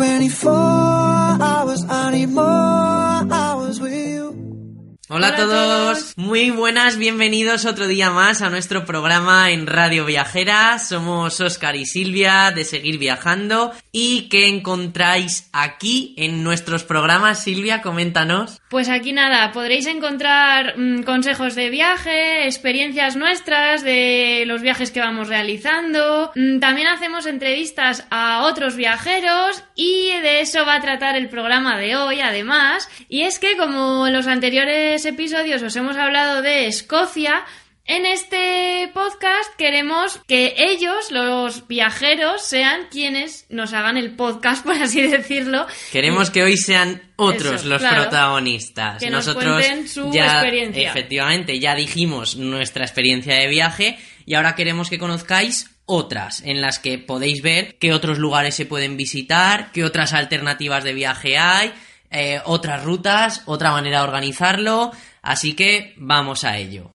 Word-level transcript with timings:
24 0.00 0.50
hours, 0.50 1.84
I 1.86 2.10
need 2.12 2.30
more 2.30 2.42
hours 2.42 3.78
with 3.82 3.92
you. 3.92 4.96
Hola, 5.10 5.28
a 5.28 5.36
todos, 5.36 6.09
muy 6.20 6.50
buenas, 6.50 6.98
bienvenidos 6.98 7.64
otro 7.64 7.86
día 7.86 8.10
más 8.10 8.42
a 8.42 8.50
nuestro 8.50 8.84
programa 8.84 9.50
en 9.52 9.66
Radio 9.66 10.04
Viajera. 10.04 10.78
Somos 10.78 11.40
Oscar 11.40 11.76
y 11.76 11.86
Silvia 11.86 12.52
de 12.54 12.64
Seguir 12.64 12.98
Viajando. 12.98 13.72
¿Y 13.90 14.28
qué 14.28 14.46
encontráis 14.46 15.48
aquí 15.54 16.14
en 16.18 16.44
nuestros 16.44 16.84
programas? 16.84 17.42
Silvia, 17.42 17.80
coméntanos. 17.80 18.60
Pues 18.68 18.90
aquí 18.90 19.14
nada, 19.14 19.50
podréis 19.52 19.86
encontrar 19.86 20.78
mm, 20.78 21.04
consejos 21.04 21.54
de 21.54 21.70
viaje, 21.70 22.44
experiencias 22.44 23.16
nuestras 23.16 23.82
de 23.82 24.44
los 24.46 24.60
viajes 24.60 24.90
que 24.90 25.00
vamos 25.00 25.28
realizando. 25.28 26.32
Mm, 26.36 26.58
también 26.58 26.88
hacemos 26.88 27.24
entrevistas 27.24 28.06
a 28.10 28.42
otros 28.42 28.76
viajeros 28.76 29.64
y 29.74 30.10
de 30.20 30.42
eso 30.42 30.66
va 30.66 30.74
a 30.74 30.82
tratar 30.82 31.16
el 31.16 31.30
programa 31.30 31.78
de 31.78 31.96
hoy, 31.96 32.20
además. 32.20 32.90
Y 33.08 33.22
es 33.22 33.38
que 33.38 33.56
como 33.56 34.06
en 34.06 34.12
los 34.12 34.26
anteriores 34.26 35.06
episodios 35.06 35.62
os 35.62 35.74
hemos 35.76 35.96
hablado 35.96 36.09
de 36.10 36.66
Escocia, 36.66 37.44
en 37.84 38.04
este 38.04 38.90
podcast 38.92 39.54
queremos 39.56 40.18
que 40.26 40.56
ellos, 40.58 41.12
los 41.12 41.68
viajeros, 41.68 42.42
sean 42.42 42.88
quienes 42.90 43.46
nos 43.48 43.72
hagan 43.74 43.96
el 43.96 44.16
podcast, 44.16 44.64
por 44.66 44.74
así 44.74 45.02
decirlo. 45.02 45.68
Queremos 45.92 46.30
que 46.30 46.42
hoy 46.42 46.56
sean 46.56 47.00
otros 47.14 47.60
Eso, 47.60 47.68
los 47.68 47.80
claro. 47.80 48.02
protagonistas. 48.02 49.00
Que 49.00 49.08
Nosotros 49.08 49.64
su 49.86 50.10
ya, 50.10 50.40
experiencia. 50.40 50.90
efectivamente, 50.90 51.60
ya 51.60 51.76
dijimos 51.76 52.34
nuestra 52.34 52.84
experiencia 52.84 53.36
de 53.36 53.46
viaje 53.46 53.96
y 54.26 54.34
ahora 54.34 54.56
queremos 54.56 54.90
que 54.90 54.98
conozcáis 54.98 55.70
otras 55.86 56.42
en 56.42 56.60
las 56.60 56.80
que 56.80 56.98
podéis 56.98 57.40
ver 57.40 57.76
qué 57.78 57.92
otros 57.92 58.18
lugares 58.18 58.56
se 58.56 58.66
pueden 58.66 58.96
visitar, 58.96 59.70
qué 59.70 59.84
otras 59.84 60.12
alternativas 60.12 60.82
de 60.82 60.92
viaje 60.92 61.38
hay, 61.38 61.72
eh, 62.10 62.40
otras 62.46 62.82
rutas, 62.82 63.42
otra 63.46 63.70
manera 63.70 63.98
de 63.98 64.04
organizarlo. 64.04 64.90
Así 65.22 65.54
que 65.54 65.94
vamos 65.98 66.44
a 66.44 66.58
ello. 66.58 66.92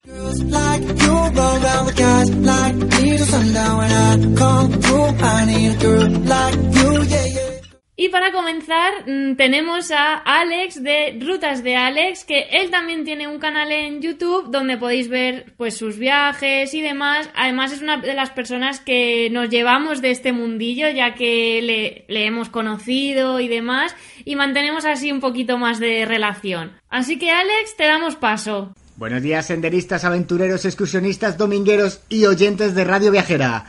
Y 7.98 8.10
para 8.10 8.34
comenzar, 8.34 9.08
mm, 9.08 9.36
tenemos 9.38 9.90
a 9.92 10.16
Alex 10.16 10.84
de 10.84 11.18
Rutas 11.22 11.64
de 11.64 11.78
Alex, 11.78 12.26
que 12.26 12.42
él 12.52 12.70
también 12.70 13.06
tiene 13.06 13.28
un 13.30 13.40
canal 13.40 13.72
en 13.72 14.02
YouTube 14.02 14.52
donde 14.52 14.78
podéis 14.78 15.08
ver 15.08 15.54
pues 15.56 15.78
sus 15.78 15.98
viajes 15.98 16.74
y 16.74 16.82
demás. 16.82 17.30
Además 17.36 17.72
es 17.72 17.82
una 17.82 17.98
de 17.98 18.14
las 18.14 18.32
personas 18.32 18.82
que 18.82 19.30
nos 19.32 19.50
llevamos 19.50 20.02
de 20.02 20.12
este 20.12 20.34
mundillo, 20.34 20.90
ya 20.90 21.16
que 21.16 21.62
le, 21.62 22.06
le 22.14 22.26
hemos 22.26 22.50
conocido 22.50 23.40
y 23.40 23.48
demás, 23.48 23.96
y 24.26 24.36
mantenemos 24.36 24.84
así 24.84 25.10
un 25.14 25.22
poquito 25.22 25.58
más 25.58 25.80
de 25.80 26.06
relación. 26.06 26.74
Así 26.90 27.18
que 27.18 27.32
Alex, 27.32 27.78
te 27.78 27.86
damos 27.86 28.18
paso. 28.18 28.76
Buenos 28.98 29.22
días, 29.22 29.48
senderistas, 29.48 30.04
aventureros, 30.04 30.64
excursionistas, 30.64 31.38
domingueros 31.38 32.00
y 32.08 32.26
oyentes 32.26 32.76
de 32.76 32.84
Radio 32.86 33.12
Viajera. 33.12 33.66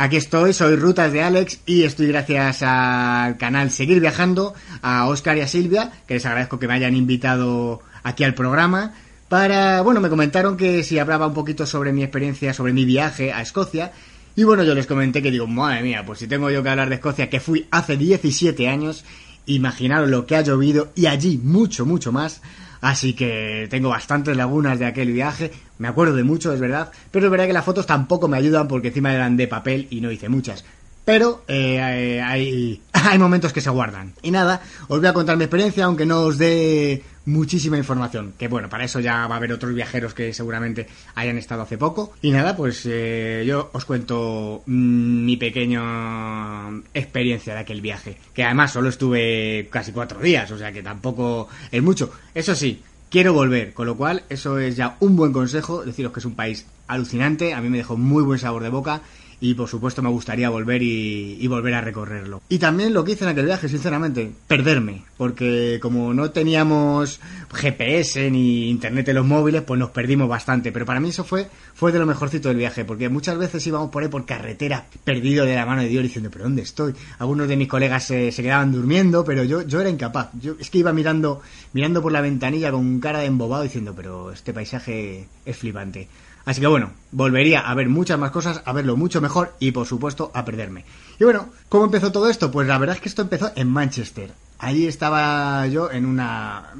Aquí 0.00 0.14
estoy, 0.14 0.52
soy 0.52 0.76
Rutas 0.76 1.12
de 1.12 1.24
Alex 1.24 1.58
y 1.66 1.82
estoy 1.82 2.06
gracias 2.06 2.62
al 2.62 3.36
canal 3.36 3.72
Seguir 3.72 3.98
Viajando, 3.98 4.54
a 4.80 5.08
Oscar 5.08 5.36
y 5.36 5.40
a 5.40 5.48
Silvia, 5.48 5.90
que 6.06 6.14
les 6.14 6.24
agradezco 6.24 6.60
que 6.60 6.68
me 6.68 6.74
hayan 6.74 6.94
invitado 6.94 7.80
aquí 8.04 8.22
al 8.22 8.32
programa. 8.32 8.94
Para, 9.28 9.80
bueno, 9.80 10.00
me 10.00 10.08
comentaron 10.08 10.56
que 10.56 10.84
si 10.84 11.00
hablaba 11.00 11.26
un 11.26 11.34
poquito 11.34 11.66
sobre 11.66 11.92
mi 11.92 12.04
experiencia, 12.04 12.54
sobre 12.54 12.72
mi 12.72 12.84
viaje 12.84 13.32
a 13.32 13.42
Escocia. 13.42 13.90
Y 14.36 14.44
bueno, 14.44 14.62
yo 14.62 14.72
les 14.76 14.86
comenté 14.86 15.20
que 15.20 15.32
digo, 15.32 15.48
madre 15.48 15.82
mía, 15.82 16.04
pues 16.06 16.20
si 16.20 16.28
tengo 16.28 16.48
yo 16.48 16.62
que 16.62 16.68
hablar 16.68 16.90
de 16.90 16.94
Escocia, 16.94 17.28
que 17.28 17.40
fui 17.40 17.66
hace 17.72 17.96
17 17.96 18.68
años, 18.68 19.04
imaginaros 19.46 20.08
lo 20.08 20.26
que 20.26 20.36
ha 20.36 20.42
llovido 20.42 20.92
y 20.94 21.06
allí 21.06 21.40
mucho, 21.42 21.86
mucho 21.86 22.12
más. 22.12 22.40
Así 22.80 23.14
que 23.14 23.66
tengo 23.68 23.88
bastantes 23.88 24.36
lagunas 24.36 24.78
de 24.78 24.86
aquel 24.86 25.10
viaje. 25.10 25.50
Me 25.78 25.88
acuerdo 25.88 26.14
de 26.14 26.24
mucho, 26.24 26.52
es 26.52 26.60
verdad. 26.60 26.90
Pero 27.10 27.26
es 27.26 27.30
verdad 27.30 27.46
que 27.46 27.52
las 27.52 27.64
fotos 27.64 27.86
tampoco 27.86 28.28
me 28.28 28.36
ayudan 28.36 28.68
porque 28.68 28.88
encima 28.88 29.14
eran 29.14 29.36
de 29.36 29.48
papel 29.48 29.86
y 29.90 30.00
no 30.00 30.10
hice 30.10 30.28
muchas. 30.28 30.64
Pero 31.08 31.42
eh, 31.48 31.78
eh, 31.80 32.80
hay, 32.92 33.18
momentos 33.18 33.54
que 33.54 33.62
se 33.62 33.70
guardan. 33.70 34.12
Y 34.20 34.30
nada, 34.30 34.60
os 34.88 34.98
voy 34.98 35.08
a 35.08 35.14
contar 35.14 35.38
mi 35.38 35.44
experiencia, 35.44 35.86
aunque 35.86 36.04
no 36.04 36.20
os 36.20 36.36
dé 36.36 37.02
muchísima 37.24 37.78
información. 37.78 38.34
Que 38.36 38.46
bueno, 38.46 38.68
para 38.68 38.84
eso 38.84 39.00
ya 39.00 39.26
va 39.26 39.36
a 39.36 39.38
haber 39.38 39.54
otros 39.54 39.72
viajeros 39.72 40.12
que 40.12 40.34
seguramente 40.34 40.86
hayan 41.14 41.38
estado 41.38 41.62
hace 41.62 41.78
poco. 41.78 42.12
Y 42.20 42.30
nada, 42.30 42.54
pues 42.54 42.82
eh, 42.84 43.42
yo 43.46 43.70
os 43.72 43.86
cuento 43.86 44.64
mm, 44.66 45.24
mi 45.24 45.38
pequeña 45.38 46.68
experiencia 46.92 47.54
de 47.54 47.60
aquel 47.60 47.80
viaje. 47.80 48.18
Que 48.34 48.44
además 48.44 48.72
solo 48.72 48.90
estuve 48.90 49.66
casi 49.70 49.92
cuatro 49.92 50.20
días, 50.20 50.50
o 50.50 50.58
sea 50.58 50.72
que 50.72 50.82
tampoco 50.82 51.48
es 51.72 51.82
mucho. 51.82 52.12
Eso 52.34 52.54
sí, 52.54 52.82
quiero 53.10 53.32
volver, 53.32 53.72
con 53.74 53.86
lo 53.86 53.96
cual 53.96 54.22
eso 54.28 54.58
es 54.58 54.76
ya 54.76 54.96
un 55.00 55.16
buen 55.16 55.32
consejo. 55.32 55.84
Deciros 55.84 56.12
que 56.12 56.20
es 56.20 56.26
un 56.26 56.34
país 56.34 56.66
alucinante, 56.86 57.54
a 57.54 57.60
mí 57.60 57.68
me 57.68 57.78
dejó 57.78 57.96
muy 57.96 58.22
buen 58.22 58.38
sabor 58.38 58.62
de 58.62 58.70
boca 58.70 59.02
y 59.40 59.54
por 59.54 59.68
supuesto 59.68 60.02
me 60.02 60.08
gustaría 60.08 60.50
volver 60.50 60.82
y, 60.82 61.36
y, 61.40 61.46
volver 61.46 61.74
a 61.74 61.80
recorrerlo. 61.80 62.42
Y 62.48 62.58
también 62.58 62.92
lo 62.92 63.04
que 63.04 63.12
hice 63.12 63.24
en 63.24 63.30
aquel 63.30 63.46
viaje, 63.46 63.68
sinceramente, 63.68 64.30
perderme, 64.46 65.04
porque 65.16 65.78
como 65.80 66.12
no 66.12 66.30
teníamos 66.30 67.20
GPS 67.52 68.30
ni 68.30 68.68
internet 68.68 69.08
en 69.08 69.16
los 69.16 69.26
móviles, 69.26 69.62
pues 69.62 69.78
nos 69.78 69.90
perdimos 69.90 70.28
bastante, 70.28 70.72
pero 70.72 70.86
para 70.86 71.00
mí 71.00 71.10
eso 71.10 71.24
fue 71.24 71.48
fue 71.78 71.92
de 71.92 72.00
lo 72.00 72.06
mejorcito 72.06 72.48
del 72.48 72.58
viaje, 72.58 72.84
porque 72.84 73.08
muchas 73.08 73.38
veces 73.38 73.64
íbamos 73.64 73.90
por 73.90 74.02
ahí 74.02 74.08
por 74.08 74.26
carretera, 74.26 74.86
perdido 75.04 75.44
de 75.44 75.54
la 75.54 75.64
mano 75.64 75.82
de 75.82 75.88
Dios, 75.88 76.02
diciendo, 76.02 76.28
pero 76.28 76.42
¿dónde 76.42 76.62
estoy? 76.62 76.92
Algunos 77.20 77.46
de 77.46 77.56
mis 77.56 77.68
colegas 77.68 78.04
se, 78.04 78.32
se 78.32 78.42
quedaban 78.42 78.72
durmiendo, 78.72 79.24
pero 79.24 79.44
yo, 79.44 79.62
yo 79.62 79.80
era 79.80 79.88
incapaz. 79.88 80.30
Yo 80.40 80.56
es 80.58 80.70
que 80.70 80.78
iba 80.78 80.92
mirando, 80.92 81.40
mirando 81.72 82.02
por 82.02 82.10
la 82.10 82.20
ventanilla 82.20 82.72
con 82.72 82.98
cara 82.98 83.20
de 83.20 83.26
embobado, 83.26 83.62
diciendo, 83.62 83.94
pero 83.94 84.32
este 84.32 84.52
paisaje 84.52 85.28
es 85.44 85.56
flipante. 85.56 86.08
Así 86.48 86.62
que 86.62 86.66
bueno, 86.66 86.92
volvería 87.12 87.60
a 87.60 87.74
ver 87.74 87.90
muchas 87.90 88.18
más 88.18 88.30
cosas, 88.30 88.62
a 88.64 88.72
verlo 88.72 88.96
mucho 88.96 89.20
mejor 89.20 89.54
y 89.60 89.70
por 89.72 89.86
supuesto 89.86 90.30
a 90.32 90.46
perderme. 90.46 90.86
Y 91.20 91.24
bueno, 91.24 91.50
¿cómo 91.68 91.84
empezó 91.84 92.10
todo 92.10 92.30
esto? 92.30 92.50
Pues 92.50 92.66
la 92.66 92.78
verdad 92.78 92.96
es 92.96 93.02
que 93.02 93.10
esto 93.10 93.20
empezó 93.20 93.52
en 93.54 93.68
Manchester. 93.68 94.30
Allí 94.58 94.86
estaba 94.86 95.66
yo 95.66 95.90
en 95.90 96.06
una, 96.06 96.72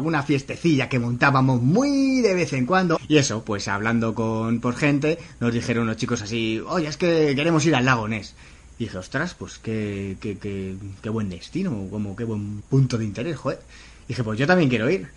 una, 0.00 0.22
fiestecilla 0.22 0.88
que 0.88 1.00
montábamos 1.00 1.60
muy 1.60 2.20
de 2.20 2.32
vez 2.32 2.52
en 2.52 2.64
cuando. 2.64 3.00
Y 3.08 3.16
eso, 3.16 3.42
pues 3.44 3.66
hablando 3.66 4.14
con 4.14 4.60
por 4.60 4.76
gente, 4.76 5.18
nos 5.40 5.52
dijeron 5.52 5.82
unos 5.82 5.96
chicos 5.96 6.22
así, 6.22 6.62
oye, 6.68 6.86
es 6.86 6.96
que 6.96 7.34
queremos 7.34 7.66
ir 7.66 7.74
al 7.74 7.86
lago 7.86 8.06
Ness. 8.06 8.36
Y 8.78 8.84
dije, 8.84 8.98
ostras, 8.98 9.34
pues 9.34 9.58
qué, 9.58 10.16
qué, 10.20 10.38
qué, 10.38 10.76
qué 11.02 11.08
buen 11.10 11.28
destino, 11.28 11.88
como 11.90 12.14
qué 12.14 12.22
buen 12.22 12.62
punto 12.62 12.96
de 12.96 13.06
interés, 13.06 13.36
joder. 13.36 13.58
Y 14.04 14.10
dije, 14.10 14.22
pues 14.22 14.38
yo 14.38 14.46
también 14.46 14.70
quiero 14.70 14.88
ir. 14.88 15.08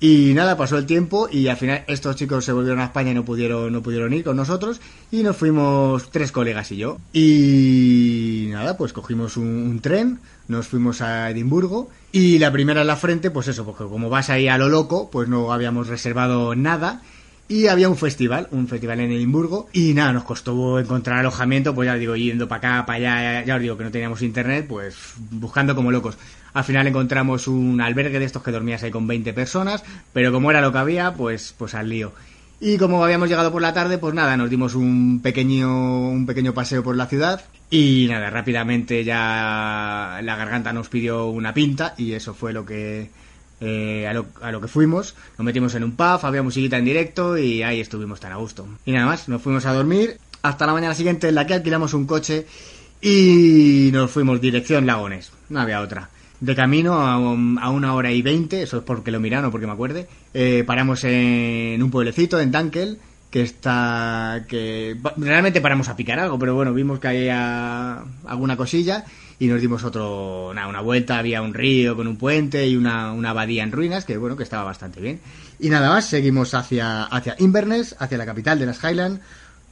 Y 0.00 0.32
nada, 0.34 0.56
pasó 0.56 0.76
el 0.76 0.86
tiempo 0.86 1.28
y 1.30 1.48
al 1.48 1.56
final 1.56 1.84
estos 1.86 2.16
chicos 2.16 2.44
se 2.44 2.52
volvieron 2.52 2.80
a 2.80 2.84
España 2.84 3.12
y 3.12 3.14
no 3.14 3.24
pudieron, 3.24 3.72
no 3.72 3.82
pudieron 3.82 4.12
ir 4.12 4.24
con 4.24 4.36
nosotros 4.36 4.80
y 5.10 5.22
nos 5.22 5.36
fuimos 5.36 6.10
tres 6.10 6.30
colegas 6.30 6.70
y 6.72 6.76
yo. 6.76 6.98
Y 7.12 8.48
nada, 8.50 8.76
pues 8.76 8.92
cogimos 8.92 9.36
un, 9.36 9.46
un 9.46 9.80
tren, 9.80 10.18
nos 10.48 10.66
fuimos 10.66 11.00
a 11.00 11.30
Edimburgo 11.30 11.88
y 12.12 12.38
la 12.38 12.52
primera 12.52 12.82
en 12.82 12.86
la 12.86 12.96
frente, 12.96 13.30
pues 13.30 13.48
eso, 13.48 13.64
porque 13.64 13.84
como 13.84 14.10
vas 14.10 14.30
ahí 14.30 14.46
a 14.48 14.58
lo 14.58 14.68
loco, 14.68 15.10
pues 15.10 15.28
no 15.28 15.52
habíamos 15.52 15.88
reservado 15.88 16.54
nada. 16.54 17.02
Y 17.46 17.66
había 17.66 17.90
un 17.90 17.96
festival, 17.96 18.48
un 18.52 18.68
festival 18.68 19.00
en 19.00 19.12
Edimburgo, 19.12 19.68
y 19.72 19.92
nada, 19.92 20.14
nos 20.14 20.24
costó 20.24 20.78
encontrar 20.78 21.18
alojamiento, 21.18 21.74
pues 21.74 21.86
ya 21.86 21.94
digo, 21.96 22.16
yendo 22.16 22.48
para 22.48 22.76
acá, 22.78 22.86
para 22.86 22.96
allá, 22.96 23.44
ya 23.44 23.56
os 23.56 23.60
digo 23.60 23.76
que 23.76 23.84
no 23.84 23.90
teníamos 23.90 24.22
internet, 24.22 24.64
pues 24.66 24.96
buscando 25.30 25.74
como 25.74 25.90
locos. 25.92 26.16
Al 26.54 26.64
final 26.64 26.86
encontramos 26.86 27.48
un 27.48 27.80
albergue 27.80 28.18
de 28.18 28.24
estos 28.24 28.42
que 28.42 28.52
dormías 28.52 28.82
ahí 28.82 28.90
con 28.90 29.06
20 29.06 29.32
personas, 29.32 29.84
pero 30.12 30.32
como 30.32 30.50
era 30.50 30.60
lo 30.60 30.72
que 30.72 30.78
había, 30.78 31.12
pues, 31.12 31.54
pues 31.58 31.74
al 31.74 31.88
lío. 31.90 32.12
Y 32.60 32.78
como 32.78 33.04
habíamos 33.04 33.28
llegado 33.28 33.52
por 33.52 33.60
la 33.60 33.74
tarde, 33.74 33.98
pues 33.98 34.14
nada, 34.14 34.36
nos 34.36 34.48
dimos 34.48 34.74
un 34.74 35.20
pequeño, 35.20 36.08
un 36.08 36.24
pequeño 36.24 36.54
paseo 36.54 36.82
por 36.82 36.96
la 36.96 37.06
ciudad 37.06 37.42
y 37.68 38.06
nada, 38.08 38.30
rápidamente 38.30 39.04
ya 39.04 40.20
la 40.22 40.36
garganta 40.36 40.72
nos 40.72 40.88
pidió 40.88 41.26
una 41.26 41.52
pinta 41.52 41.94
y 41.98 42.12
eso 42.12 42.32
fue 42.32 42.52
lo 42.52 42.64
que, 42.64 43.10
eh, 43.60 44.06
a, 44.06 44.12
lo, 44.12 44.60
que 44.60 44.68
fuimos. 44.68 45.14
Nos 45.36 45.44
metimos 45.44 45.74
en 45.74 45.84
un 45.84 45.96
pub, 45.96 46.20
había 46.22 46.42
musiquita 46.42 46.78
en 46.78 46.84
directo 46.84 47.36
y 47.36 47.62
ahí 47.62 47.80
estuvimos 47.80 48.20
tan 48.20 48.32
a 48.32 48.36
gusto. 48.36 48.66
Y 48.84 48.92
nada 48.92 49.06
más, 49.06 49.28
nos 49.28 49.42
fuimos 49.42 49.66
a 49.66 49.72
dormir 49.72 50.18
hasta 50.42 50.66
la 50.66 50.72
mañana 50.72 50.94
siguiente 50.94 51.28
en 51.28 51.34
la 51.34 51.46
que 51.46 51.54
alquilamos 51.54 51.94
un 51.94 52.06
coche 52.06 52.46
y 53.00 53.90
nos 53.92 54.10
fuimos 54.10 54.40
dirección 54.40 54.86
Lagones. 54.86 55.32
No 55.48 55.60
había 55.60 55.80
otra. 55.80 56.10
De 56.44 56.54
camino 56.54 56.94
a, 56.94 57.14
a 57.14 57.70
una 57.70 57.94
hora 57.94 58.12
y 58.12 58.20
veinte, 58.20 58.62
eso 58.62 58.78
es 58.78 58.82
porque 58.84 59.10
lo 59.10 59.18
miraron, 59.18 59.50
porque 59.50 59.66
me 59.66 59.72
acuerde, 59.72 60.06
eh, 60.34 60.62
paramos 60.66 61.02
en 61.04 61.82
un 61.82 61.90
pueblecito, 61.90 62.38
en 62.38 62.52
Dunkel, 62.52 62.98
que 63.30 63.42
está 63.42 64.44
que 64.46 64.96
realmente 65.16 65.60
paramos 65.60 65.88
a 65.88 65.96
picar 65.96 66.20
algo 66.20 66.38
pero 66.38 66.54
bueno 66.54 66.72
vimos 66.72 67.00
que 67.00 67.08
había 67.08 68.04
alguna 68.26 68.56
cosilla 68.56 69.04
y 69.40 69.48
nos 69.48 69.60
dimos 69.60 69.82
otro 69.82 70.52
nada, 70.54 70.68
una 70.68 70.80
vuelta 70.80 71.18
había 71.18 71.42
un 71.42 71.52
río 71.52 71.96
con 71.96 72.06
un 72.06 72.16
puente 72.16 72.68
y 72.68 72.76
una, 72.76 73.12
una 73.12 73.30
abadía 73.30 73.64
en 73.64 73.72
ruinas 73.72 74.04
que 74.04 74.18
bueno 74.18 74.36
que 74.36 74.44
estaba 74.44 74.62
bastante 74.62 75.00
bien. 75.00 75.18
Y 75.58 75.68
nada 75.68 75.88
más 75.88 76.04
seguimos 76.04 76.54
hacia 76.54 77.04
hacia 77.04 77.34
Inverness 77.40 77.96
hacia 77.98 78.18
la 78.18 78.26
capital 78.26 78.58
de 78.60 78.66
las 78.66 78.78
Highlands 78.84 79.20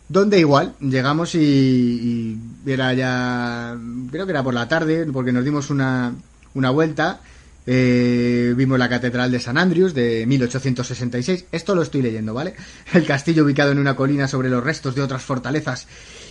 donde 0.09 0.41
igual 0.41 0.75
llegamos 0.81 1.37
y, 1.37 1.39
y 1.39 2.71
era 2.71 2.93
ya, 2.95 3.77
creo 4.11 4.27
que 4.27 4.33
era 4.33 4.43
por 4.43 4.55
la 4.55 4.69
tarde, 4.69 5.07
porque 5.11 5.33
nos 5.33 5.45
dimos 5.45 5.71
una, 5.71 6.13
una 6.55 6.71
vuelta. 6.71 7.21
Eh, 7.65 8.55
vimos 8.57 8.77
la 8.79 8.89
Catedral 8.89 9.31
de 9.31 9.39
San 9.39 9.57
Andrews 9.57 9.95
de 9.95 10.27
1866. 10.27 11.47
Esto 11.53 11.75
lo 11.75 11.83
estoy 11.83 12.03
leyendo, 12.03 12.35
¿vale? 12.35 12.55
El 12.93 13.07
castillo 13.07 13.45
ubicado 13.45 13.73
en 13.73 13.79
una 13.79 13.95
colina 13.95 14.27
sobre 14.29 14.49
los 14.49 14.65
restos 14.65 14.95
de 14.95 15.03
otras 15.03 15.23
fortalezas. 15.23 15.87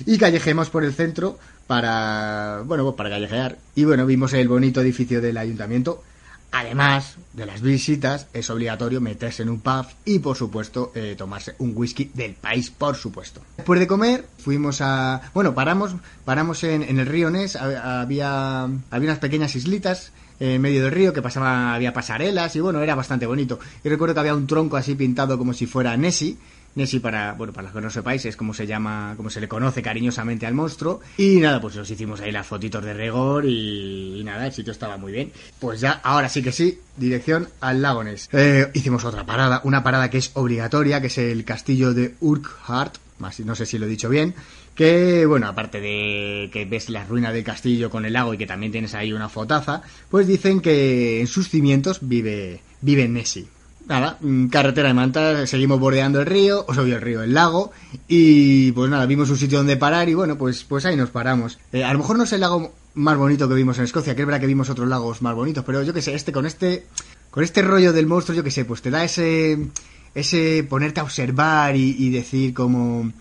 Y 0.06 0.18
callejemos 0.18 0.70
por 0.70 0.84
el 0.84 0.94
centro 0.94 1.38
para, 1.68 2.64
bueno, 2.66 2.84
pues 2.84 2.96
para 2.96 3.10
callejear. 3.10 3.58
Y 3.76 3.86
bueno, 3.86 4.06
vimos 4.06 4.34
el 4.34 4.48
bonito 4.48 4.82
edificio 4.82 5.22
del 5.22 5.38
ayuntamiento. 5.38 6.04
Además 6.52 7.16
de 7.34 7.46
las 7.46 7.62
visitas, 7.62 8.28
es 8.34 8.50
obligatorio 8.50 9.00
meterse 9.00 9.44
en 9.44 9.50
un 9.50 9.62
pub 9.62 9.86
y, 10.04 10.20
por 10.20 10.36
supuesto, 10.36 10.92
eh, 10.96 11.16
tomarse 11.18 11.56
un 11.60 11.72
whisky 11.76 12.12
del 12.14 12.34
país, 12.34 12.70
por 12.70 12.96
supuesto. 12.96 13.42
Después 13.56 13.80
de 13.80 13.88
comer, 13.88 14.26
fuimos 14.38 14.82
a... 14.82 15.22
Bueno, 15.34 15.56
paramos, 15.56 15.96
paramos 16.26 16.64
en, 16.66 16.84
en 16.84 17.00
el 17.00 17.06
río 17.06 17.30
Ness. 17.30 17.56
Ha- 17.56 18.02
Había, 18.02 18.64
había 18.64 19.10
unas 19.10 19.20
pequeñas 19.20 19.56
islitas 19.56 20.12
en 20.42 20.60
medio 20.60 20.84
del 20.84 20.92
río 20.92 21.14
que 21.14 21.22
pasaba, 21.22 21.74
había 21.74 21.94
pasarelas 21.94 22.56
y 22.56 22.60
bueno, 22.60 22.82
era 22.82 22.96
bastante 22.96 23.26
bonito. 23.28 23.60
Y 23.84 23.90
recuerdo 23.90 24.14
que 24.16 24.20
había 24.22 24.36
un 24.36 24.48
tronco 24.48 24.76
así 24.76 24.96
pintado 24.96 25.38
como 25.38 25.54
si 25.54 25.68
fuera 25.68 25.96
Nessie. 25.96 26.38
Nessie 26.76 27.00
para, 27.00 27.34
bueno, 27.34 27.54
para 27.54 27.64
los 27.64 27.74
que 27.74 27.82
no 27.82 27.90
sepáis 27.90 28.26
es 28.26 28.36
como 28.38 28.54
se 28.54 28.66
llama, 28.66 29.14
como 29.18 29.30
se 29.30 29.42
le 29.42 29.48
conoce 29.48 29.82
cariñosamente 29.82 30.46
al 30.46 30.54
monstruo. 30.54 31.02
Y 31.18 31.36
nada, 31.40 31.60
pues 31.60 31.76
nos 31.76 31.90
hicimos 31.90 32.22
ahí 32.22 32.32
las 32.32 32.48
fotitos 32.48 32.84
de 32.84 32.94
rigor 32.94 33.46
y, 33.46 34.22
nada, 34.24 34.46
el 34.46 34.54
sitio 34.54 34.72
estaba 34.72 34.98
muy 34.98 35.12
bien. 35.12 35.32
Pues 35.60 35.82
ya, 35.82 36.00
ahora 36.04 36.30
sí 36.30 36.42
que 36.42 36.52
sí, 36.52 36.80
dirección 36.98 37.50
al 37.60 37.82
lago 37.82 38.04
Ness. 38.04 38.30
Eh, 38.32 38.70
hicimos 38.74 39.04
otra 39.04 39.26
parada, 39.26 39.62
una 39.64 39.84
parada 39.84 40.10
que 40.10 40.18
es 40.18 40.32
obligatoria, 40.34 41.02
que 41.02 41.08
es 41.08 41.18
el 41.18 41.44
castillo 41.44 41.94
de 41.94 42.16
Urquhart, 42.20 42.98
más 43.20 43.40
no 43.42 43.56
sé 43.56 43.66
si 43.66 43.78
lo 43.78 43.86
he 43.86 43.90
dicho 43.90 44.10
bien, 44.10 44.34
que 44.76 45.26
bueno, 45.26 45.48
aparte 45.48 45.80
de 45.80 46.50
que 46.52 46.66
ves 46.66 46.90
la 46.90 47.06
ruina 47.06 47.32
del 47.32 47.44
castillo 47.44 47.90
con 47.90 48.06
el 48.06 48.14
lago 48.14 48.34
y 48.34 48.38
que 48.38 48.48
también 48.48 48.72
tienes 48.72 48.96
ahí 48.96 49.14
una 49.14 49.30
fotaza, 49.30 49.82
pues 50.10 50.28
dicen 50.28 50.62
que 50.62 51.20
en 51.20 51.28
sus 51.28 51.50
cimientos 51.50 52.00
vive, 52.02 52.62
vive 52.82 53.08
Nessie. 53.08 53.48
Nada, 53.92 54.18
mm, 54.22 54.48
carretera 54.48 54.88
de 54.88 54.94
Manta, 54.94 55.46
seguimos 55.46 55.78
bordeando 55.78 56.22
el 56.22 56.26
río, 56.26 56.64
o 56.66 56.74
sea, 56.74 56.84
el 56.84 57.02
río, 57.02 57.24
el 57.24 57.34
lago, 57.34 57.74
y 58.08 58.72
pues 58.72 58.90
nada, 58.90 59.06
vimos 59.06 59.30
un 59.30 59.36
sitio 59.36 59.58
donde 59.58 59.76
parar 59.76 60.08
y 60.08 60.14
bueno, 60.14 60.38
pues, 60.38 60.64
pues 60.64 60.86
ahí 60.86 60.96
nos 60.96 61.10
paramos. 61.10 61.60
Eh, 61.74 61.84
a 61.84 61.92
lo 61.92 62.00
mejor 62.00 62.18
no 62.18 62.24
es 62.24 62.32
el 62.32 62.40
lago 62.40 62.74
más 62.94 63.18
bonito 63.18 63.50
que 63.50 63.54
vimos 63.54 63.78
en 63.80 63.84
Escocia, 63.84 64.16
que 64.16 64.22
es 64.22 64.26
verdad 64.26 64.40
que 64.40 64.48
vimos 64.48 64.70
otros 64.70 64.88
lagos 64.88 65.22
más 65.22 65.36
bonitos, 65.36 65.66
pero 65.66 65.84
yo 65.84 65.94
que 65.94 66.02
sé, 66.02 66.16
este 66.16 66.32
con 66.32 66.46
este, 66.46 66.86
con 67.32 67.44
este 67.44 67.64
rollo 67.64 67.92
del 67.92 68.08
monstruo, 68.08 68.34
yo 68.34 68.46
que 68.46 68.52
sé, 68.52 68.64
pues 68.64 68.82
te 68.82 68.92
da 68.92 69.04
ese, 69.04 69.60
ese 70.16 70.66
ponerte 70.70 71.02
a 71.02 71.04
observar 71.04 71.76
y, 71.76 72.10
decir 72.12 72.54
como, 72.54 73.12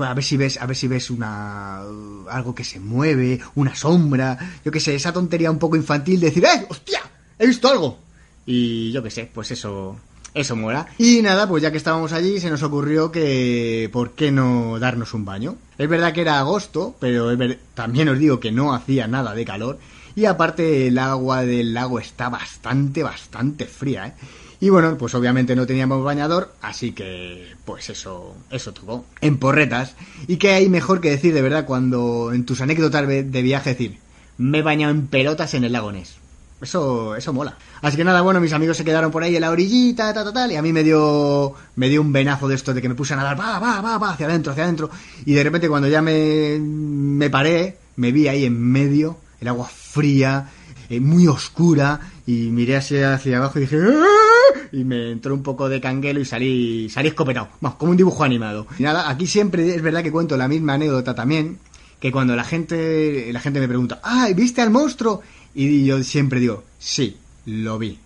a 0.00 0.12
ver 0.12 0.22
si 0.22 0.36
ves, 0.36 0.60
a 0.60 0.66
ver 0.66 0.76
si 0.76 0.86
ves 0.86 1.08
una 1.08 1.80
algo 2.28 2.54
que 2.54 2.64
se 2.64 2.78
mueve, 2.78 3.40
una 3.54 3.74
sombra, 3.74 4.36
yo 4.62 4.70
que 4.70 4.80
sé, 4.80 4.94
esa 4.94 5.14
tontería 5.14 5.50
un 5.50 5.58
poco 5.58 5.76
infantil 5.76 6.20
de 6.20 6.26
decir, 6.26 6.44
¡eh! 6.44 6.66
¡Hostia! 6.68 7.00
¡He 7.38 7.46
visto 7.46 7.70
algo! 7.70 8.10
Y 8.44 8.92
yo 8.92 9.02
que 9.02 9.10
sé, 9.10 9.30
pues 9.32 9.50
eso, 9.50 9.96
eso 10.34 10.56
mola. 10.56 10.86
Y 10.98 11.22
nada, 11.22 11.48
pues 11.48 11.62
ya 11.62 11.70
que 11.70 11.76
estábamos 11.76 12.12
allí, 12.12 12.40
se 12.40 12.50
nos 12.50 12.62
ocurrió 12.62 13.10
que, 13.10 13.88
¿por 13.92 14.12
qué 14.12 14.30
no 14.30 14.78
darnos 14.78 15.14
un 15.14 15.24
baño? 15.24 15.56
Es 15.78 15.88
verdad 15.88 16.12
que 16.12 16.20
era 16.22 16.38
agosto, 16.38 16.94
pero 17.00 17.36
también 17.74 18.08
os 18.08 18.18
digo 18.18 18.40
que 18.40 18.52
no 18.52 18.74
hacía 18.74 19.06
nada 19.06 19.34
de 19.34 19.44
calor. 19.44 19.78
Y 20.14 20.24
aparte 20.24 20.88
el 20.88 20.98
agua 20.98 21.44
del 21.44 21.72
lago 21.72 21.98
está 22.00 22.28
bastante, 22.28 23.02
bastante 23.02 23.66
fría, 23.66 24.08
¿eh? 24.08 24.14
Y 24.62 24.68
bueno, 24.68 24.98
pues 24.98 25.14
obviamente 25.14 25.56
no 25.56 25.66
teníamos 25.66 26.04
bañador, 26.04 26.54
así 26.60 26.92
que 26.92 27.54
pues 27.64 27.88
eso, 27.88 28.36
eso 28.50 28.74
tocó. 28.74 29.06
En 29.22 29.38
porretas. 29.38 29.96
Y 30.28 30.36
qué 30.36 30.52
hay 30.52 30.68
mejor 30.68 31.00
que 31.00 31.08
decir 31.08 31.32
de 31.32 31.40
verdad 31.40 31.64
cuando 31.64 32.32
en 32.34 32.44
tus 32.44 32.60
anécdotas 32.60 33.08
de 33.08 33.42
viaje 33.42 33.70
decir, 33.70 33.98
me 34.36 34.58
he 34.58 34.62
bañado 34.62 34.92
en 34.92 35.06
pelotas 35.06 35.54
en 35.54 35.64
el 35.64 35.72
lago 35.72 35.92
Ness. 35.92 36.19
Eso, 36.60 37.16
eso 37.16 37.32
mola. 37.32 37.56
Así 37.80 37.96
que 37.96 38.04
nada, 38.04 38.20
bueno, 38.20 38.40
mis 38.40 38.52
amigos 38.52 38.76
se 38.76 38.84
quedaron 38.84 39.10
por 39.10 39.22
ahí 39.22 39.34
en 39.34 39.40
la 39.40 39.50
orillita, 39.50 40.12
tal, 40.12 40.24
tal, 40.24 40.34
tal, 40.34 40.52
y 40.52 40.56
a 40.56 40.62
mí 40.62 40.72
me 40.72 40.82
dio, 40.84 41.54
me 41.76 41.88
dio 41.88 42.02
un 42.02 42.12
venazo 42.12 42.48
de 42.48 42.54
esto 42.54 42.74
de 42.74 42.82
que 42.82 42.88
me 42.88 42.94
puse 42.94 43.14
a 43.14 43.16
nadar, 43.16 43.40
va, 43.40 43.58
va, 43.58 43.80
va, 43.80 43.96
va, 43.96 44.10
hacia 44.10 44.26
adentro, 44.26 44.52
hacia 44.52 44.64
adentro. 44.64 44.90
Y 45.24 45.32
de 45.32 45.42
repente 45.42 45.68
cuando 45.68 45.88
ya 45.88 46.02
me, 46.02 46.58
me 46.60 47.30
paré, 47.30 47.78
me 47.96 48.12
vi 48.12 48.28
ahí 48.28 48.44
en 48.44 48.60
medio, 48.60 49.16
el 49.40 49.48
agua 49.48 49.66
fría, 49.72 50.50
eh, 50.90 51.00
muy 51.00 51.26
oscura, 51.28 51.98
y 52.26 52.50
miré 52.50 52.76
hacia, 52.76 53.14
hacia 53.14 53.38
abajo 53.38 53.58
y 53.58 53.62
dije, 53.62 53.78
"¡Ah!", 53.78 54.58
y 54.72 54.84
me 54.84 55.12
entró 55.12 55.34
un 55.34 55.42
poco 55.42 55.68
de 55.68 55.80
canguelo 55.80 56.20
y 56.20 56.26
salí, 56.26 56.90
salí 56.90 57.08
escopetado, 57.08 57.48
vamos, 57.60 57.78
como 57.78 57.92
un 57.92 57.96
dibujo 57.96 58.22
animado. 58.22 58.66
Y 58.78 58.82
nada, 58.82 59.08
aquí 59.08 59.26
siempre 59.26 59.74
es 59.74 59.80
verdad 59.80 60.02
que 60.02 60.12
cuento 60.12 60.36
la 60.36 60.46
misma 60.46 60.74
anécdota 60.74 61.14
también, 61.14 61.58
que 61.98 62.12
cuando 62.12 62.34
la 62.36 62.44
gente, 62.44 63.30
la 63.32 63.40
gente 63.40 63.60
me 63.60 63.68
pregunta, 63.68 64.00
¡ay, 64.02 64.34
viste 64.34 64.60
al 64.60 64.70
monstruo! 64.70 65.22
Y 65.54 65.84
yo 65.84 66.02
siempre 66.02 66.40
digo, 66.40 66.64
sí, 66.78 67.16
lo 67.46 67.78
vi. 67.78 67.98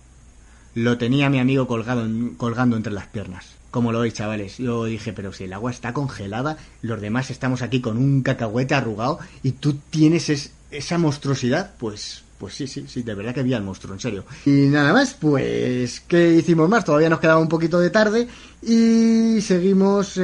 Lo 0.73 0.97
tenía 0.97 1.29
mi 1.29 1.39
amigo 1.39 1.67
colgado 1.67 2.07
colgando 2.37 2.75
entre 2.75 2.91
las 2.93 3.07
piernas. 3.07 3.45
Como 3.71 3.91
lo 3.91 3.99
veis, 3.99 4.13
chavales. 4.13 4.57
Yo 4.57 4.85
dije, 4.85 5.13
pero 5.13 5.33
si 5.33 5.43
el 5.45 5.53
agua 5.53 5.71
está 5.71 5.93
congelada, 5.93 6.57
los 6.81 7.01
demás 7.01 7.29
estamos 7.29 7.61
aquí 7.61 7.81
con 7.81 7.97
un 7.97 8.23
cacahuete 8.23 8.73
arrugado 8.73 9.19
y 9.43 9.51
tú 9.51 9.73
tienes 9.89 10.29
es- 10.29 10.51
esa 10.71 10.97
monstruosidad, 10.97 11.73
pues, 11.77 12.23
pues 12.37 12.53
sí, 12.53 12.67
sí, 12.67 12.85
sí, 12.87 13.03
de 13.03 13.15
verdad 13.15 13.33
que 13.33 13.43
vi 13.43 13.53
al 13.53 13.63
monstruo, 13.63 13.93
en 13.93 13.99
serio. 13.99 14.25
Y 14.45 14.67
nada 14.67 14.91
más, 14.93 15.13
pues, 15.13 16.01
¿qué 16.01 16.33
hicimos 16.33 16.67
más? 16.67 16.83
Todavía 16.83 17.09
nos 17.09 17.19
quedaba 17.19 17.39
un 17.39 17.47
poquito 17.47 17.79
de 17.79 17.89
tarde 17.89 18.27
y 18.61 19.39
seguimos 19.41 20.19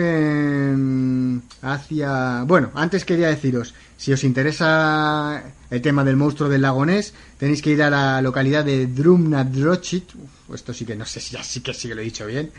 hacia... 1.62 2.44
Bueno, 2.44 2.72
antes 2.74 3.06
quería 3.06 3.30
deciros, 3.30 3.74
si 3.98 4.12
os 4.12 4.24
interesa 4.24 5.42
el 5.70 5.82
tema 5.82 6.04
del 6.04 6.18
monstruo 6.18 6.50
del 6.50 6.64
lago 6.64 6.86
Ness, 6.86 7.14
tenéis 7.38 7.62
que 7.62 7.72
ir 7.72 7.82
a 7.84 7.90
la 7.90 8.22
localidad 8.22 8.66
de 8.66 8.88
Drumnadrochit, 8.88 10.16
Uf, 10.16 10.56
esto 10.56 10.74
sí 10.74 10.86
que 10.86 10.96
no 10.96 11.06
sé 11.06 11.22
si 11.22 11.34
ya 11.34 11.44
sí 11.44 11.62
que 11.62 11.74
sí 11.74 11.88
que 11.88 11.96
lo 11.96 12.02
he 12.02 12.06
dicho 12.06 12.26
bien, 12.26 12.52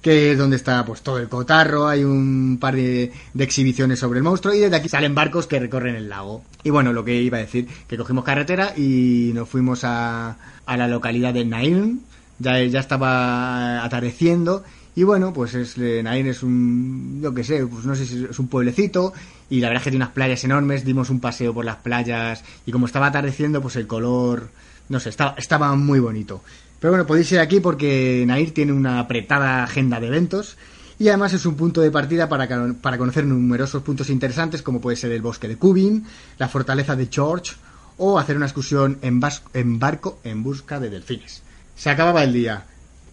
que 0.00 0.32
es 0.32 0.38
donde 0.38 0.56
está 0.56 0.84
pues 0.84 1.02
todo 1.02 1.18
el 1.18 1.28
cotarro, 1.28 1.88
hay 1.88 2.04
un 2.04 2.58
par 2.60 2.76
de, 2.76 3.12
de 3.34 3.44
exhibiciones 3.44 3.98
sobre 3.98 4.18
el 4.18 4.24
monstruo 4.24 4.54
y 4.54 4.60
desde 4.60 4.76
aquí 4.76 4.88
salen 4.88 5.14
barcos 5.14 5.46
que 5.46 5.58
recorren 5.58 5.96
el 5.96 6.08
lago. 6.08 6.44
Y 6.62 6.70
bueno, 6.70 6.92
lo 6.92 7.04
que 7.04 7.20
iba 7.20 7.38
a 7.38 7.40
decir, 7.40 7.68
que 7.88 7.96
cogimos 7.96 8.24
carretera 8.24 8.74
y 8.76 9.32
nos 9.34 9.48
fuimos 9.48 9.82
a, 9.84 10.36
a 10.66 10.76
la 10.76 10.88
localidad 10.88 11.34
de 11.34 11.44
Nairn, 11.44 12.00
ya, 12.38 12.62
ya 12.62 12.80
estaba 12.80 13.84
atardeciendo 13.84 14.64
y 14.94 15.04
bueno, 15.04 15.32
pues 15.32 15.54
es, 15.54 15.78
eh, 15.78 16.02
Nairn 16.02 16.28
es 16.28 16.42
un, 16.42 17.20
yo 17.22 17.32
qué 17.32 17.44
sé, 17.44 17.64
pues 17.66 17.84
no 17.84 17.94
sé 17.94 18.04
si 18.04 18.24
es 18.24 18.38
un 18.38 18.48
pueblecito 18.48 19.12
y 19.48 19.60
la 19.60 19.68
verdad 19.68 19.80
es 19.80 19.84
que 19.84 19.90
tiene 19.90 20.04
unas 20.04 20.14
playas 20.14 20.42
enormes, 20.42 20.84
dimos 20.84 21.08
un 21.10 21.20
paseo 21.20 21.54
por 21.54 21.64
las 21.64 21.76
playas 21.76 22.42
y 22.66 22.72
como 22.72 22.86
estaba 22.86 23.06
atardeciendo, 23.06 23.62
pues 23.62 23.76
el 23.76 23.86
color, 23.86 24.48
no 24.88 24.98
sé, 24.98 25.10
estaba, 25.10 25.34
estaba 25.38 25.74
muy 25.76 26.00
bonito. 26.00 26.42
Pero 26.80 26.92
bueno, 26.92 27.06
podéis 27.06 27.32
ir 27.32 27.40
aquí 27.40 27.60
porque 27.60 28.24
Nair 28.26 28.54
tiene 28.54 28.72
una 28.72 29.00
apretada 29.00 29.64
agenda 29.64 30.00
de 30.00 30.06
eventos 30.06 30.56
y 30.98 31.08
además 31.08 31.32
es 31.32 31.46
un 31.46 31.56
punto 31.56 31.80
de 31.80 31.90
partida 31.90 32.28
para, 32.28 32.48
para 32.80 32.98
conocer 32.98 33.24
numerosos 33.24 33.82
puntos 33.82 34.10
interesantes 34.10 34.62
como 34.62 34.80
puede 34.80 34.96
ser 34.96 35.12
el 35.12 35.22
bosque 35.22 35.48
de 35.48 35.56
Cubin, 35.56 36.04
la 36.38 36.48
fortaleza 36.48 36.96
de 36.96 37.08
George 37.10 37.54
o 37.96 38.18
hacer 38.18 38.36
una 38.36 38.46
excursión 38.46 38.98
en, 39.02 39.20
en 39.54 39.78
barco 39.78 40.20
en 40.24 40.42
busca 40.42 40.80
de 40.80 40.90
delfines. 40.90 41.42
Se 41.76 41.90
acababa 41.90 42.22
el 42.22 42.32
día. 42.32 42.64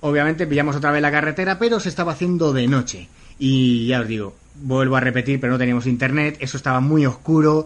Obviamente 0.01 0.47
pillamos 0.47 0.75
otra 0.75 0.91
vez 0.91 1.01
la 1.01 1.11
carretera, 1.11 1.57
pero 1.57 1.79
se 1.79 1.89
estaba 1.89 2.13
haciendo 2.13 2.53
de 2.53 2.67
noche. 2.67 3.09
Y 3.39 3.87
ya 3.87 4.01
os 4.01 4.07
digo, 4.07 4.35
vuelvo 4.55 4.95
a 4.95 4.99
repetir, 4.99 5.39
pero 5.39 5.53
no 5.53 5.59
teníamos 5.59 5.87
internet, 5.87 6.37
eso 6.39 6.57
estaba 6.57 6.79
muy 6.79 7.05
oscuro. 7.05 7.65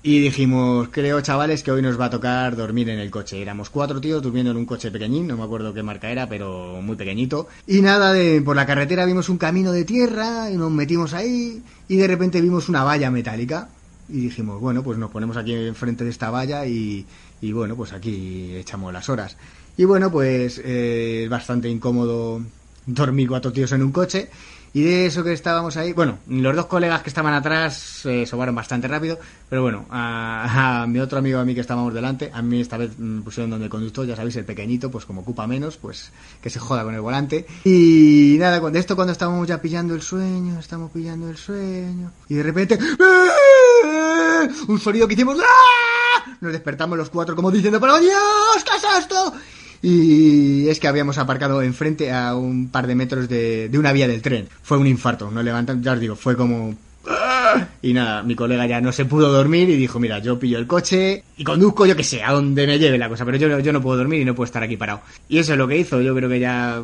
Y 0.00 0.20
dijimos, 0.20 0.88
creo 0.92 1.20
chavales 1.22 1.64
que 1.64 1.72
hoy 1.72 1.82
nos 1.82 2.00
va 2.00 2.04
a 2.04 2.10
tocar 2.10 2.54
dormir 2.54 2.88
en 2.88 3.00
el 3.00 3.10
coche. 3.10 3.42
Éramos 3.42 3.68
cuatro 3.68 4.00
tíos 4.00 4.22
durmiendo 4.22 4.52
en 4.52 4.56
un 4.56 4.64
coche 4.64 4.92
pequeñín, 4.92 5.26
no 5.26 5.36
me 5.36 5.42
acuerdo 5.42 5.74
qué 5.74 5.82
marca 5.82 6.08
era, 6.08 6.28
pero 6.28 6.80
muy 6.80 6.94
pequeñito. 6.94 7.48
Y 7.66 7.80
nada, 7.80 8.12
de, 8.12 8.40
por 8.40 8.54
la 8.54 8.64
carretera 8.64 9.04
vimos 9.06 9.28
un 9.28 9.38
camino 9.38 9.72
de 9.72 9.84
tierra 9.84 10.50
y 10.52 10.56
nos 10.56 10.70
metimos 10.70 11.14
ahí 11.14 11.62
y 11.88 11.96
de 11.96 12.06
repente 12.06 12.40
vimos 12.40 12.68
una 12.68 12.84
valla 12.84 13.10
metálica. 13.10 13.70
Y 14.08 14.20
dijimos, 14.20 14.60
bueno, 14.60 14.84
pues 14.84 14.98
nos 14.98 15.10
ponemos 15.10 15.36
aquí 15.36 15.52
enfrente 15.52 16.04
de 16.04 16.10
esta 16.10 16.30
valla 16.30 16.64
y, 16.64 17.04
y 17.40 17.52
bueno, 17.52 17.74
pues 17.74 17.92
aquí 17.92 18.54
echamos 18.54 18.92
las 18.92 19.08
horas. 19.08 19.36
Y 19.76 19.84
bueno, 19.84 20.12
pues 20.12 20.60
eh, 20.64 21.24
es 21.24 21.28
bastante 21.28 21.68
incómodo 21.68 22.40
dormir 22.86 23.28
cuatro 23.28 23.52
tíos 23.52 23.72
en 23.72 23.82
un 23.82 23.92
coche. 23.92 24.30
Y 24.72 24.82
de 24.82 25.06
eso 25.06 25.24
que 25.24 25.32
estábamos 25.32 25.76
ahí, 25.76 25.92
bueno, 25.92 26.18
los 26.28 26.54
dos 26.54 26.66
colegas 26.66 27.02
que 27.02 27.08
estaban 27.08 27.32
atrás 27.32 27.76
se 27.76 28.26
sobaron 28.26 28.54
bastante 28.54 28.86
rápido, 28.86 29.18
pero 29.48 29.62
bueno, 29.62 29.86
a, 29.90 30.86
mi 30.88 31.00
otro 31.00 31.18
amigo 31.18 31.38
a 31.38 31.44
mí 31.44 31.54
que 31.54 31.60
estábamos 31.60 31.94
delante, 31.94 32.30
a 32.32 32.42
mí 32.42 32.60
esta 32.60 32.76
vez 32.76 32.98
me 32.98 33.22
pusieron 33.22 33.50
donde 33.50 33.64
el 33.64 33.70
conductor, 33.70 34.06
ya 34.06 34.16
sabéis, 34.16 34.36
el 34.36 34.44
pequeñito, 34.44 34.90
pues 34.90 35.04
como 35.04 35.22
ocupa 35.22 35.46
menos, 35.46 35.76
pues 35.76 36.12
que 36.42 36.50
se 36.50 36.58
joda 36.58 36.84
con 36.84 36.94
el 36.94 37.00
volante. 37.00 37.46
Y 37.64 38.36
nada, 38.38 38.60
de 38.60 38.78
esto 38.78 38.94
cuando 38.94 39.12
estábamos 39.12 39.48
ya 39.48 39.60
pillando 39.60 39.94
el 39.94 40.02
sueño, 40.02 40.58
estamos 40.58 40.90
pillando 40.90 41.28
el 41.28 41.36
sueño, 41.36 42.12
y 42.28 42.34
de 42.34 42.42
repente, 42.42 42.74
¡eh! 42.74 44.48
un 44.68 44.78
sonido 44.78 45.08
que 45.08 45.14
hicimos, 45.14 45.38
¡ah! 45.40 46.36
nos 46.40 46.52
despertamos 46.52 46.98
los 46.98 47.10
cuatro 47.10 47.34
como 47.34 47.50
diciendo, 47.50 47.80
pero 47.80 47.98
Dios, 47.98 48.64
¿qué 48.64 48.76
es 48.76 48.98
esto? 49.00 49.34
Y 49.82 50.68
es 50.68 50.80
que 50.80 50.88
habíamos 50.88 51.18
aparcado 51.18 51.62
enfrente 51.62 52.12
a 52.12 52.34
un 52.34 52.68
par 52.68 52.86
de 52.86 52.94
metros 52.94 53.28
de, 53.28 53.68
de 53.68 53.78
una 53.78 53.92
vía 53.92 54.08
del 54.08 54.22
tren. 54.22 54.48
Fue 54.62 54.78
un 54.78 54.86
infarto, 54.86 55.30
no 55.30 55.42
levantan, 55.42 55.82
ya 55.82 55.92
os 55.92 56.00
digo, 56.00 56.16
fue 56.16 56.36
como... 56.36 56.74
¡ah! 57.06 57.68
Y 57.80 57.92
nada, 57.92 58.22
mi 58.22 58.34
colega 58.34 58.66
ya 58.66 58.80
no 58.80 58.92
se 58.92 59.04
pudo 59.04 59.32
dormir 59.32 59.70
y 59.70 59.76
dijo, 59.76 59.98
mira, 59.98 60.18
yo 60.18 60.38
pillo 60.38 60.58
el 60.58 60.66
coche 60.66 61.22
y 61.36 61.44
conduzco, 61.44 61.86
yo 61.86 61.96
que 61.96 62.02
sé, 62.02 62.22
a 62.22 62.32
donde 62.32 62.66
me 62.66 62.78
lleve 62.78 62.98
la 62.98 63.08
cosa, 63.08 63.24
pero 63.24 63.38
yo, 63.38 63.58
yo 63.60 63.72
no 63.72 63.80
puedo 63.80 63.96
dormir 63.96 64.20
y 64.20 64.24
no 64.24 64.34
puedo 64.34 64.46
estar 64.46 64.62
aquí 64.62 64.76
parado. 64.76 65.00
Y 65.28 65.38
eso 65.38 65.52
es 65.52 65.58
lo 65.58 65.68
que 65.68 65.78
hizo, 65.78 66.00
yo 66.00 66.14
creo 66.14 66.28
que 66.28 66.40
ya 66.40 66.82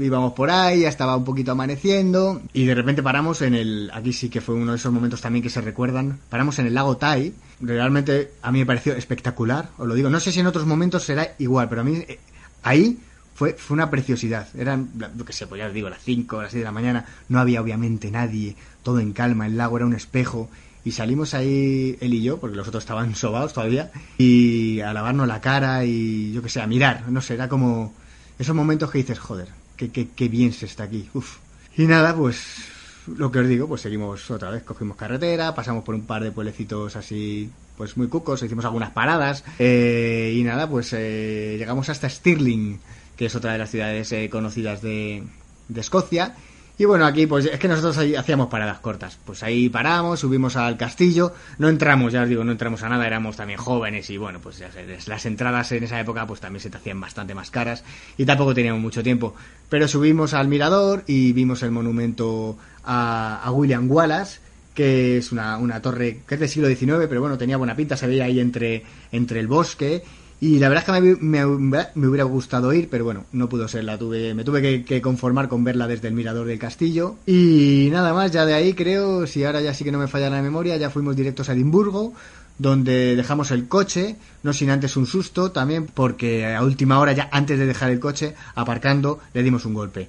íbamos 0.00 0.32
por 0.32 0.50
ahí, 0.50 0.80
ya 0.80 0.88
estaba 0.88 1.16
un 1.16 1.24
poquito 1.24 1.52
amaneciendo 1.52 2.40
y 2.52 2.64
de 2.64 2.74
repente 2.74 3.02
paramos 3.02 3.42
en 3.42 3.54
el, 3.54 3.90
aquí 3.92 4.12
sí 4.12 4.28
que 4.28 4.40
fue 4.40 4.54
uno 4.54 4.72
de 4.72 4.78
esos 4.78 4.92
momentos 4.92 5.20
también 5.20 5.42
que 5.42 5.50
se 5.50 5.60
recuerdan, 5.60 6.18
paramos 6.28 6.58
en 6.58 6.66
el 6.66 6.74
lago 6.74 6.96
Tai, 6.96 7.32
realmente 7.60 8.32
a 8.42 8.52
mí 8.52 8.60
me 8.60 8.66
pareció 8.66 8.94
espectacular, 8.94 9.70
os 9.78 9.86
lo 9.86 9.94
digo, 9.94 10.10
no 10.10 10.20
sé 10.20 10.32
si 10.32 10.40
en 10.40 10.46
otros 10.46 10.66
momentos 10.66 11.04
será 11.04 11.34
igual, 11.38 11.68
pero 11.68 11.82
a 11.82 11.84
mí 11.84 12.04
eh, 12.08 12.18
ahí 12.62 12.98
fue, 13.34 13.54
fue 13.54 13.74
una 13.74 13.90
preciosidad. 13.90 14.48
Eran, 14.56 14.90
lo 15.16 15.24
que 15.24 15.32
sé, 15.32 15.46
pues 15.46 15.58
ya 15.58 15.66
os 15.66 15.74
digo, 15.74 15.90
las 15.90 16.02
5 16.02 16.36
o 16.36 16.42
las 16.42 16.52
6 16.52 16.60
de 16.60 16.64
la 16.64 16.72
mañana. 16.72 17.04
No 17.28 17.40
había 17.40 17.60
obviamente 17.60 18.10
nadie. 18.10 18.56
Todo 18.82 19.00
en 19.00 19.12
calma. 19.12 19.46
El 19.46 19.56
lago 19.56 19.76
era 19.76 19.86
un 19.86 19.94
espejo. 19.94 20.48
Y 20.84 20.92
salimos 20.92 21.34
ahí 21.34 21.98
él 22.00 22.14
y 22.14 22.22
yo, 22.22 22.38
porque 22.38 22.56
los 22.56 22.68
otros 22.68 22.84
estaban 22.84 23.14
sobados 23.16 23.52
todavía. 23.52 23.90
Y 24.18 24.80
a 24.80 24.92
lavarnos 24.92 25.26
la 25.26 25.40
cara 25.40 25.84
y 25.84 26.32
yo 26.32 26.42
que 26.42 26.48
sé, 26.48 26.60
a 26.60 26.66
mirar. 26.66 27.10
No 27.10 27.20
sé, 27.20 27.34
era 27.34 27.48
como 27.48 27.92
esos 28.38 28.54
momentos 28.54 28.90
que 28.90 28.98
dices, 28.98 29.18
joder, 29.18 29.48
qué, 29.76 29.90
qué, 29.90 30.08
qué 30.14 30.28
bien 30.28 30.52
se 30.52 30.66
está 30.66 30.84
aquí. 30.84 31.08
Uf. 31.12 31.38
Y 31.76 31.86
nada, 31.86 32.14
pues 32.14 32.73
lo 33.06 33.30
que 33.30 33.40
os 33.40 33.48
digo, 33.48 33.68
pues 33.68 33.82
seguimos 33.82 34.30
otra 34.30 34.50
vez, 34.50 34.62
cogimos 34.62 34.96
carretera, 34.96 35.54
pasamos 35.54 35.84
por 35.84 35.94
un 35.94 36.06
par 36.06 36.22
de 36.22 36.32
pueblecitos 36.32 36.96
así, 36.96 37.50
pues 37.76 37.96
muy 37.96 38.08
cucos, 38.08 38.42
hicimos 38.42 38.64
algunas 38.64 38.90
paradas 38.90 39.44
eh, 39.58 40.32
y 40.34 40.42
nada, 40.42 40.68
pues 40.68 40.92
eh, 40.92 41.56
llegamos 41.58 41.88
hasta 41.88 42.08
Stirling, 42.08 42.80
que 43.16 43.26
es 43.26 43.34
otra 43.34 43.52
de 43.52 43.58
las 43.58 43.70
ciudades 43.70 44.10
eh, 44.12 44.28
conocidas 44.30 44.82
de, 44.82 45.22
de 45.68 45.80
Escocia. 45.80 46.34
Y 46.76 46.86
bueno, 46.86 47.06
aquí 47.06 47.26
pues 47.26 47.44
es 47.44 47.58
que 47.60 47.68
nosotros 47.68 47.96
ahí 47.98 48.16
hacíamos 48.16 48.48
paradas 48.48 48.80
cortas. 48.80 49.16
Pues 49.24 49.44
ahí 49.44 49.68
paramos, 49.68 50.20
subimos 50.20 50.56
al 50.56 50.76
castillo, 50.76 51.32
no 51.58 51.68
entramos, 51.68 52.12
ya 52.12 52.22
os 52.22 52.28
digo, 52.28 52.42
no 52.42 52.50
entramos 52.50 52.82
a 52.82 52.88
nada, 52.88 53.06
éramos 53.06 53.36
también 53.36 53.60
jóvenes 53.60 54.10
y 54.10 54.16
bueno, 54.16 54.40
pues 54.40 54.58
ya 54.58 54.70
las 55.06 55.26
entradas 55.26 55.70
en 55.70 55.84
esa 55.84 56.00
época 56.00 56.26
pues 56.26 56.40
también 56.40 56.60
se 56.60 56.70
te 56.70 56.76
hacían 56.78 57.00
bastante 57.00 57.32
más 57.34 57.52
caras 57.52 57.84
y 58.16 58.24
tampoco 58.24 58.54
teníamos 58.54 58.82
mucho 58.82 59.04
tiempo. 59.04 59.34
Pero 59.68 59.86
subimos 59.86 60.34
al 60.34 60.48
mirador 60.48 61.04
y 61.06 61.32
vimos 61.32 61.62
el 61.62 61.70
monumento 61.70 62.58
a, 62.82 63.40
a 63.44 63.52
William 63.52 63.88
Wallace, 63.88 64.40
que 64.74 65.18
es 65.18 65.30
una, 65.30 65.56
una 65.58 65.80
torre 65.80 66.22
que 66.26 66.34
es 66.34 66.40
del 66.40 66.48
siglo 66.48 66.68
XIX, 66.68 67.06
pero 67.08 67.20
bueno, 67.20 67.38
tenía 67.38 67.56
buena 67.56 67.76
pinta, 67.76 67.96
se 67.96 68.08
veía 68.08 68.24
ahí 68.24 68.40
entre, 68.40 68.82
entre 69.12 69.38
el 69.38 69.46
bosque. 69.46 70.02
Y 70.44 70.58
la 70.58 70.68
verdad 70.68 70.84
es 70.86 70.92
que 71.02 71.16
me, 71.22 71.46
me- 71.46 71.86
me 71.94 72.06
hubiera 72.06 72.24
gustado 72.24 72.70
ir, 72.74 72.88
pero 72.90 73.04
bueno, 73.04 73.24
no 73.32 73.48
pudo 73.48 73.66
ser. 73.66 73.84
La 73.84 73.96
tuve, 73.96 74.34
me 74.34 74.44
tuve 74.44 74.84
que, 74.84 75.00
conformar 75.00 75.48
con 75.48 75.64
verla 75.64 75.86
desde 75.86 76.08
el 76.08 76.14
mirador 76.14 76.46
del 76.46 76.58
castillo. 76.58 77.16
Y 77.24 77.88
nada 77.90 78.12
más, 78.12 78.30
ya 78.30 78.44
de 78.44 78.52
ahí 78.52 78.74
creo, 78.74 79.26
si 79.26 79.42
ahora 79.42 79.62
ya 79.62 79.72
sí 79.72 79.84
que 79.84 79.92
no 79.92 79.98
me 79.98 80.06
falla 80.06 80.28
la 80.28 80.42
memoria, 80.42 80.76
ya 80.76 80.90
fuimos 80.90 81.16
directos 81.16 81.48
a 81.48 81.54
Edimburgo, 81.54 82.12
donde 82.58 83.16
dejamos 83.16 83.52
el 83.52 83.68
coche, 83.68 84.16
no 84.42 84.52
sin 84.52 84.68
antes 84.68 84.98
un 84.98 85.06
susto 85.06 85.50
también, 85.50 85.86
porque 85.86 86.44
a 86.54 86.62
última 86.62 86.98
hora, 86.98 87.12
ya 87.14 87.30
antes 87.32 87.58
de 87.58 87.64
dejar 87.64 87.90
el 87.90 87.98
coche, 87.98 88.34
aparcando, 88.54 89.20
le 89.32 89.42
dimos 89.42 89.64
un 89.64 89.72
golpe. 89.72 90.08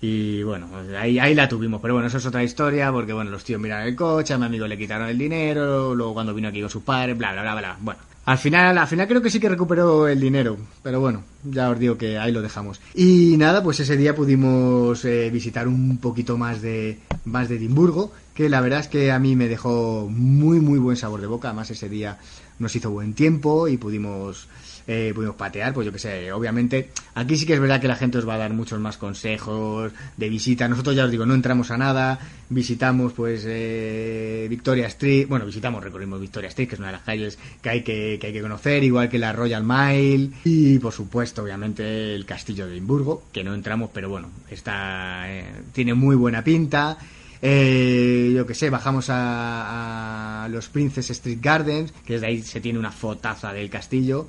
Y 0.00 0.42
bueno, 0.42 0.66
pues 0.68 0.94
ahí, 0.96 1.20
ahí 1.20 1.32
la 1.36 1.48
tuvimos. 1.48 1.80
Pero 1.80 1.94
bueno, 1.94 2.08
eso 2.08 2.18
es 2.18 2.26
otra 2.26 2.42
historia, 2.42 2.90
porque 2.90 3.12
bueno, 3.12 3.30
los 3.30 3.44
tíos 3.44 3.60
miraron 3.60 3.86
el 3.86 3.94
coche, 3.94 4.34
a 4.34 4.38
mi 4.38 4.46
amigo 4.46 4.66
le 4.66 4.76
quitaron 4.76 5.08
el 5.08 5.16
dinero, 5.16 5.94
luego 5.94 6.12
cuando 6.12 6.34
vino 6.34 6.48
aquí 6.48 6.60
con 6.60 6.70
sus 6.70 6.82
padres, 6.82 7.16
bla, 7.16 7.30
bla, 7.32 7.42
bla, 7.42 7.54
bla. 7.54 7.76
Bueno, 7.80 8.00
al 8.26 8.38
final, 8.38 8.76
al 8.76 8.88
final 8.88 9.06
creo 9.06 9.22
que 9.22 9.30
sí 9.30 9.38
que 9.38 9.48
recuperó 9.48 10.08
el 10.08 10.20
dinero, 10.20 10.56
pero 10.82 10.98
bueno, 10.98 11.22
ya 11.44 11.70
os 11.70 11.78
digo 11.78 11.96
que 11.96 12.18
ahí 12.18 12.32
lo 12.32 12.42
dejamos. 12.42 12.80
Y 12.92 13.36
nada, 13.38 13.62
pues 13.62 13.78
ese 13.78 13.96
día 13.96 14.16
pudimos 14.16 15.04
eh, 15.04 15.30
visitar 15.30 15.68
un 15.68 15.98
poquito 15.98 16.36
más 16.36 16.60
de, 16.60 16.98
más 17.24 17.48
de 17.48 17.54
Edimburgo, 17.54 18.12
que 18.34 18.48
la 18.48 18.60
verdad 18.60 18.80
es 18.80 18.88
que 18.88 19.12
a 19.12 19.20
mí 19.20 19.36
me 19.36 19.46
dejó 19.46 20.08
muy, 20.10 20.58
muy 20.58 20.80
buen 20.80 20.96
sabor 20.96 21.20
de 21.20 21.28
boca. 21.28 21.48
Además, 21.48 21.70
ese 21.70 21.88
día 21.88 22.18
nos 22.58 22.74
hizo 22.74 22.90
buen 22.90 23.14
tiempo 23.14 23.68
y 23.68 23.76
pudimos 23.76 24.48
eh, 24.86 25.12
pudimos 25.14 25.36
patear, 25.36 25.72
pues 25.74 25.84
yo 25.84 25.92
que 25.92 25.98
sé, 25.98 26.32
obviamente 26.32 26.90
aquí 27.14 27.36
sí 27.36 27.46
que 27.46 27.54
es 27.54 27.60
verdad 27.60 27.80
que 27.80 27.88
la 27.88 27.96
gente 27.96 28.18
os 28.18 28.28
va 28.28 28.34
a 28.34 28.38
dar 28.38 28.52
muchos 28.52 28.78
más 28.78 28.96
consejos 28.96 29.92
de 30.16 30.28
visita, 30.28 30.68
nosotros 30.68 30.94
ya 30.94 31.04
os 31.04 31.10
digo, 31.10 31.26
no 31.26 31.34
entramos 31.34 31.70
a 31.70 31.76
nada, 31.76 32.18
visitamos 32.48 33.12
pues 33.12 33.44
eh, 33.46 34.46
Victoria 34.48 34.86
Street, 34.86 35.28
bueno, 35.28 35.46
visitamos, 35.46 35.82
recorrimos 35.82 36.20
Victoria 36.20 36.48
Street, 36.48 36.68
que 36.68 36.74
es 36.74 36.78
una 36.78 36.88
de 36.88 36.94
las 36.94 37.02
calles 37.02 37.38
que 37.60 37.70
hay 37.70 37.82
que, 37.82 38.18
que 38.20 38.28
hay 38.28 38.32
que 38.32 38.42
conocer, 38.42 38.84
igual 38.84 39.08
que 39.08 39.18
la 39.18 39.32
Royal 39.32 39.64
Mile 39.64 40.30
y 40.44 40.78
por 40.78 40.92
supuesto, 40.92 41.42
obviamente, 41.42 42.14
el 42.14 42.24
Castillo 42.24 42.66
de 42.66 42.72
Edimburgo, 42.72 43.24
que 43.32 43.42
no 43.42 43.54
entramos, 43.54 43.90
pero 43.92 44.08
bueno, 44.08 44.28
está 44.50 45.24
eh, 45.28 45.44
tiene 45.72 45.94
muy 45.94 46.16
buena 46.16 46.42
pinta. 46.44 46.98
Eh, 47.42 48.32
yo 48.34 48.46
que 48.46 48.54
sé, 48.54 48.70
bajamos 48.70 49.06
a, 49.10 50.48
los 50.50 50.68
Princess 50.68 51.10
Street 51.10 51.38
Gardens, 51.40 51.92
que 52.04 52.14
desde 52.14 52.26
ahí 52.26 52.42
se 52.42 52.60
tiene 52.60 52.78
una 52.78 52.92
fotaza 52.92 53.52
del 53.52 53.68
castillo. 53.68 54.28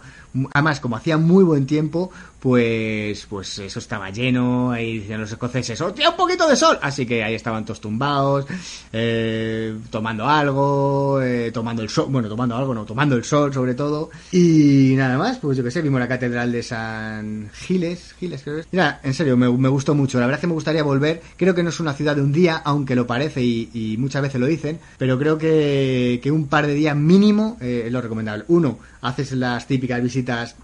Además, 0.53 0.79
como 0.79 0.95
hacía 0.97 1.17
muy 1.17 1.43
buen 1.43 1.65
tiempo, 1.65 2.11
pues 2.39 3.25
pues 3.29 3.59
eso 3.59 3.79
estaba 3.79 4.09
lleno, 4.09 4.71
ahí 4.71 4.99
decían 4.99 5.21
los 5.21 5.31
escoceses, 5.31 5.79
¡hostia, 5.81 6.09
un 6.09 6.15
poquito 6.15 6.47
de 6.47 6.55
sol! 6.55 6.77
Así 6.81 7.05
que 7.05 7.23
ahí 7.23 7.33
estaban 7.33 7.65
todos 7.65 7.81
tumbados, 7.81 8.45
eh, 8.93 9.75
tomando 9.89 10.27
algo, 10.27 11.21
eh, 11.21 11.51
tomando 11.51 11.81
el 11.81 11.89
sol, 11.89 12.07
bueno, 12.09 12.29
tomando 12.29 12.55
algo, 12.55 12.73
no, 12.73 12.85
tomando 12.85 13.15
el 13.15 13.23
sol 13.23 13.53
sobre 13.53 13.73
todo. 13.73 14.11
Y 14.31 14.93
nada 14.95 15.17
más, 15.17 15.37
pues 15.39 15.57
yo 15.57 15.63
que 15.63 15.71
sé, 15.71 15.81
vimos 15.81 15.99
la 15.99 16.07
catedral 16.07 16.51
de 16.51 16.61
San 16.61 17.49
Giles, 17.53 18.15
Giles 18.19 18.41
creo 18.43 18.55
que 18.55 18.61
es. 18.61 18.67
Mira, 18.71 18.99
en 19.03 19.13
serio, 19.13 19.35
me, 19.37 19.51
me 19.51 19.69
gustó 19.69 19.95
mucho, 19.95 20.19
la 20.19 20.27
verdad 20.27 20.37
es 20.39 20.41
que 20.41 20.47
me 20.47 20.53
gustaría 20.53 20.83
volver, 20.83 21.21
creo 21.37 21.55
que 21.55 21.63
no 21.63 21.69
es 21.69 21.79
una 21.79 21.93
ciudad 21.93 22.15
de 22.15 22.21
un 22.21 22.31
día, 22.31 22.61
aunque 22.63 22.95
lo 22.98 23.08
parece 23.08 23.42
y, 23.42 23.96
muchas 23.98 24.22
veces 24.22 24.42
lo 24.42 24.48
dicen, 24.48 24.80
pero 24.98 25.18
creo 25.18 25.38
que, 25.38 26.20
que 26.22 26.32
un 26.32 26.48
par 26.48 26.68
de 26.68 26.74
días 26.74 26.96
mínimo 26.96 27.58
eh, 27.62 27.84
es 27.86 27.92
lo 27.92 28.01
recomendable. 28.01 28.44
Uno, 28.50 28.80
haces 29.01 29.32
las 29.32 29.68
típicas 29.68 30.04
visitas 30.04 30.56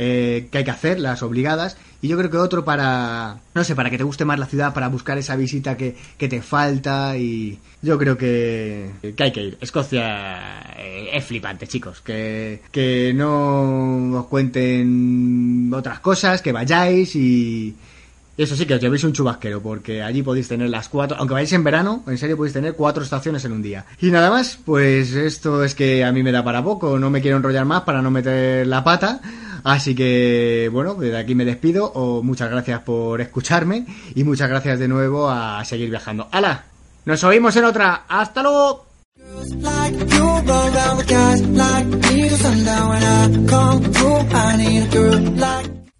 eh, 0.00 0.46
que 0.52 0.58
hay 0.58 0.64
que 0.64 0.70
hacer, 0.70 1.00
las 1.00 1.24
obligadas, 1.24 1.76
y 2.00 2.06
yo 2.06 2.16
creo 2.16 2.30
que 2.30 2.36
otro 2.36 2.64
para, 2.64 3.40
no 3.52 3.64
sé, 3.64 3.74
para 3.74 3.90
que 3.90 3.98
te 3.98 4.04
guste 4.04 4.24
más 4.24 4.38
la 4.38 4.46
ciudad, 4.46 4.72
para 4.72 4.86
buscar 4.86 5.18
esa 5.18 5.34
visita 5.34 5.76
que, 5.76 5.96
que 6.16 6.28
te 6.28 6.40
falta, 6.40 7.16
y 7.16 7.58
yo 7.82 7.98
creo 7.98 8.16
que, 8.16 8.90
que 9.16 9.22
hay 9.24 9.32
que 9.32 9.42
ir. 9.42 9.58
Escocia 9.60 10.60
eh, 10.78 11.10
es 11.12 11.24
flipante, 11.24 11.66
chicos, 11.66 12.00
que, 12.00 12.62
que 12.70 13.12
no 13.12 14.20
os 14.20 14.26
cuenten 14.26 15.72
otras 15.74 15.98
cosas, 15.98 16.42
que 16.42 16.52
vayáis 16.52 17.16
y... 17.16 17.74
Eso 18.38 18.54
sí, 18.54 18.66
que 18.66 18.74
os 18.74 18.80
llevéis 18.80 19.02
un 19.02 19.12
chubasquero, 19.12 19.60
porque 19.60 20.00
allí 20.00 20.22
podéis 20.22 20.46
tener 20.46 20.70
las 20.70 20.88
cuatro, 20.88 21.16
aunque 21.18 21.34
vayáis 21.34 21.52
en 21.54 21.64
verano, 21.64 22.04
en 22.06 22.16
serio 22.16 22.36
podéis 22.36 22.52
tener 22.52 22.74
cuatro 22.74 23.02
estaciones 23.02 23.44
en 23.44 23.50
un 23.50 23.62
día. 23.62 23.84
Y 24.00 24.12
nada 24.12 24.30
más, 24.30 24.60
pues 24.64 25.12
esto 25.12 25.64
es 25.64 25.74
que 25.74 26.04
a 26.04 26.12
mí 26.12 26.22
me 26.22 26.30
da 26.30 26.44
para 26.44 26.62
poco, 26.62 27.00
no 27.00 27.10
me 27.10 27.20
quiero 27.20 27.36
enrollar 27.36 27.64
más 27.64 27.82
para 27.82 28.00
no 28.00 28.12
meter 28.12 28.64
la 28.68 28.84
pata. 28.84 29.20
Así 29.64 29.92
que, 29.96 30.70
bueno, 30.72 30.94
desde 30.94 31.18
aquí 31.18 31.34
me 31.34 31.44
despido, 31.44 31.86
o 31.86 32.22
muchas 32.22 32.48
gracias 32.48 32.80
por 32.82 33.20
escucharme, 33.20 33.86
y 34.14 34.22
muchas 34.22 34.48
gracias 34.48 34.78
de 34.78 34.86
nuevo 34.86 35.28
a 35.28 35.64
seguir 35.64 35.90
viajando. 35.90 36.28
¡Hala! 36.30 36.64
Nos 37.06 37.24
oímos 37.24 37.56
en 37.56 37.64
otra. 37.64 38.04
¡Hasta 38.08 38.40
luego! 38.44 38.86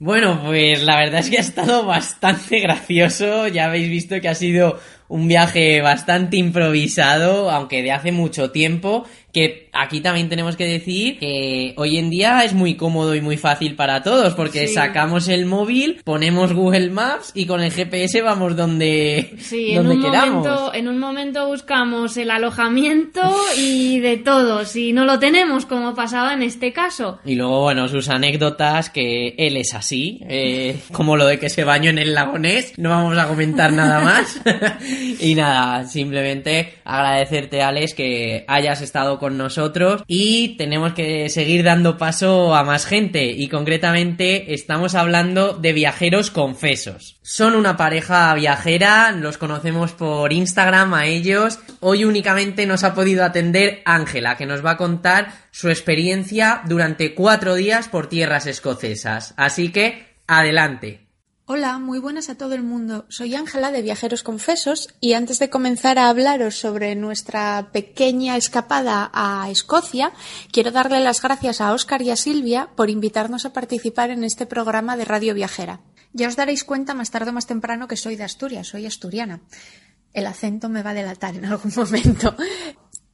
Bueno, 0.00 0.40
pues 0.44 0.84
la 0.84 0.96
verdad 0.96 1.18
es 1.18 1.28
que 1.28 1.38
ha 1.38 1.40
estado 1.40 1.84
bastante 1.84 2.60
gracioso. 2.60 3.48
Ya 3.48 3.64
habéis 3.64 3.90
visto 3.90 4.20
que 4.20 4.28
ha 4.28 4.34
sido 4.34 4.78
un 5.08 5.26
viaje 5.26 5.80
bastante 5.80 6.36
improvisado, 6.36 7.50
aunque 7.50 7.82
de 7.82 7.90
hace 7.90 8.12
mucho 8.12 8.52
tiempo. 8.52 9.04
Que 9.38 9.68
aquí 9.72 10.00
también 10.00 10.28
tenemos 10.28 10.56
que 10.56 10.64
decir 10.66 11.16
que 11.20 11.72
hoy 11.76 11.96
en 11.98 12.10
día 12.10 12.42
es 12.44 12.54
muy 12.54 12.74
cómodo 12.74 13.14
y 13.14 13.20
muy 13.20 13.36
fácil 13.36 13.76
para 13.76 14.02
todos, 14.02 14.34
porque 14.34 14.66
Sí. 14.66 14.74
sacamos 14.74 15.28
el 15.28 15.46
móvil, 15.46 16.00
ponemos 16.02 16.52
Google 16.52 16.90
Maps 16.90 17.30
y 17.36 17.46
con 17.46 17.60
el 17.60 17.70
GPS 17.70 18.20
vamos 18.20 18.56
donde, 18.56 19.30
Sí, 19.38 19.70
en 19.70 19.76
donde 19.84 19.94
un, 19.94 20.02
queramos. 20.02 20.44
momento, 20.44 20.74
en 20.74 20.88
un 20.88 20.98
momento 20.98 21.46
buscamos 21.46 22.16
el 22.16 22.32
alojamiento 22.32 23.20
y 23.56 24.00
de 24.00 24.16
todo, 24.16 24.64
si 24.64 24.92
no 24.92 25.04
lo 25.04 25.20
tenemos, 25.20 25.66
como 25.66 25.94
pasaba 25.94 26.32
en 26.34 26.42
este 26.42 26.72
caso. 26.72 27.20
Y 27.24 27.36
luego, 27.36 27.60
bueno, 27.62 27.86
sus 27.86 28.08
anécdotas, 28.08 28.90
que 28.90 29.36
él 29.38 29.56
es 29.56 29.72
así, 29.74 30.20
eh, 30.28 30.80
como 30.90 31.16
lo 31.16 31.26
de 31.26 31.38
que 31.38 31.48
se 31.48 31.62
bañó 31.62 31.90
en 31.90 31.98
el 31.98 32.12
lagonés, 32.12 32.72
no 32.76 32.90
vamos 32.90 33.16
a 33.16 33.28
comentar 33.28 33.72
nada 33.72 34.00
más. 34.02 34.40
y 35.20 35.36
nada, 35.36 35.84
simplemente 35.86 36.74
agradecerte, 36.84 37.62
Alex, 37.62 37.94
que 37.94 38.44
hayas 38.48 38.80
estado 38.80 39.18
con 39.20 39.27
nosotros 39.32 40.02
y 40.06 40.56
tenemos 40.56 40.94
que 40.94 41.28
seguir 41.28 41.64
dando 41.64 41.98
paso 41.98 42.54
a 42.54 42.64
más 42.64 42.86
gente 42.86 43.26
y 43.26 43.48
concretamente 43.48 44.54
estamos 44.54 44.94
hablando 44.94 45.54
de 45.54 45.72
viajeros 45.72 46.30
confesos. 46.30 47.16
Son 47.22 47.54
una 47.54 47.76
pareja 47.76 48.32
viajera, 48.34 49.12
los 49.12 49.38
conocemos 49.38 49.92
por 49.92 50.32
Instagram 50.32 50.94
a 50.94 51.06
ellos. 51.06 51.58
Hoy 51.80 52.04
únicamente 52.04 52.66
nos 52.66 52.84
ha 52.84 52.94
podido 52.94 53.24
atender 53.24 53.82
Ángela, 53.84 54.36
que 54.36 54.46
nos 54.46 54.64
va 54.64 54.72
a 54.72 54.76
contar 54.76 55.32
su 55.50 55.68
experiencia 55.68 56.62
durante 56.66 57.14
cuatro 57.14 57.54
días 57.54 57.88
por 57.88 58.08
tierras 58.08 58.46
escocesas. 58.46 59.34
Así 59.36 59.70
que, 59.70 60.06
adelante. 60.26 61.07
Hola, 61.50 61.78
muy 61.78 61.98
buenas 61.98 62.28
a 62.28 62.34
todo 62.34 62.52
el 62.52 62.62
mundo. 62.62 63.06
Soy 63.08 63.34
Ángela 63.34 63.72
de 63.72 63.80
Viajeros 63.80 64.22
Confesos 64.22 64.94
y 65.00 65.14
antes 65.14 65.38
de 65.38 65.48
comenzar 65.48 65.98
a 65.98 66.10
hablaros 66.10 66.56
sobre 66.56 66.94
nuestra 66.94 67.70
pequeña 67.72 68.36
escapada 68.36 69.10
a 69.14 69.48
Escocia, 69.48 70.12
quiero 70.52 70.72
darle 70.72 71.00
las 71.00 71.22
gracias 71.22 71.62
a 71.62 71.72
Óscar 71.72 72.02
y 72.02 72.10
a 72.10 72.16
Silvia 72.16 72.68
por 72.76 72.90
invitarnos 72.90 73.46
a 73.46 73.54
participar 73.54 74.10
en 74.10 74.24
este 74.24 74.44
programa 74.44 74.98
de 74.98 75.06
Radio 75.06 75.32
Viajera. 75.32 75.80
Ya 76.12 76.28
os 76.28 76.36
daréis 76.36 76.64
cuenta 76.64 76.92
más 76.92 77.10
tarde 77.10 77.30
o 77.30 77.32
más 77.32 77.46
temprano 77.46 77.88
que 77.88 77.96
soy 77.96 78.16
de 78.16 78.24
Asturias, 78.24 78.66
soy 78.66 78.84
asturiana. 78.84 79.40
El 80.12 80.26
acento 80.26 80.68
me 80.68 80.82
va 80.82 80.90
a 80.90 81.00
delatar 81.00 81.34
en 81.34 81.46
algún 81.46 81.72
momento. 81.76 82.36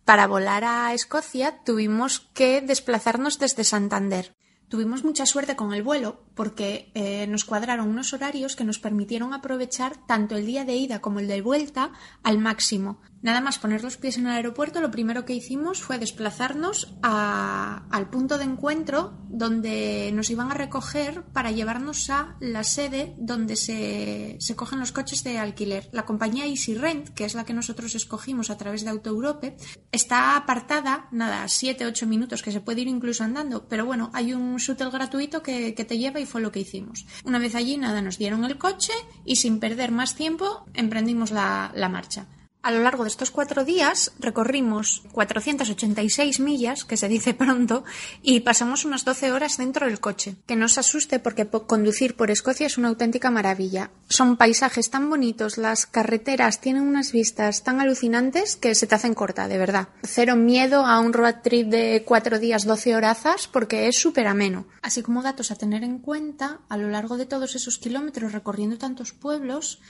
Para 0.05 0.27
volar 0.27 0.65
a 0.65 0.93
Escocia 0.93 1.63
tuvimos 1.65 2.19
que 2.35 2.63
desplazarnos 2.63 3.39
desde 3.39 3.63
Santander. 3.63 4.35
Tuvimos 4.75 5.05
mucha 5.05 5.25
suerte 5.25 5.55
con 5.55 5.73
el 5.73 5.85
vuelo 5.85 6.25
porque 6.35 6.91
eh, 6.95 7.29
nos 7.29 7.45
cuadraron 7.45 7.89
unos 7.89 8.13
horarios 8.13 8.57
que 8.57 8.65
nos 8.65 8.81
permitieron 8.81 9.33
aprovechar 9.33 9.97
tanto 10.09 10.35
el 10.35 10.47
día 10.47 10.65
de 10.65 10.75
ida 10.75 11.01
como 11.01 11.21
el 11.21 11.29
de 11.29 11.43
vuelta 11.43 11.93
al 12.25 12.39
máximo. 12.39 12.99
Nada 13.25 13.41
más 13.41 13.59
poner 13.59 13.83
los 13.83 13.97
pies 13.97 14.19
en 14.19 14.27
el 14.27 14.35
aeropuerto, 14.35 14.83
lo 14.83 14.91
primero 14.91 15.25
que 15.25 15.33
hicimos 15.33 15.81
fue 15.81 15.99
desplazarnos 15.99 16.93
al 17.01 18.11
punto 18.11 18.37
de 18.37 18.45
encuentro 18.45 19.15
donde 19.31 20.13
nos 20.13 20.29
iban 20.29 20.51
a 20.51 20.55
recoger 20.55 21.23
para 21.33 21.51
llevarnos 21.51 22.11
a 22.11 22.37
la 22.41 22.65
sede 22.65 23.15
donde 23.17 23.57
se, 23.57 24.37
se 24.41 24.57
cogen 24.57 24.79
los 24.79 24.93
coches 24.93 25.25
de 25.25 25.39
alquiler. 25.39 25.89
La 25.91 26.05
compañía 26.05 26.45
Easy 26.45 26.75
Rent, 26.75 27.15
que 27.15 27.25
es 27.25 27.35
la 27.35 27.47
que 27.47 27.55
nosotros 27.55 27.95
escogimos 27.95 28.51
a 28.51 28.59
través 28.59 28.85
de 28.85 28.91
Auto 28.91 29.09
Europe, 29.09 29.57
está 29.91 30.37
apartada, 30.37 31.09
nada, 31.11 31.47
7-8 31.47 32.07
minutos, 32.07 32.43
que 32.43 32.53
se 32.53 32.61
puede 32.61 32.83
ir 32.83 32.89
incluso 32.89 33.25
andando, 33.25 33.67
pero 33.69 33.87
bueno, 33.87 34.11
hay 34.13 34.35
un 34.35 34.59
shuttle 34.59 34.91
gratuito 34.91 35.43
que, 35.43 35.73
te 35.73 35.97
lleva 35.97 36.21
y 36.21 36.27
fue 36.27 36.43
lo 36.43 36.53
que 36.53 36.61
hicimos. 36.61 37.07
Una 37.25 37.39
vez 37.39 37.55
allí, 37.55 37.79
nada, 37.79 38.03
nos 38.03 38.19
dieron 38.19 38.45
el 38.45 38.59
coche 38.59 38.93
y 39.25 39.37
sin 39.37 39.61
perder 39.61 39.93
más 39.93 40.15
tiempo 40.15 40.67
emprendimos 40.75 41.31
la 41.31 41.89
marcha. 41.91 42.27
A 42.65 42.71
lo 42.71 42.81
largo 42.81 43.05
de 43.05 43.11
estos 43.11 43.31
cuatro 43.31 43.63
días 43.67 44.13
recorrimos 44.19 45.03
486 45.13 46.41
millas, 46.41 46.87
que 46.87 46.97
se 46.97 47.09
dice 47.09 47.35
pronto, 47.35 47.85
y 48.23 48.41
pasamos 48.41 48.87
unas 48.87 49.05
12 49.05 49.33
horas 49.33 49.59
dentro 49.59 49.85
del 49.85 50.01
coche. 50.01 50.37
Que 50.47 50.57
no 50.57 50.65
os 50.65 50.79
asuste 50.79 51.19
porque 51.19 51.47
conducir 51.47 52.17
por 52.17 52.31
Escocia 52.31 52.67
es 52.67 52.79
una 52.79 52.89
auténtica 52.89 53.31
maravilla. 53.31 53.91
Son 54.09 54.39
paisajes 54.39 54.89
tan 54.89 55.11
bonitos, 55.11 55.59
las 55.59 55.85
carreteras 55.85 56.63
tienen 56.63 56.85
unas 56.85 57.13
vistas 57.13 57.65
tan 57.65 57.83
alucinantes 57.83 58.57
que 58.57 58.75
se 58.75 58.87
te 58.87 58.95
hacen 58.95 59.13
corta, 59.13 59.47
de 59.47 59.59
verdad. 59.59 59.89
Cero 60.03 60.35
miedo 60.35 60.87
a 60.87 61.01
un 61.01 61.13
road 61.13 61.43
trip 61.43 61.69
de 61.69 62.03
cuatro 62.07 62.39
días, 62.39 62.65
12 62.65 62.97
horazas, 62.97 63.47
porque 63.47 63.89
es 63.89 63.99
súper 63.99 64.27
ameno. 64.27 64.65
Así 64.81 65.03
como 65.03 65.23
datos 65.23 65.51
a 65.51 65.57
tener 65.57 65.85
en 65.85 65.99
cuenta, 65.99 66.61
a 66.71 66.79
lo 66.79 66.89
largo 66.89 67.19
de 67.19 67.27
todos 67.27 67.57
esos 67.57 67.77
kilómetros 67.77 68.33
recorriendo 68.33 68.79
tantos 68.79 69.13
pueblos, 69.13 69.83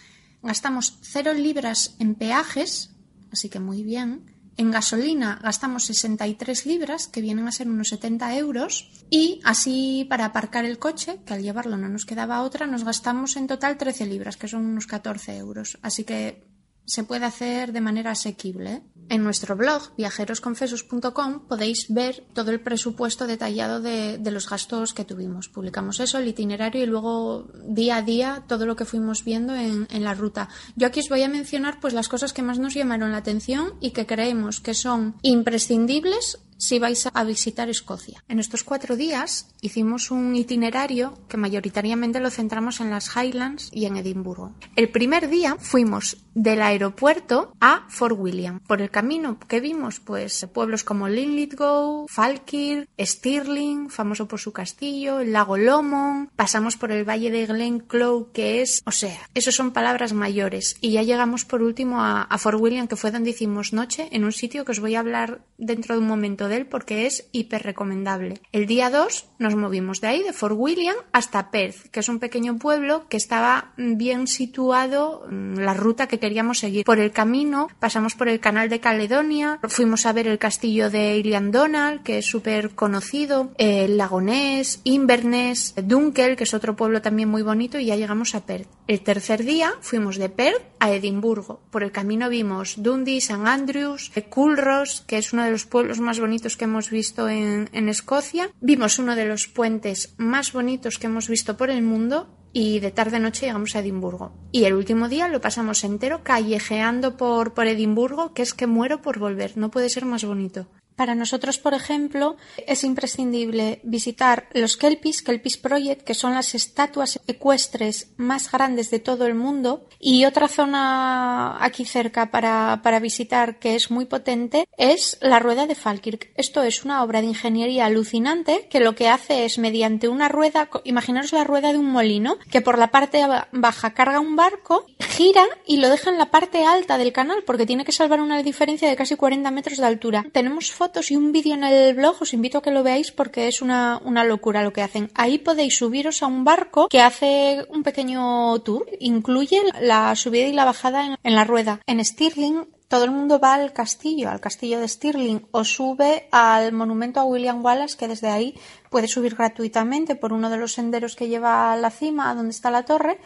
gastamos 0.45 0.99
0 1.03 1.35
libras 1.35 1.97
en 1.99 2.15
peajes, 2.15 2.91
así 3.33 3.49
que 3.49 3.61
muy 3.61 3.83
bien. 3.83 4.33
En 4.57 4.71
gasolina 4.71 5.41
gastamos 5.43 5.85
63 5.85 6.67
libras, 6.67 7.09
que 7.09 7.21
vienen 7.21 7.49
a 7.49 7.53
ser 7.53 7.69
unos 7.69 7.89
70 7.89 8.37
euros. 8.37 8.89
Y 9.11 9.41
así 9.45 10.07
para 10.09 10.27
aparcar 10.27 10.65
el 10.65 10.79
coche, 10.79 11.21
que 11.27 11.35
al 11.35 11.43
llevarlo 11.43 11.77
no 11.77 11.89
nos 11.89 12.07
quedaba 12.07 12.43
otra, 12.43 12.67
nos 12.67 12.85
gastamos 12.85 13.37
en 13.37 13.49
total 13.49 13.77
13 13.77 14.07
libras, 14.07 14.37
que 14.37 14.47
son 14.47 14.65
unos 14.65 14.87
14 14.87 15.37
euros. 15.37 15.79
Así 15.83 16.05
que 16.05 16.54
se 16.85 17.05
puede 17.05 17.25
hacer 17.25 17.73
de 17.73 17.81
manera 17.81 18.13
asequible. 18.13 18.83
En 19.11 19.23
nuestro 19.23 19.55
blog 19.55 19.95
viajerosconfesos.com 19.99 21.47
podéis 21.47 21.87
ver 21.91 22.25
todo 22.33 22.51
el 22.51 22.61
presupuesto 22.61 23.27
detallado 23.27 23.81
de, 23.81 24.19
los 24.31 24.49
gastos 24.49 24.95
que 24.95 25.05
tuvimos. 25.05 25.49
Publicamos 25.49 26.01
eso, 26.01 26.19
el 26.19 26.29
itinerario 26.29 26.83
y 26.83 26.87
luego 26.87 27.47
día 27.67 27.97
a 27.97 28.03
día 28.03 28.45
todo 28.49 28.65
lo 28.65 28.77
que 28.77 28.87
fuimos 28.87 29.23
viendo 29.23 29.55
en, 29.55 29.87
en, 29.91 30.05
la 30.05 30.15
ruta. 30.15 30.49
Yo 30.75 30.87
aquí 30.87 31.01
os 31.01 31.11
voy 31.11 31.23
a 31.23 31.29
mencionar 31.29 31.81
pues 31.81 31.93
las 31.93 32.09
cosas 32.09 32.33
que 32.33 32.43
más 32.43 32.59
nos 32.59 32.75
llamaron 32.75 33.13
la 33.13 33.19
atención 33.19 33.75
y 33.81 33.91
que 33.91 34.07
creemos 34.07 34.61
que 34.61 34.73
son 34.73 35.17
imprescindibles 35.21 36.39
si 36.59 36.79
vais 36.79 37.09
a 37.13 37.25
visitar 37.25 37.69
Escocia. 37.69 38.23
En 38.29 38.39
estos 38.39 38.65
cuatro 38.65 38.97
días 38.97 39.55
hicimos 39.61 40.11
un 40.11 40.35
itinerario 40.37 41.19
que 41.29 41.37
mayoritariamente 41.37 42.21
lo 42.21 42.31
centramos 42.31 42.81
en 42.81 42.91
las 42.91 43.17
Highlands 43.17 43.71
y 43.73 43.87
en 43.87 43.97
Edimburgo. 43.97 44.55
El 44.77 44.91
primer 44.91 45.29
día 45.29 45.57
fuimos 45.59 46.19
del 46.35 46.63
aeropuerto 46.63 47.53
a 47.61 47.87
Fort 47.89 48.17
William. 48.19 48.61
Por 48.61 48.83
el 48.83 48.91
camino 48.91 49.39
que 49.39 49.61
vimos, 49.61 50.01
pues 50.01 50.47
pueblos 50.53 50.85
como 50.85 51.09
Linlithgow, 51.09 52.07
Falkirk, 52.09 52.89
Stirling, 52.99 53.89
famoso 53.89 54.27
por 54.27 54.41
su 54.41 54.53
castillo, 54.53 55.21
el 55.21 55.33
lago 55.33 55.57
Lomond, 55.57 56.31
pasamos 56.35 56.77
por 56.77 56.91
el 56.91 57.09
valle 57.09 57.31
de 57.31 57.47
Glenclough, 57.47 58.33
que 58.33 58.63
es, 58.63 58.83
o 58.85 58.91
sea, 58.91 59.19
esos 59.35 59.55
son 59.55 59.73
palabras 59.73 60.13
mayores. 60.13 60.77
Y 60.81 60.93
ya 60.93 61.03
llegamos 61.03 61.45
por 61.45 61.63
último 61.63 62.03
a 62.03 62.39
Fort 62.39 62.61
William, 62.61 62.89
que 62.89 62.97
fue 62.97 63.11
donde 63.11 63.31
hicimos 63.31 63.73
noche, 63.73 64.09
en 64.11 64.25
un 64.25 64.33
sitio 64.33 64.65
que 64.65 64.73
os 64.73 64.81
voy 64.81 64.97
a 64.97 65.01
hablar 65.01 65.45
dentro 65.59 65.95
de 65.95 66.01
un 66.01 66.09
momento 66.09 66.44
de 66.49 66.57
él 66.57 66.67
porque 66.67 67.07
es 67.07 67.29
hiper 67.33 67.63
recomendable. 67.63 68.41
El 68.53 68.67
día 68.67 68.91
2 68.91 69.27
nos 69.39 69.55
movimos 69.57 70.01
de 70.01 70.09
ahí, 70.09 70.23
de 70.23 70.33
Fort 70.33 70.55
William, 70.57 70.97
hasta 71.13 71.51
Perth, 71.51 71.89
que 71.91 72.01
es 72.01 72.09
un 72.09 72.19
pequeño 72.19 72.59
pueblo 72.59 73.07
que 73.09 73.17
estaba 73.17 73.73
bien 73.77 74.27
situado 74.27 75.27
en 75.31 75.65
la 75.65 75.75
ruta 75.75 76.07
que 76.07 76.19
queríamos 76.19 76.59
seguir. 76.59 76.85
Por 76.85 76.99
el 76.99 77.13
camino 77.13 77.69
pasamos 77.79 78.15
por 78.15 78.29
el 78.29 78.41
canal 78.41 78.69
de 78.69 78.81
Caledonia, 78.81 79.61
fuimos 79.69 80.07
a 80.07 80.13
ver 80.13 80.27
el 80.27 80.39
castillo 80.39 80.91
de 80.91 81.17
Ilian 81.19 81.51
Donald, 81.51 82.03
que 82.03 82.19
es 82.19 82.27
súper 82.27 82.75
conocido, 82.75 83.53
el 83.59 83.97
Lagonés, 83.97 84.81
Inverness, 84.85 85.75
Dunkel, 85.77 86.37
que 86.37 86.45
es 86.45 86.55
otro 86.55 86.77
pueblo 86.77 87.03
también 87.03 87.29
muy 87.29 87.43
bonito, 87.43 87.79
y 87.79 87.87
ya 87.87 87.97
llegamos 87.97 88.35
a 88.35 88.45
Perth. 88.45 88.69
El 88.87 89.01
tercer 89.01 89.45
día 89.45 89.73
fuimos 89.81 90.17
de 90.17 90.29
Perth 90.29 90.63
a 90.81 90.93
Edimburgo. 90.93 91.61
Por 91.71 91.83
el 91.83 91.93
camino 91.93 92.29
vimos 92.29 92.75
Dundee, 92.83 93.19
St 93.19 93.41
Andrews, 93.47 94.11
Culross, 94.29 95.05
que 95.07 95.19
es 95.19 95.33
uno 95.33 95.45
de 95.45 95.51
los 95.51 95.65
pueblos 95.65 96.01
más 96.01 96.19
bonitos 96.19 96.34
que 96.35 96.65
hemos 96.65 96.91
visto 96.91 97.29
en, 97.29 97.89
Escocia. 97.89 98.51
Vimos 98.61 98.99
uno 98.99 99.15
de 99.17 99.25
los 99.25 99.47
puentes 99.47 100.15
más 100.19 100.53
bonitos 100.53 100.99
que 100.99 101.07
hemos 101.07 101.29
visto 101.29 101.57
por 101.57 101.71
el 101.71 101.83
mundo 101.83 102.29
y 102.53 102.81
de 102.81 102.91
tarde 102.91 103.21
noche 103.21 103.47
llegamos 103.47 103.75
a 103.75 103.81
Edimburgo. 103.81 104.33
Y 104.53 104.65
el 104.65 104.75
último 104.75 105.09
día 105.09 105.29
lo 105.29 105.41
pasamos 105.41 105.85
entero 105.85 106.23
callejeando 106.23 107.17
por, 107.17 107.55
por 107.55 107.67
Edimburgo, 107.67 108.35
que 108.35 108.43
es 108.43 108.53
que 108.53 108.67
muero 108.67 109.01
por 109.01 109.19
volver, 109.19 109.57
no 109.57 109.71
puede 109.71 109.89
ser 109.89 110.05
más 110.05 110.25
bonito. 110.25 110.67
Para 110.97 111.15
nosotros, 111.15 111.59
por 111.59 111.75
ejemplo, 111.75 112.37
es 112.67 112.85
imprescindible 112.85 113.81
visitar 113.83 114.49
los 114.53 114.77
Kelpis, 114.77 115.23
Kelpis 115.23 115.57
Project, 115.57 116.03
que 116.03 116.15
son 116.15 116.35
las 116.35 116.55
estatuas 116.55 117.21
ecuestres 117.27 118.13
más 118.17 118.51
grandes 118.51 118.91
de 118.91 119.01
todo 119.01 119.27
el 119.27 119.35
mundo. 119.35 119.87
Y 119.99 120.25
otra 120.25 120.49
zona 120.49 121.63
aquí 121.65 121.85
cerca 121.85 122.31
para, 122.31 122.81
para 122.83 123.01
visitar 123.01 123.59
que 123.59 123.75
es 123.75 123.91
muy 123.91 124.07
potente 124.07 124.69
es 124.77 125.19
la 125.21 125.39
rueda 125.39 125.67
de 125.67 125.75
Falkirk. 125.75 126.31
Esto 126.37 126.63
es 126.63 126.85
una 126.85 127.03
obra 127.03 127.21
de 127.21 127.29
ingeniería 127.29 127.87
alucinante 127.87 128.69
que 128.71 128.81
lo 128.81 128.95
que 128.95 129.09
hace 129.09 129.45
es 129.45 129.59
mediante 129.59 130.09
una 130.09 130.29
rueda, 130.29 130.69
imaginaros 130.85 131.33
la 131.33 131.45
rueda 131.45 131.73
de 131.73 131.79
un 131.79 131.91
molino, 131.91 132.39
que 132.51 132.61
por 132.61 132.79
la 132.79 132.91
parte 132.91 133.23
baja 133.53 133.95
carga 133.95 134.21
un 134.21 134.37
barco, 134.37 134.87
gira 135.01 135.45
y 135.67 135.79
lo 135.79 135.89
deja 135.89 136.11
en 136.11 136.19
la 136.19 136.31
parte 136.31 136.65
alta 136.65 136.99
del 136.99 137.13
canal 137.13 137.43
porque 137.45 137.67
tiene 137.67 137.85
que 137.85 137.93
salvar 137.93 138.21
una 138.21 138.43
diferencia 138.43 138.89
de 138.89 138.97
casi 138.97 139.17
40 139.17 139.51
metros 139.51 139.79
de 139.79 139.87
altura. 139.87 140.25
Tenemos 140.33 140.73
y 141.11 141.17
un 141.17 141.33
vídeo 141.33 141.55
en 141.55 141.65
el 141.65 141.95
blog, 141.95 142.17
os 142.21 142.35
invito 142.35 142.59
a 142.59 142.63
que 142.63 142.71
lo 142.71 142.83
veáis 142.83 143.11
porque 143.11 143.49
es 143.49 143.63
una, 143.63 144.01
locura 144.25 144.63
lo 144.63 144.73
que 144.73 144.83
hacen. 144.83 145.11
Ahí 145.15 145.39
podéis 145.39 145.77
subiros 145.77 146.23
a 146.23 146.27
un 146.27 146.45
barco 146.45 146.89
que 146.89 147.01
hace 147.01 147.65
un 147.71 147.83
pequeño 147.83 148.59
tour, 148.61 148.87
incluye 149.01 149.61
la 149.81 150.15
subida 150.15 150.47
y 150.47 150.53
la 150.53 150.65
bajada 150.65 151.19
en, 151.23 151.35
la 151.35 151.45
rueda. 151.45 151.81
En 151.87 152.05
Stirling 152.05 152.67
todo 152.89 153.05
el 153.05 153.11
mundo 153.11 153.41
va 153.41 153.55
al 153.55 153.73
castillo, 153.73 154.31
al 154.31 154.41
castillo 154.41 154.79
de 154.79 154.89
Stirling, 154.89 155.47
o 155.51 155.65
sube 155.65 156.29
al 156.31 156.73
monumento 156.73 157.19
a 157.19 157.25
William 157.25 157.65
Wallace, 157.65 157.97
que 157.97 158.07
desde 158.07 158.29
ahí 158.29 158.55
puede 158.91 159.09
subir 159.09 159.35
gratuitamente 159.35 160.15
por 160.15 160.33
uno 160.33 160.51
de 160.51 160.59
los 160.59 160.75
senderos 160.75 161.17
que 161.17 161.29
lleva 161.29 161.73
a 161.73 161.77
la 161.77 161.91
cima, 161.91 162.35
donde 162.35 162.51
está 162.51 162.71
la 162.71 162.85
torre. 162.85 163.19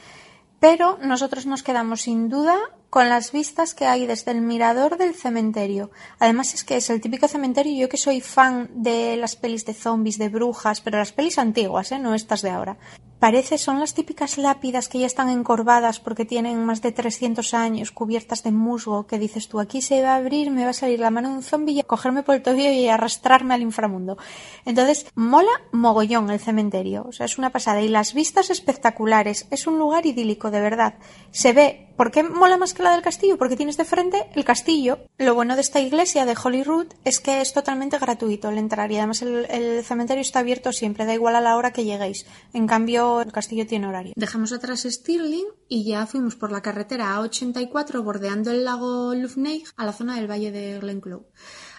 Pero 0.61 0.99
nosotros 1.03 1.47
nos 1.47 1.63
quedamos 1.63 2.03
sin 2.03 2.29
duda 2.29 2.57
con 2.91 3.09
las 3.09 3.33
vistas 3.33 3.75
que 3.75 3.87
hay 3.87 4.07
desde 4.07 4.33
el 4.33 4.41
mirador 4.41 4.97
del 4.97 5.15
cementerio. 5.15 5.91
Además 6.19 6.55
es 6.55 6.65
que 6.65 6.77
es 6.77 6.91
el 6.91 7.01
típico 7.01 7.29
cementerio, 7.29 7.79
yo 7.79 7.89
que 7.89 7.97
soy 7.97 8.21
fan 8.21 8.69
de 8.75 9.17
las 9.17 9.37
pelis 9.37 9.65
de 9.67 9.75
zombies, 9.75 10.19
de 10.19 10.29
brujas, 10.29 10.81
pero 10.81 10.99
las 10.99 11.13
pelis 11.13 11.39
antiguas, 11.39 11.93
¿eh? 11.93 11.99
no 11.99 12.15
estas 12.15 12.43
de 12.43 12.51
ahora. 12.51 12.77
Parece, 13.19 13.59
son 13.59 13.81
las 13.81 13.95
típicas 13.95 14.39
lápidas 14.39 14.89
que 14.89 15.01
ya 15.01 15.07
están 15.07 15.29
encorvadas 15.29 15.99
porque 15.99 16.25
tienen 16.25 16.65
más 16.65 16.83
de 16.83 16.93
300 16.93 17.53
años, 17.53 17.91
cubiertas 17.91 18.45
de 18.45 18.53
musgo, 18.53 19.09
que 19.09 19.19
dices 19.19 19.49
tú, 19.49 19.59
aquí 19.59 19.83
se 19.83 20.03
va 20.03 20.13
a 20.13 20.17
abrir, 20.17 20.53
me 20.53 20.63
va 20.63 20.71
a 20.71 20.73
salir 20.73 21.01
la 21.01 21.11
mano 21.11 21.31
de 21.31 21.57
un 21.57 21.81
a 21.81 21.83
cogerme 21.83 22.23
por 22.23 22.37
el 22.37 22.43
tobillo 22.43 22.71
y 22.71 22.89
arrastrarme 22.89 23.55
al 23.55 23.63
inframundo. 23.63 24.19
Entonces, 24.65 25.07
mola 25.17 25.51
mogollón 25.73 26.31
el 26.31 26.39
cementerio, 26.39 27.07
o 27.09 27.13
sea, 27.13 27.27
es 27.27 27.39
una 27.39 27.51
pasada. 27.51 27.83
Y 27.83 27.89
las 27.89 28.15
vistas 28.15 28.51
espectaculares, 28.51 29.49
es 29.51 29.67
un 29.67 29.79
lugar 29.79 30.07
idílico, 30.07 30.53
de 30.53 30.61
verdad. 30.61 30.95
Se 31.33 31.53
ve 31.53 31.88
¿Por 31.99 32.13
qué 32.13 32.23
mola 32.23 32.57
más 32.57 32.75
que 32.75 32.85
la 32.85 32.93
del 32.93 33.03
castillo? 33.03 33.39
Porque 33.39 33.57
tienes 33.57 33.77
de 33.77 33.85
frente 33.85 34.31
el 34.37 34.45
castillo. 34.45 35.01
Lo 35.19 35.35
bueno 35.35 35.57
de 35.57 35.63
esta 35.63 35.81
iglesia 35.81 36.27
de 36.27 36.37
Holyrood 36.41 36.87
es 37.05 37.19
que 37.19 37.41
es 37.41 37.53
totalmente 37.53 37.99
gratuito 37.99 38.49
el 38.51 38.59
entrar 38.59 38.93
y 38.93 38.99
además 38.99 39.21
el, 39.23 39.83
cementerio 39.85 40.21
está 40.21 40.39
abierto 40.39 40.73
siempre, 40.73 41.07
da 41.07 41.15
igual 41.15 41.35
a 41.35 41.41
la 41.41 41.57
hora 41.57 41.73
que 41.73 41.85
lleguéis. 41.85 42.25
En 42.53 42.69
cambio, 42.69 43.21
el 43.21 43.33
castillo 43.33 43.67
tiene 43.67 43.89
horario. 43.89 44.13
Dejamos 44.15 44.53
atrás 44.53 44.87
Stirling 44.89 45.49
y 45.69 45.91
ya 45.91 46.07
fuimos 46.07 46.37
por 46.37 46.53
la 46.53 46.63
carretera 46.63 47.17
A84 47.17 48.05
bordeando 48.05 48.53
el 48.53 48.65
lago 48.65 49.13
Lufneig 49.17 49.65
a 49.77 49.85
la 49.85 49.93
zona 49.93 50.15
del 50.15 50.31
valle 50.31 50.53
de 50.53 50.79
Glenclough. 50.79 51.27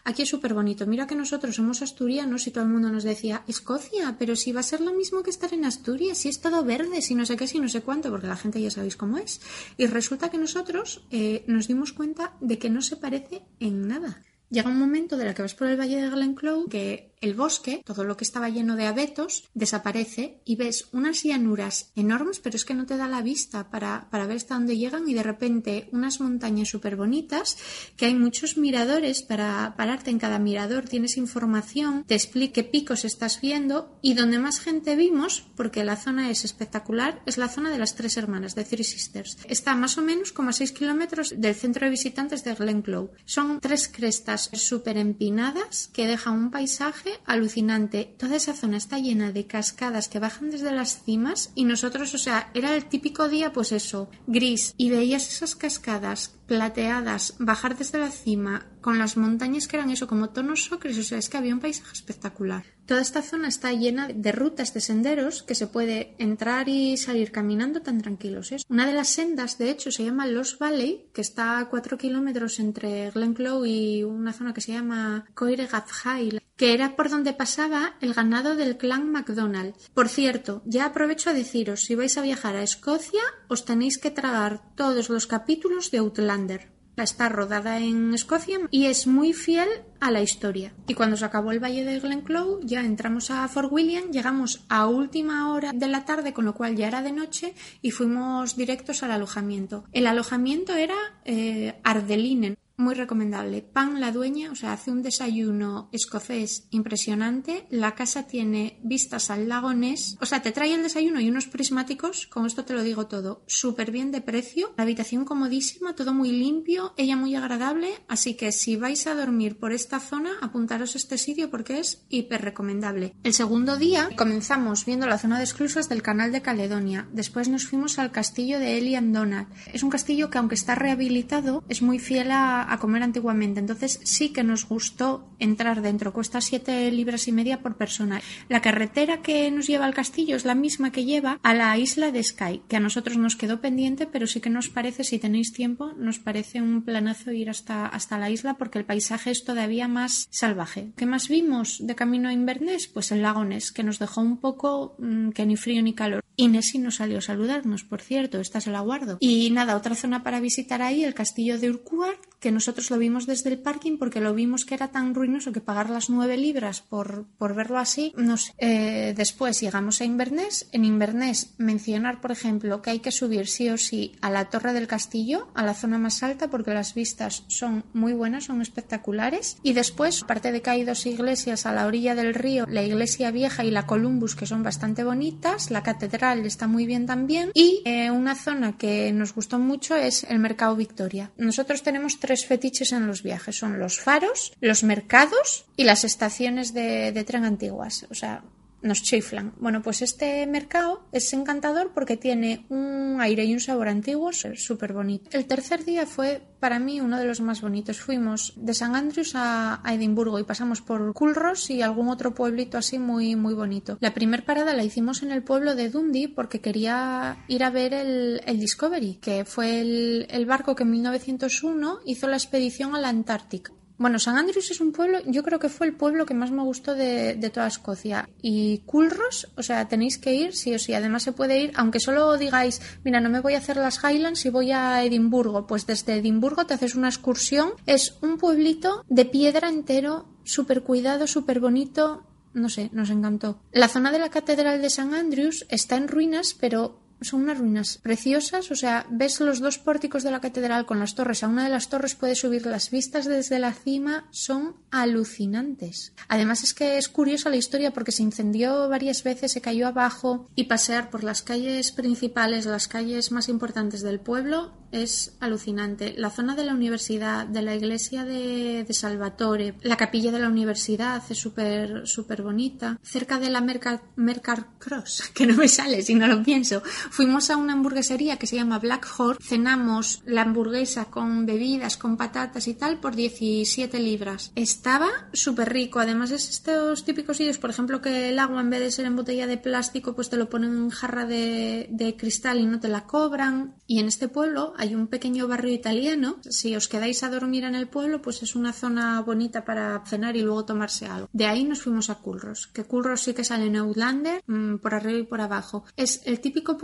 Aquí 0.03 0.23
es 0.23 0.29
súper 0.29 0.53
bonito. 0.53 0.85
Mira 0.85 1.07
que 1.07 1.15
nosotros 1.15 1.55
somos 1.55 1.81
asturianos 1.81 2.47
y 2.47 2.51
todo 2.51 2.63
el 2.63 2.69
mundo 2.69 2.89
nos 2.89 3.03
decía, 3.03 3.43
Escocia, 3.47 4.15
pero 4.17 4.35
si 4.35 4.51
va 4.51 4.61
a 4.61 4.63
ser 4.63 4.81
lo 4.81 4.93
mismo 4.93 5.23
que 5.23 5.29
estar 5.29 5.53
en 5.53 5.65
Asturias, 5.65 6.17
si 6.17 6.29
es 6.29 6.41
todo 6.41 6.63
verde, 6.63 7.01
si 7.01 7.15
no 7.15 7.25
sé 7.25 7.37
qué, 7.37 7.47
si 7.47 7.59
no 7.59 7.69
sé 7.69 7.81
cuánto, 7.81 8.09
porque 8.09 8.27
la 8.27 8.37
gente 8.37 8.61
ya 8.61 8.71
sabéis 8.71 8.95
cómo 8.95 9.17
es. 9.17 9.41
Y 9.77 9.87
resulta 9.87 10.29
que 10.29 10.37
nosotros 10.37 11.05
eh, 11.11 11.43
nos 11.47 11.67
dimos 11.67 11.93
cuenta 11.93 12.33
de 12.41 12.57
que 12.57 12.69
no 12.69 12.81
se 12.81 12.97
parece 12.97 13.43
en 13.59 13.87
nada. 13.87 14.23
Llega 14.49 14.69
un 14.69 14.79
momento 14.79 15.15
de 15.15 15.25
la 15.25 15.35
que 15.35 15.43
vas 15.43 15.53
por 15.53 15.67
el 15.67 15.79
valle 15.79 16.01
de 16.01 16.09
Glenclough 16.09 16.67
que 16.69 17.13
el 17.21 17.33
bosque, 17.33 17.81
todo 17.85 18.03
lo 18.03 18.17
que 18.17 18.23
estaba 18.23 18.49
lleno 18.49 18.75
de 18.75 18.87
abetos, 18.87 19.49
desaparece 19.53 20.41
y 20.45 20.55
ves 20.55 20.87
unas 20.91 21.23
llanuras 21.23 21.91
enormes, 21.95 22.39
pero 22.39 22.55
es 22.55 22.65
que 22.65 22.73
no 22.73 22.85
te 22.85 22.97
da 22.97 23.07
la 23.07 23.21
vista 23.21 23.69
para, 23.69 24.07
para 24.09 24.25
ver 24.25 24.37
hasta 24.37 24.55
dónde 24.55 24.77
llegan 24.77 25.07
y 25.07 25.13
de 25.13 25.23
repente 25.23 25.89
unas 25.91 26.19
montañas 26.19 26.69
súper 26.69 26.95
bonitas, 26.95 27.57
que 27.95 28.05
hay 28.05 28.15
muchos 28.15 28.57
miradores 28.57 29.21
para 29.21 29.75
pararte 29.77 30.09
en 30.09 30.19
cada 30.19 30.39
mirador, 30.39 30.87
tienes 30.87 31.17
información, 31.17 32.03
te 32.05 32.15
explica 32.15 32.49
qué 32.53 32.63
picos 32.63 33.05
estás 33.05 33.41
viendo 33.41 33.97
y 34.01 34.13
donde 34.13 34.39
más 34.39 34.59
gente 34.59 34.95
vimos, 34.95 35.45
porque 35.55 35.83
la 35.83 35.97
zona 35.97 36.31
es 36.31 36.45
espectacular, 36.45 37.21
es 37.25 37.37
la 37.37 37.49
zona 37.49 37.69
de 37.69 37.77
las 37.77 37.95
tres 37.95 38.17
hermanas, 38.17 38.55
de 38.55 38.63
Three 38.63 38.83
Sisters. 38.83 39.37
Está 39.47 39.75
más 39.75 39.97
o 39.97 40.01
menos 40.01 40.31
como 40.31 40.49
a 40.49 40.53
6 40.53 40.71
kilómetros 40.71 41.33
del 41.37 41.55
centro 41.55 41.85
de 41.85 41.91
visitantes 41.91 42.43
de 42.43 42.55
Glenclough. 42.55 43.11
Son 43.25 43.59
tres 43.59 43.87
crestas 43.87 44.49
súper 44.53 44.97
empinadas 44.97 45.89
que 45.93 46.07
dejan 46.07 46.33
un 46.33 46.51
paisaje 46.51 47.08
alucinante. 47.25 48.15
Toda 48.17 48.35
esa 48.35 48.53
zona 48.53 48.77
está 48.77 48.99
llena 48.99 49.31
de 49.31 49.47
cascadas 49.47 50.07
que 50.07 50.19
bajan 50.19 50.51
desde 50.51 50.71
las 50.71 51.03
cimas 51.03 51.51
y 51.55 51.63
nosotros, 51.63 52.13
o 52.13 52.17
sea, 52.17 52.51
era 52.53 52.75
el 52.75 52.85
típico 52.85 53.29
día, 53.29 53.53
pues 53.53 53.71
eso, 53.71 54.09
gris, 54.27 54.73
y 54.77 54.89
veías 54.89 55.27
esas 55.27 55.55
cascadas 55.55 56.39
plateadas 56.49 57.35
bajar 57.37 57.77
desde 57.77 57.99
la 57.99 58.09
cima 58.09 58.65
con 58.81 58.97
las 58.97 59.17
montañas 59.17 59.67
que 59.67 59.77
eran 59.77 59.91
eso, 59.91 60.07
como 60.07 60.29
tonos 60.29 60.71
ocres, 60.71 60.97
o 60.97 61.03
sea, 61.03 61.17
es 61.17 61.29
que 61.29 61.37
había 61.37 61.53
un 61.53 61.59
paisaje 61.59 61.93
espectacular. 61.93 62.65
Toda 62.85 63.01
esta 63.01 63.21
zona 63.21 63.47
está 63.47 63.71
llena 63.71 64.07
de 64.07 64.31
rutas, 64.31 64.73
de 64.73 64.81
senderos, 64.81 65.43
que 65.43 65.53
se 65.53 65.67
puede 65.67 66.15
entrar 66.17 66.69
y 66.69 66.97
salir 66.97 67.31
caminando 67.31 67.81
tan 67.81 68.01
tranquilos. 68.01 68.51
¿eh? 68.51 68.57
Una 68.67 68.87
de 68.87 68.93
las 68.93 69.09
sendas, 69.09 69.59
de 69.59 69.69
hecho, 69.69 69.91
se 69.91 70.05
llama 70.05 70.25
Los 70.25 70.57
Valley, 70.57 71.09
que 71.13 71.21
está 71.21 71.59
a 71.59 71.69
cuatro 71.69 71.99
kilómetros 71.99 72.59
entre 72.59 73.11
Glenclough 73.11 73.65
y 73.65 74.03
una 74.03 74.33
zona 74.33 74.53
que 74.53 74.61
se 74.61 74.71
llama 74.71 75.25
Coiregathhail, 75.35 76.41
que 76.59 76.73
era 76.73 76.97
por 76.97 77.09
donde 77.09 77.31
pasaba 77.31 77.95
el 78.01 78.13
ganado 78.13 78.57
del 78.57 78.75
clan 78.75 79.09
MacDonald. 79.09 79.75
Por 79.93 80.09
cierto, 80.09 80.61
ya 80.65 80.83
aprovecho 80.83 81.29
a 81.29 81.33
deciros, 81.33 81.85
si 81.85 81.95
vais 81.95 82.17
a 82.17 82.21
viajar 82.21 82.57
a 82.57 82.63
Escocia, 82.63 83.21
os 83.47 83.63
tenéis 83.63 83.97
que 83.97 84.11
tragar 84.11 84.61
todos 84.75 85.07
los 85.07 85.25
capítulos 85.25 85.89
de 85.89 85.99
Outlander. 85.99 86.69
Está 86.97 87.29
rodada 87.29 87.79
en 87.79 88.13
Escocia 88.13 88.59
y 88.71 88.87
es 88.87 89.07
muy 89.07 89.31
fiel 89.31 89.69
a 90.01 90.11
la 90.11 90.21
historia. 90.21 90.73
Y 90.85 90.95
cuando 90.95 91.15
se 91.15 91.23
acabó 91.23 91.53
el 91.53 91.63
Valle 91.63 91.85
de 91.85 91.97
Glenclough, 92.01 92.59
ya 92.65 92.81
entramos 92.81 93.31
a 93.31 93.47
Fort 93.47 93.71
William, 93.71 94.11
llegamos 94.11 94.65
a 94.67 94.85
última 94.85 95.53
hora 95.53 95.71
de 95.71 95.87
la 95.87 96.03
tarde, 96.03 96.33
con 96.33 96.43
lo 96.43 96.55
cual 96.55 96.75
ya 96.75 96.89
era 96.89 97.01
de 97.01 97.13
noche, 97.13 97.55
y 97.81 97.91
fuimos 97.91 98.57
directos 98.57 99.01
al 99.01 99.11
alojamiento. 99.11 99.85
El 99.93 100.07
alojamiento 100.07 100.75
era 100.75 100.97
eh, 101.23 101.79
Ardelinen, 101.85 102.57
muy 102.79 102.95
recomendable. 102.95 103.61
Pan 103.61 103.99
la 103.99 104.11
dueña, 104.11 104.51
o 104.51 104.55
sea, 104.55 104.73
hace 104.73 104.89
un 104.89 105.03
desayuno 105.03 105.89
escocés 105.91 106.67
impresionante. 106.71 107.67
La 107.69 107.93
casa 107.93 108.23
tiene 108.23 108.79
vistas 108.83 109.29
al 109.29 109.49
lago 109.49 109.73
Ness. 109.73 110.17
O 110.21 110.25
sea, 110.25 110.41
te 110.41 110.51
trae 110.51 110.73
el 110.73 110.83
desayuno 110.83 111.19
y 111.19 111.29
unos 111.29 111.47
prismáticos, 111.47 112.27
con 112.27 112.45
esto 112.45 112.65
te 112.65 112.73
lo 112.73 112.83
digo 112.83 113.07
todo, 113.07 113.43
súper 113.47 113.91
bien 113.91 114.11
de 114.11 114.21
precio. 114.21 114.73
La 114.77 114.83
habitación 114.83 115.25
comodísima, 115.25 115.95
todo 115.95 116.13
muy 116.13 116.31
limpio, 116.31 116.93
ella 116.97 117.17
muy 117.17 117.35
agradable. 117.35 117.89
Así 118.07 118.35
que 118.35 118.51
si 118.51 118.77
vais 118.77 119.05
a 119.07 119.15
dormir 119.15 119.59
por 119.59 119.73
esta 119.73 119.99
zona, 119.99 120.31
apuntaros 120.41 120.95
este 120.95 121.17
sitio 121.17 121.49
porque 121.49 121.79
es 121.79 122.05
hiper 122.09 122.41
recomendable. 122.41 123.13
El 123.23 123.33
segundo 123.33 123.75
día 123.75 124.09
comenzamos 124.15 124.85
viendo 124.85 125.05
la 125.05 125.19
zona 125.19 125.37
de 125.37 125.43
exclusas 125.43 125.89
del 125.89 126.01
canal 126.01 126.31
de 126.31 126.41
Caledonia. 126.41 127.09
Después 127.11 127.49
nos 127.49 127.67
fuimos 127.67 127.99
al 127.99 128.11
castillo 128.11 128.59
de 128.59 128.77
Elian 128.77 129.11
Donat. 129.11 129.47
Es 129.73 129.83
un 129.83 129.89
castillo 129.89 130.29
que 130.29 130.37
aunque 130.37 130.55
está 130.55 130.75
rehabilitado, 130.75 131.63
es 131.67 131.81
muy 131.81 131.99
fiel 131.99 132.31
a 132.31 132.68
a 132.69 132.77
comer 132.77 133.03
antiguamente. 133.03 133.59
Entonces 133.59 133.99
sí 134.03 134.29
que 134.29 134.43
nos 134.43 134.67
gustó 134.67 135.27
entrar 135.39 135.81
dentro. 135.81 136.13
Cuesta 136.13 136.41
siete 136.41 136.91
libras 136.91 137.27
y 137.27 137.31
media 137.31 137.61
por 137.61 137.75
persona. 137.75 138.21
La 138.47 138.61
carretera 138.61 139.21
que 139.21 139.49
nos 139.51 139.67
lleva 139.67 139.85
al 139.85 139.93
castillo 139.93 140.35
es 140.35 140.45
la 140.45 140.55
misma 140.55 140.91
que 140.91 141.05
lleva 141.05 141.39
a 141.43 141.53
la 141.53 141.77
isla 141.77 142.11
de 142.11 142.23
Skye, 142.23 142.61
que 142.67 142.77
a 142.77 142.79
nosotros 142.79 143.17
nos 143.17 143.35
quedó 143.35 143.61
pendiente, 143.61 144.07
pero 144.07 144.27
sí 144.27 144.41
que 144.41 144.49
nos 144.49 144.69
parece, 144.69 145.03
si 145.03 145.19
tenéis 145.19 145.53
tiempo, 145.53 145.93
nos 145.97 146.19
parece 146.19 146.61
un 146.61 146.83
planazo 146.83 147.31
ir 147.31 147.49
hasta, 147.49 147.85
hasta 147.85 148.17
la 148.17 148.29
isla 148.29 148.55
porque 148.55 148.79
el 148.79 148.85
paisaje 148.85 149.31
es 149.31 149.43
todavía 149.43 149.87
más 149.87 150.27
salvaje. 150.31 150.91
¿Qué 150.95 151.05
más 151.05 151.27
vimos 151.27 151.77
de 151.79 151.95
camino 151.95 152.29
a 152.29 152.33
Inverness? 152.33 152.87
Pues 152.87 153.11
el 153.11 153.21
lago 153.21 153.43
Ness, 153.43 153.71
que 153.71 153.83
nos 153.83 153.99
dejó 153.99 154.21
un 154.21 154.37
poco 154.37 154.95
mm, 154.99 155.29
que 155.29 155.45
ni 155.45 155.57
frío 155.57 155.81
ni 155.81 155.93
calor. 155.93 156.23
Y 156.35 156.47
Nessie 156.47 156.79
no 156.79 156.89
salió 156.89 157.17
a 157.17 157.21
saludarnos, 157.21 157.83
por 157.83 158.01
cierto, 158.01 158.39
esta 158.39 158.61
se 158.61 158.71
la 158.71 158.79
guardo. 158.79 159.17
Y 159.19 159.49
nada, 159.51 159.75
otra 159.75 159.95
zona 159.95 160.23
para 160.23 160.39
visitar 160.39 160.81
ahí, 160.81 161.03
el 161.03 161.13
castillo 161.13 161.59
de 161.59 161.69
Urquhart, 161.69 162.19
que 162.39 162.51
nosotros 162.59 162.91
lo 162.91 162.97
vimos 162.97 163.25
desde 163.25 163.49
el 163.49 163.57
parking 163.57 163.97
porque 163.97 164.19
lo 164.19 164.33
vimos 164.33 164.65
que 164.65 164.75
era 164.75 164.89
tan 164.89 165.15
ruinoso 165.15 165.53
que 165.53 165.61
pagar 165.61 165.89
las 165.89 166.09
nueve 166.09 166.35
libras 166.35 166.81
por, 166.81 167.25
por 167.37 167.55
verlo 167.55 167.77
así, 167.77 168.13
no. 168.17 168.35
Eh, 168.57 169.13
después 169.15 169.61
llegamos 169.61 170.01
a 170.01 170.03
Inverness. 170.03 170.67
En 170.73 170.83
Inverness 170.83 171.53
mencionar, 171.57 172.19
por 172.19 172.31
ejemplo, 172.31 172.81
que 172.81 172.89
hay 172.89 172.99
que 172.99 173.13
subir 173.13 173.47
sí 173.47 173.69
o 173.69 173.77
sí 173.77 174.11
a 174.19 174.29
la 174.29 174.49
torre 174.49 174.73
del 174.73 174.87
castillo, 174.87 175.47
a 175.55 175.63
la 175.63 175.73
zona 175.73 175.97
más 175.99 176.21
alta, 176.21 176.49
porque 176.49 176.73
las 176.73 176.93
vistas 176.95 177.45
son 177.47 177.85
muy 177.93 178.11
buenas, 178.11 178.43
son 178.43 178.61
espectaculares. 178.61 179.55
Y 179.63 179.71
después, 179.71 180.21
aparte 180.23 180.51
de 180.51 180.61
que 180.61 180.69
hay 180.69 180.83
dos 180.83 181.05
iglesias 181.05 181.65
a 181.65 181.71
la 181.71 181.85
orilla 181.85 182.13
del 182.13 182.33
río, 182.33 182.65
la 182.67 182.83
iglesia 182.83 183.31
vieja 183.31 183.63
y 183.63 183.71
la 183.71 183.85
Columbus, 183.85 184.35
que 184.35 184.45
son 184.45 184.63
bastante 184.63 185.05
bonitas, 185.05 185.71
la 185.71 185.81
catedral 185.81 186.45
está 186.45 186.67
muy 186.67 186.85
bien 186.85 187.05
también. 187.05 187.51
Y 187.53 187.81
eh, 187.85 188.11
una 188.11 188.35
zona 188.35 188.77
que 188.77 189.13
nos 189.13 189.33
gustó 189.33 189.59
mucho 189.59 189.95
es 189.95 190.25
el 190.25 190.39
Mercado 190.39 190.75
Victoria. 190.75 191.31
Nosotros 191.37 191.83
tenemos 191.83 192.19
tres 192.19 192.48
fetiches 192.49 192.91
en 192.91 193.05
los 193.05 193.21
viajes. 193.21 193.55
Son 193.55 193.77
los 193.79 193.99
faros, 193.99 194.51
los 194.59 194.83
mercados 194.83 195.65
y 195.77 195.83
las 195.83 196.03
estaciones 196.03 196.73
de, 196.73 197.11
de 197.11 197.23
tren 197.23 197.45
antiguas. 197.45 198.07
O 198.09 198.15
sea, 198.15 198.43
nos 198.81 199.01
chiflan. 199.03 199.53
Bueno, 199.59 199.81
pues 199.81 200.01
este 200.01 200.45
mercado 200.47 201.03
es 201.11 201.31
encantador 201.33 201.91
porque 201.93 202.17
tiene 202.17 202.65
un 202.69 203.17
aire 203.19 203.45
y 203.45 203.53
un 203.53 203.59
sabor 203.59 203.87
antiguo 203.87 204.31
súper 204.31 204.93
bonito. 204.93 205.29
El 205.31 205.45
tercer 205.45 205.85
día 205.85 206.05
fue 206.05 206.41
para 206.59 206.79
mí 206.79 207.01
uno 207.01 207.17
de 207.17 207.25
los 207.25 207.41
más 207.41 207.61
bonitos. 207.61 207.99
Fuimos 207.99 208.53
de 208.55 208.73
San 208.73 208.95
Andrews 208.95 209.33
a, 209.35 209.81
Edimburgo 209.85 210.39
y 210.39 210.43
pasamos 210.43 210.81
por 210.81 211.13
Culross 211.13 211.69
y 211.69 211.81
algún 211.81 212.09
otro 212.09 212.33
pueblito 212.33 212.77
así 212.77 212.99
muy, 212.99 213.35
muy 213.35 213.53
bonito. 213.53 213.97
La 214.01 214.13
primera 214.13 214.43
parada 214.43 214.73
la 214.73 214.83
hicimos 214.83 215.23
en 215.23 215.31
el 215.31 215.43
pueblo 215.43 215.75
de 215.75 215.89
Dundee 215.89 216.27
porque 216.27 216.61
quería 216.61 217.43
ir 217.47 217.63
a 217.63 217.69
ver 217.69 217.93
el, 217.93 218.41
Discovery, 218.59 219.15
que 219.15 219.45
fue 219.45 219.79
el, 219.79 220.27
el 220.29 220.45
barco 220.45 220.75
que 220.75 220.83
en 220.83 220.91
1901 220.91 221.99
hizo 222.05 222.27
la 222.27 222.35
expedición 222.35 222.95
a 222.95 222.99
la 222.99 223.09
Antártica. 223.09 223.71
Bueno, 223.99 224.17
San 224.17 224.37
Andrews 224.37 224.71
es 224.71 224.79
un 224.79 224.93
pueblo, 224.93 225.19
yo 225.25 225.43
creo 225.43 225.59
que 225.59 225.67
fue 225.67 225.85
el 225.85 225.93
pueblo 225.93 226.25
que 226.25 226.33
más 226.33 226.51
me 226.51 226.63
gustó 226.63 226.95
de, 226.95 227.35
toda 227.53 227.67
Escocia. 227.67 228.29
Y 228.41 228.77
Culross, 228.85 229.49
o 229.57 229.61
sea, 229.61 229.89
tenéis 229.89 230.17
que 230.17 230.33
ir 230.33 230.55
sí 230.55 230.73
o 230.73 230.79
sí. 230.79 230.93
Además 230.93 231.23
se 231.23 231.33
puede 231.33 231.59
ir, 231.59 231.73
aunque 231.75 231.99
solo 231.99 232.37
digáis, 232.37 232.81
mira, 233.03 233.19
no 233.19 233.29
me 233.29 233.41
voy 233.41 233.55
a 233.55 233.57
hacer 233.57 233.75
las 233.75 234.01
Highlands 234.01 234.45
y 234.45 234.49
voy 234.49 234.71
a 234.71 235.03
Edimburgo. 235.03 235.67
Pues 235.67 235.85
desde 235.85 236.15
Edimburgo 236.15 236.65
te 236.65 236.75
haces 236.75 236.95
una 236.95 237.09
excursión. 237.09 237.73
Es 237.85 238.15
un 238.21 238.37
pueblito 238.37 239.03
de 239.09 239.25
piedra 239.25 239.67
entero, 239.67 240.29
súper 240.45 240.81
cuidado, 240.81 241.27
súper 241.27 241.59
bonito. 241.59 242.23
No 242.53 242.69
sé, 242.69 242.89
nos 242.93 243.09
encantó. 243.09 243.59
La 243.73 243.89
zona 243.89 244.13
de 244.13 244.19
la 244.19 244.29
Catedral 244.29 244.81
de 244.81 244.89
San 244.89 245.13
Andrews 245.13 245.65
está 245.69 245.97
en 245.97 246.07
ruinas, 246.07 246.55
pero 246.57 247.01
son 247.21 247.43
unas 247.43 247.57
ruinas 247.57 247.97
preciosas, 247.97 248.71
o 248.71 248.75
sea, 248.75 249.05
ves 249.09 249.39
los 249.39 249.59
dos 249.59 249.77
pórticos 249.77 250.23
de 250.23 250.31
la 250.31 250.41
catedral 250.41 250.85
con 250.85 250.99
las 250.99 251.15
torres, 251.15 251.43
a 251.43 251.47
una 251.47 251.63
de 251.63 251.69
las 251.69 251.89
torres 251.89 252.15
puedes 252.15 252.39
subir 252.39 252.65
las 252.65 252.91
vistas 252.91 253.25
desde 253.25 253.59
la 253.59 253.73
cima, 253.73 254.25
son 254.31 254.75
alucinantes. 254.91 256.13
Además 256.27 256.63
es 256.63 256.73
que 256.73 256.97
es 256.97 257.09
curiosa 257.09 257.49
la 257.49 257.57
historia 257.57 257.91
porque 257.91 258.11
se 258.11 258.23
incendió 258.23 258.89
varias 258.89 259.23
veces, 259.23 259.51
se 259.51 259.61
cayó 259.61 259.87
abajo 259.87 260.49
y 260.55 260.65
pasear 260.65 261.09
por 261.09 261.23
las 261.23 261.41
calles 261.41 261.91
principales, 261.91 262.65
las 262.65 262.87
calles 262.87 263.31
más 263.31 263.49
importantes 263.49 264.01
del 264.01 264.19
pueblo, 264.19 264.73
es 264.91 265.35
alucinante. 265.39 266.13
La 266.17 266.29
zona 266.29 266.55
de 266.55 266.65
la 266.65 266.73
universidad, 266.73 267.45
de 267.45 267.61
la 267.61 267.75
iglesia 267.75 268.25
de, 268.25 268.85
Salvatore, 268.89 269.75
la 269.81 269.97
capilla 269.97 270.31
de 270.31 270.39
la 270.39 270.49
universidad 270.49 271.21
es 271.29 271.37
súper 271.37 272.07
súper 272.07 272.41
bonita. 272.41 272.99
Cerca 273.03 273.39
de 273.39 273.49
la 273.49 273.61
Mercar, 273.61 274.01
Mercar 274.15 274.67
Cross, 274.79 275.29
que 275.33 275.45
no 275.45 275.55
me 275.55 275.67
sale 275.67 276.01
si 276.01 276.15
no 276.15 276.27
lo 276.27 276.43
pienso, 276.43 276.81
Fuimos 277.11 277.49
a 277.49 277.57
una 277.57 277.73
hamburguesería 277.73 278.37
que 278.37 278.47
se 278.47 278.55
llama 278.55 278.79
Black 278.79 279.07
Horse, 279.17 279.41
cenamos 279.43 280.21
la 280.25 280.43
hamburguesa 280.43 281.05
con 281.05 281.45
bebidas, 281.45 281.97
con 281.97 282.17
patatas 282.17 282.67
y 282.67 282.75
tal 282.75 282.99
por 282.99 283.15
17 283.15 283.99
libras. 283.99 284.51
Estaba 284.55 285.09
súper 285.33 285.73
rico, 285.73 285.99
además 285.99 286.31
es 286.31 286.49
estos 286.49 287.03
típicos 287.03 287.37
sitios, 287.37 287.57
por 287.57 287.69
ejemplo, 287.69 288.01
que 288.01 288.29
el 288.29 288.39
agua 288.39 288.61
en 288.61 288.69
vez 288.69 288.79
de 288.79 288.91
ser 288.91 289.05
en 289.05 289.15
botella 289.15 289.47
de 289.47 289.57
plástico, 289.57 290.15
pues 290.15 290.29
te 290.29 290.37
lo 290.37 290.49
ponen 290.49 290.75
en 290.75 290.89
jarra 290.89 291.25
de, 291.25 291.87
de 291.91 292.15
cristal 292.15 292.59
y 292.59 292.65
no 292.65 292.79
te 292.79 292.87
la 292.87 293.05
cobran. 293.05 293.75
Y 293.87 293.99
en 293.99 294.07
este 294.07 294.27
pueblo 294.27 294.73
hay 294.77 294.95
un 294.95 295.07
pequeño 295.07 295.47
barrio 295.47 295.73
italiano. 295.73 296.37
Si 296.41 296.75
os 296.75 296.87
quedáis 296.87 297.23
a 297.23 297.29
dormir 297.29 297.63
en 297.63 297.75
el 297.75 297.87
pueblo, 297.87 298.21
pues 298.21 298.43
es 298.43 298.55
una 298.55 298.73
zona 298.73 299.21
bonita 299.21 299.65
para 299.65 300.03
cenar 300.05 300.35
y 300.37 300.41
luego 300.41 300.65
tomarse 300.65 301.07
algo. 301.07 301.29
De 301.33 301.45
ahí 301.45 301.63
nos 301.63 301.81
fuimos 301.81 302.09
a 302.09 302.15
Culros, 302.15 302.67
que 302.67 302.83
Culros 302.83 303.21
sí 303.21 303.33
que 303.33 303.43
sale 303.43 303.65
en 303.65 303.77
Outlander, 303.77 304.43
mm, 304.45 304.77
por 304.77 304.93
arriba 304.93 305.19
y 305.19 305.23
por 305.23 305.41
abajo. 305.41 305.83
Es 305.95 306.21
el 306.25 306.39
típico 306.39 306.77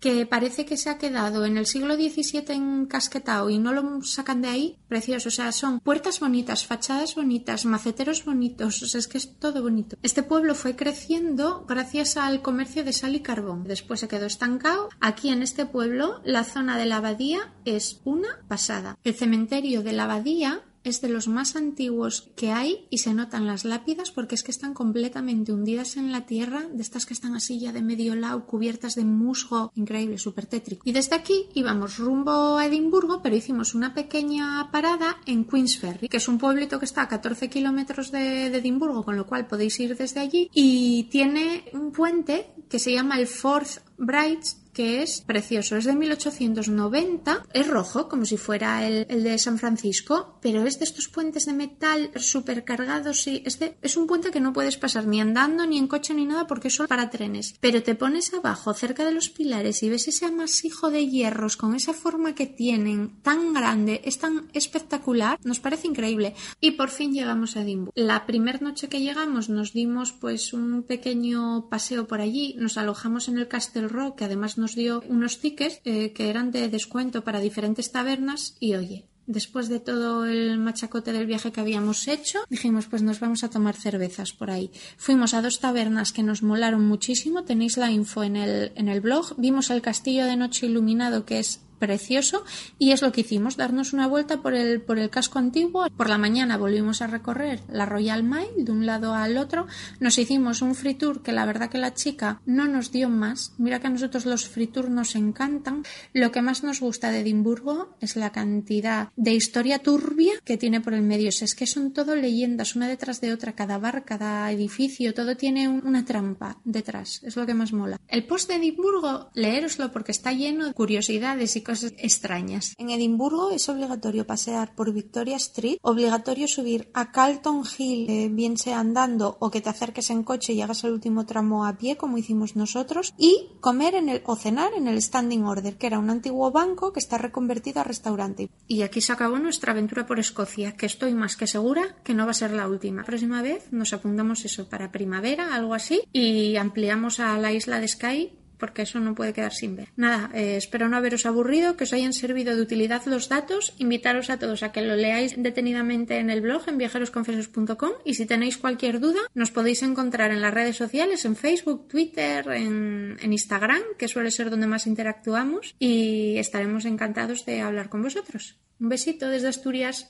que 0.00 0.26
parece 0.26 0.64
que 0.64 0.76
se 0.76 0.90
ha 0.90 0.98
quedado 0.98 1.44
en 1.44 1.56
el 1.56 1.66
siglo 1.66 1.94
XVII 1.94 2.44
encasquetado 2.48 3.50
y 3.50 3.58
no 3.58 3.72
lo 3.72 4.02
sacan 4.02 4.42
de 4.42 4.48
ahí. 4.48 4.76
Precioso, 4.88 5.28
o 5.28 5.32
sea, 5.32 5.52
son 5.52 5.80
puertas 5.80 6.20
bonitas, 6.20 6.66
fachadas 6.66 7.14
bonitas, 7.14 7.64
maceteros 7.64 8.24
bonitos, 8.24 8.82
o 8.82 8.86
sea, 8.86 8.98
es 8.98 9.08
que 9.08 9.18
es 9.18 9.38
todo 9.38 9.62
bonito. 9.62 9.96
Este 10.02 10.22
pueblo 10.22 10.54
fue 10.54 10.76
creciendo 10.76 11.64
gracias 11.68 12.16
al 12.16 12.42
comercio 12.42 12.84
de 12.84 12.92
sal 12.92 13.14
y 13.14 13.20
carbón. 13.20 13.64
Después 13.64 14.00
se 14.00 14.08
quedó 14.08 14.26
estancado. 14.26 14.88
Aquí 15.00 15.30
en 15.30 15.42
este 15.42 15.66
pueblo, 15.66 16.20
la 16.24 16.44
zona 16.44 16.78
de 16.78 16.86
la 16.86 16.96
abadía 16.96 17.52
es 17.64 18.00
una 18.04 18.40
pasada. 18.48 18.98
El 19.04 19.14
cementerio 19.14 19.82
de 19.82 19.92
la 19.92 20.04
abadía 20.04 20.62
es 20.84 21.00
de 21.00 21.08
los 21.08 21.28
más 21.28 21.56
antiguos 21.56 22.30
que 22.36 22.52
hay 22.52 22.86
y 22.90 22.98
se 22.98 23.14
notan 23.14 23.46
las 23.46 23.64
lápidas 23.64 24.10
porque 24.10 24.34
es 24.34 24.42
que 24.42 24.50
están 24.50 24.74
completamente 24.74 25.52
hundidas 25.52 25.96
en 25.96 26.12
la 26.12 26.26
tierra, 26.26 26.66
de 26.72 26.82
estas 26.82 27.06
que 27.06 27.14
están 27.14 27.34
así 27.34 27.58
ya 27.58 27.72
de 27.72 27.82
medio 27.82 28.14
lado, 28.14 28.46
cubiertas 28.46 28.94
de 28.94 29.04
musgo, 29.04 29.72
increíble, 29.74 30.18
súper 30.18 30.46
tétrico. 30.46 30.82
Y 30.84 30.92
desde 30.92 31.16
aquí 31.16 31.46
íbamos 31.54 31.98
rumbo 31.98 32.56
a 32.56 32.66
Edimburgo, 32.66 33.20
pero 33.22 33.36
hicimos 33.36 33.74
una 33.74 33.94
pequeña 33.94 34.70
parada 34.70 35.18
en 35.26 35.44
Queensferry, 35.44 36.08
que 36.08 36.16
es 36.16 36.28
un 36.28 36.38
pueblito 36.38 36.78
que 36.78 36.84
está 36.84 37.02
a 37.02 37.08
14 37.08 37.48
kilómetros 37.48 38.10
de, 38.10 38.50
de 38.50 38.58
Edimburgo, 38.58 39.04
con 39.04 39.16
lo 39.16 39.26
cual 39.26 39.46
podéis 39.46 39.78
ir 39.80 39.96
desde 39.96 40.20
allí, 40.20 40.50
y 40.52 41.04
tiene 41.04 41.64
un 41.72 41.92
puente 41.92 42.52
que 42.68 42.78
se 42.78 42.92
llama 42.92 43.18
el 43.18 43.26
Forth 43.26 43.82
Brights 43.98 44.56
es 44.80 45.22
precioso. 45.22 45.76
Es 45.76 45.84
de 45.84 45.94
1890, 45.94 47.46
es 47.52 47.66
rojo, 47.68 48.08
como 48.08 48.24
si 48.24 48.36
fuera 48.36 48.86
el, 48.86 49.06
el 49.08 49.24
de 49.24 49.38
San 49.38 49.58
Francisco, 49.58 50.38
pero 50.40 50.64
es 50.66 50.78
de 50.78 50.84
estos 50.84 51.08
puentes 51.08 51.46
de 51.46 51.52
metal 51.52 52.10
supercargados 52.16 53.26
y 53.26 53.42
es, 53.44 53.58
de, 53.58 53.76
es 53.82 53.96
un 53.96 54.06
puente 54.06 54.30
que 54.30 54.40
no 54.40 54.52
puedes 54.52 54.76
pasar 54.76 55.06
ni 55.06 55.20
andando, 55.20 55.66
ni 55.66 55.78
en 55.78 55.88
coche, 55.88 56.14
ni 56.14 56.26
nada, 56.26 56.46
porque 56.46 56.68
es 56.68 56.74
solo 56.74 56.88
para 56.88 57.10
trenes. 57.10 57.54
Pero 57.60 57.82
te 57.82 57.94
pones 57.94 58.32
abajo, 58.34 58.74
cerca 58.74 59.04
de 59.04 59.12
los 59.12 59.28
pilares, 59.28 59.82
y 59.82 59.88
ves 59.88 60.08
ese 60.08 60.26
amasijo 60.26 60.90
de 60.90 61.06
hierros 61.06 61.56
con 61.56 61.74
esa 61.74 61.92
forma 61.92 62.34
que 62.34 62.46
tienen, 62.46 63.20
tan 63.22 63.52
grande, 63.52 64.00
es 64.04 64.18
tan 64.18 64.48
espectacular, 64.52 65.38
nos 65.44 65.60
parece 65.60 65.88
increíble. 65.88 66.34
Y 66.60 66.72
por 66.72 66.90
fin 66.90 67.12
llegamos 67.12 67.56
a 67.56 67.62
Edimburgo. 67.62 67.92
La 67.94 68.26
primera 68.26 68.58
noche 68.60 68.88
que 68.88 69.00
llegamos 69.00 69.48
nos 69.48 69.72
dimos 69.72 70.12
pues 70.12 70.52
un 70.52 70.82
pequeño 70.82 71.68
paseo 71.68 72.06
por 72.06 72.20
allí, 72.20 72.54
nos 72.58 72.76
alojamos 72.76 73.28
en 73.28 73.38
el 73.38 73.48
Castle 73.48 73.88
Rock, 73.88 74.18
que 74.18 74.24
además 74.24 74.58
nos 74.58 74.69
dio 74.74 75.02
unos 75.08 75.40
tickets 75.40 75.80
eh, 75.84 76.12
que 76.12 76.30
eran 76.30 76.50
de 76.50 76.68
descuento 76.68 77.22
para 77.22 77.40
diferentes 77.40 77.92
tabernas 77.92 78.56
y 78.60 78.74
oye, 78.74 79.06
después 79.26 79.68
de 79.68 79.80
todo 79.80 80.26
el 80.26 80.58
machacote 80.58 81.12
del 81.12 81.26
viaje 81.26 81.52
que 81.52 81.60
habíamos 81.60 82.08
hecho, 82.08 82.40
dijimos, 82.48 82.86
pues 82.86 83.02
nos 83.02 83.20
vamos 83.20 83.44
a 83.44 83.50
tomar 83.50 83.76
cervezas 83.76 84.32
por 84.32 84.50
ahí. 84.50 84.70
Fuimos 84.96 85.34
a 85.34 85.42
dos 85.42 85.60
tabernas 85.60 86.12
que 86.12 86.22
nos 86.22 86.42
molaron 86.42 86.86
muchísimo, 86.86 87.44
tenéis 87.44 87.76
la 87.76 87.90
info 87.90 88.24
en 88.24 88.36
el, 88.36 88.72
en 88.74 88.88
el 88.88 89.00
blog. 89.00 89.34
Vimos 89.36 89.70
el 89.70 89.82
castillo 89.82 90.26
de 90.26 90.36
noche 90.36 90.66
iluminado, 90.66 91.24
que 91.24 91.38
es 91.38 91.60
precioso 91.80 92.44
y 92.78 92.92
es 92.92 93.02
lo 93.02 93.10
que 93.10 93.22
hicimos, 93.22 93.56
darnos 93.56 93.92
una 93.92 94.06
vuelta 94.06 94.40
por 94.42 94.54
el, 94.54 94.80
por 94.80 95.00
el 95.00 95.10
casco 95.10 95.40
antiguo. 95.40 95.88
Por 95.96 96.08
la 96.08 96.18
mañana 96.18 96.56
volvimos 96.56 97.02
a 97.02 97.08
recorrer 97.08 97.60
la 97.68 97.86
Royal 97.86 98.22
Mile 98.22 98.52
de 98.58 98.70
un 98.70 98.86
lado 98.86 99.14
al 99.14 99.36
otro. 99.36 99.66
Nos 99.98 100.18
hicimos 100.18 100.62
un 100.62 100.76
free 100.76 100.94
tour 100.94 101.22
que 101.22 101.32
la 101.32 101.46
verdad 101.46 101.70
que 101.70 101.78
la 101.78 101.94
chica 101.94 102.40
no 102.46 102.68
nos 102.68 102.92
dio 102.92 103.08
más. 103.08 103.54
Mira 103.58 103.80
que 103.80 103.88
a 103.88 103.90
nosotros 103.90 104.26
los 104.26 104.48
free 104.48 104.68
tours 104.68 104.90
nos 104.90 105.16
encantan. 105.16 105.82
Lo 106.12 106.30
que 106.30 106.42
más 106.42 106.62
nos 106.62 106.80
gusta 106.80 107.10
de 107.10 107.20
Edimburgo 107.20 107.96
es 108.00 108.14
la 108.14 108.30
cantidad 108.30 109.08
de 109.16 109.34
historia 109.34 109.80
turbia 109.80 110.32
que 110.44 110.56
tiene 110.56 110.80
por 110.80 110.94
el 110.94 111.02
medio. 111.02 111.30
es 111.30 111.54
que 111.54 111.66
son 111.66 111.92
todo 111.92 112.14
leyendas, 112.14 112.76
una 112.76 112.86
detrás 112.86 113.20
de 113.20 113.32
otra, 113.32 113.54
cada 113.54 113.78
bar, 113.78 114.04
cada 114.04 114.50
edificio, 114.52 115.14
todo 115.14 115.36
tiene 115.36 115.68
una 115.68 116.04
trampa 116.04 116.58
detrás. 116.64 117.22
Es 117.24 117.36
lo 117.36 117.46
que 117.46 117.54
más 117.54 117.72
mola. 117.72 117.98
El 118.08 118.26
post 118.26 118.48
de 118.48 118.56
Edimburgo, 118.56 119.30
leéroslo 119.34 119.90
porque 119.92 120.12
está 120.12 120.32
lleno 120.32 120.66
de 120.66 120.74
curiosidades 120.74 121.56
y 121.56 121.62
cosas 121.70 121.94
extrañas. 121.98 122.74
En 122.78 122.90
Edimburgo 122.90 123.52
es 123.52 123.68
obligatorio 123.68 124.26
pasear 124.26 124.74
por 124.74 124.92
Victoria 124.92 125.36
Street, 125.36 125.78
obligatorio 125.82 126.48
subir 126.48 126.90
a 126.94 127.12
Carlton 127.12 127.62
Hill, 127.78 128.10
eh, 128.10 128.28
bien 128.28 128.56
sea 128.56 128.80
andando 128.80 129.36
o 129.38 129.52
que 129.52 129.60
te 129.60 129.68
acerques 129.68 130.10
en 130.10 130.24
coche 130.24 130.52
y 130.52 130.62
hagas 130.62 130.82
el 130.82 130.92
último 130.92 131.26
tramo 131.26 131.64
a 131.64 131.78
pie, 131.78 131.96
como 131.96 132.18
hicimos 132.18 132.56
nosotros, 132.56 133.14
y 133.16 133.50
comer 133.60 133.94
en 133.94 134.08
el, 134.08 134.22
o 134.26 134.34
cenar 134.34 134.72
en 134.76 134.88
el 134.88 135.00
Standing 135.00 135.44
Order, 135.44 135.78
que 135.78 135.86
era 135.86 136.00
un 136.00 136.10
antiguo 136.10 136.50
banco 136.50 136.92
que 136.92 136.98
está 136.98 137.18
reconvertido 137.18 137.80
a 137.80 137.84
restaurante. 137.84 138.50
Y 138.66 138.82
aquí 138.82 139.00
se 139.00 139.12
acabó 139.12 139.38
nuestra 139.38 139.70
aventura 139.70 140.06
por 140.06 140.18
Escocia, 140.18 140.76
que 140.76 140.86
estoy 140.86 141.14
más 141.14 141.36
que 141.36 141.46
segura 141.46 141.96
que 142.02 142.14
no 142.14 142.24
va 142.24 142.32
a 142.32 142.34
ser 142.34 142.50
la 142.50 142.66
última. 142.66 143.02
La 143.02 143.06
próxima 143.06 143.42
vez 143.42 143.68
nos 143.70 143.92
apuntamos 143.92 144.44
eso 144.44 144.68
para 144.68 144.90
primavera, 144.90 145.54
algo 145.54 145.74
así, 145.74 146.02
y 146.12 146.56
ampliamos 146.56 147.20
a 147.20 147.38
la 147.38 147.52
isla 147.52 147.78
de 147.78 147.86
Skye 147.86 148.39
porque 148.60 148.82
eso 148.82 149.00
no 149.00 149.14
puede 149.14 149.32
quedar 149.32 149.52
sin 149.52 149.74
ver. 149.74 149.88
Nada, 149.96 150.30
eh, 150.34 150.56
espero 150.56 150.88
no 150.88 150.96
haberos 150.96 151.26
aburrido, 151.26 151.76
que 151.76 151.84
os 151.84 151.92
hayan 151.92 152.12
servido 152.12 152.54
de 152.54 152.62
utilidad 152.62 153.04
los 153.06 153.28
datos, 153.28 153.74
invitaros 153.78 154.30
a 154.30 154.38
todos 154.38 154.62
a 154.62 154.70
que 154.70 154.82
lo 154.82 154.94
leáis 154.94 155.34
detenidamente 155.36 156.18
en 156.18 156.30
el 156.30 156.40
blog 156.40 156.68
en 156.68 156.78
viajerosconfesos.com 156.78 157.90
y 158.04 158.14
si 158.14 158.26
tenéis 158.26 158.58
cualquier 158.58 159.00
duda 159.00 159.20
nos 159.34 159.50
podéis 159.50 159.82
encontrar 159.82 160.30
en 160.30 160.40
las 160.40 160.54
redes 160.54 160.76
sociales, 160.76 161.24
en 161.24 161.34
Facebook, 161.34 161.88
Twitter, 161.88 162.46
en, 162.52 163.16
en 163.20 163.32
Instagram, 163.32 163.82
que 163.98 164.06
suele 164.06 164.30
ser 164.30 164.50
donde 164.50 164.66
más 164.66 164.86
interactuamos 164.86 165.74
y 165.78 166.36
estaremos 166.38 166.84
encantados 166.84 167.44
de 167.46 167.62
hablar 167.62 167.88
con 167.88 168.02
vosotros. 168.02 168.58
Un 168.80 168.88
besito 168.88 169.28
desde 169.28 169.48
Asturias. 169.48 170.08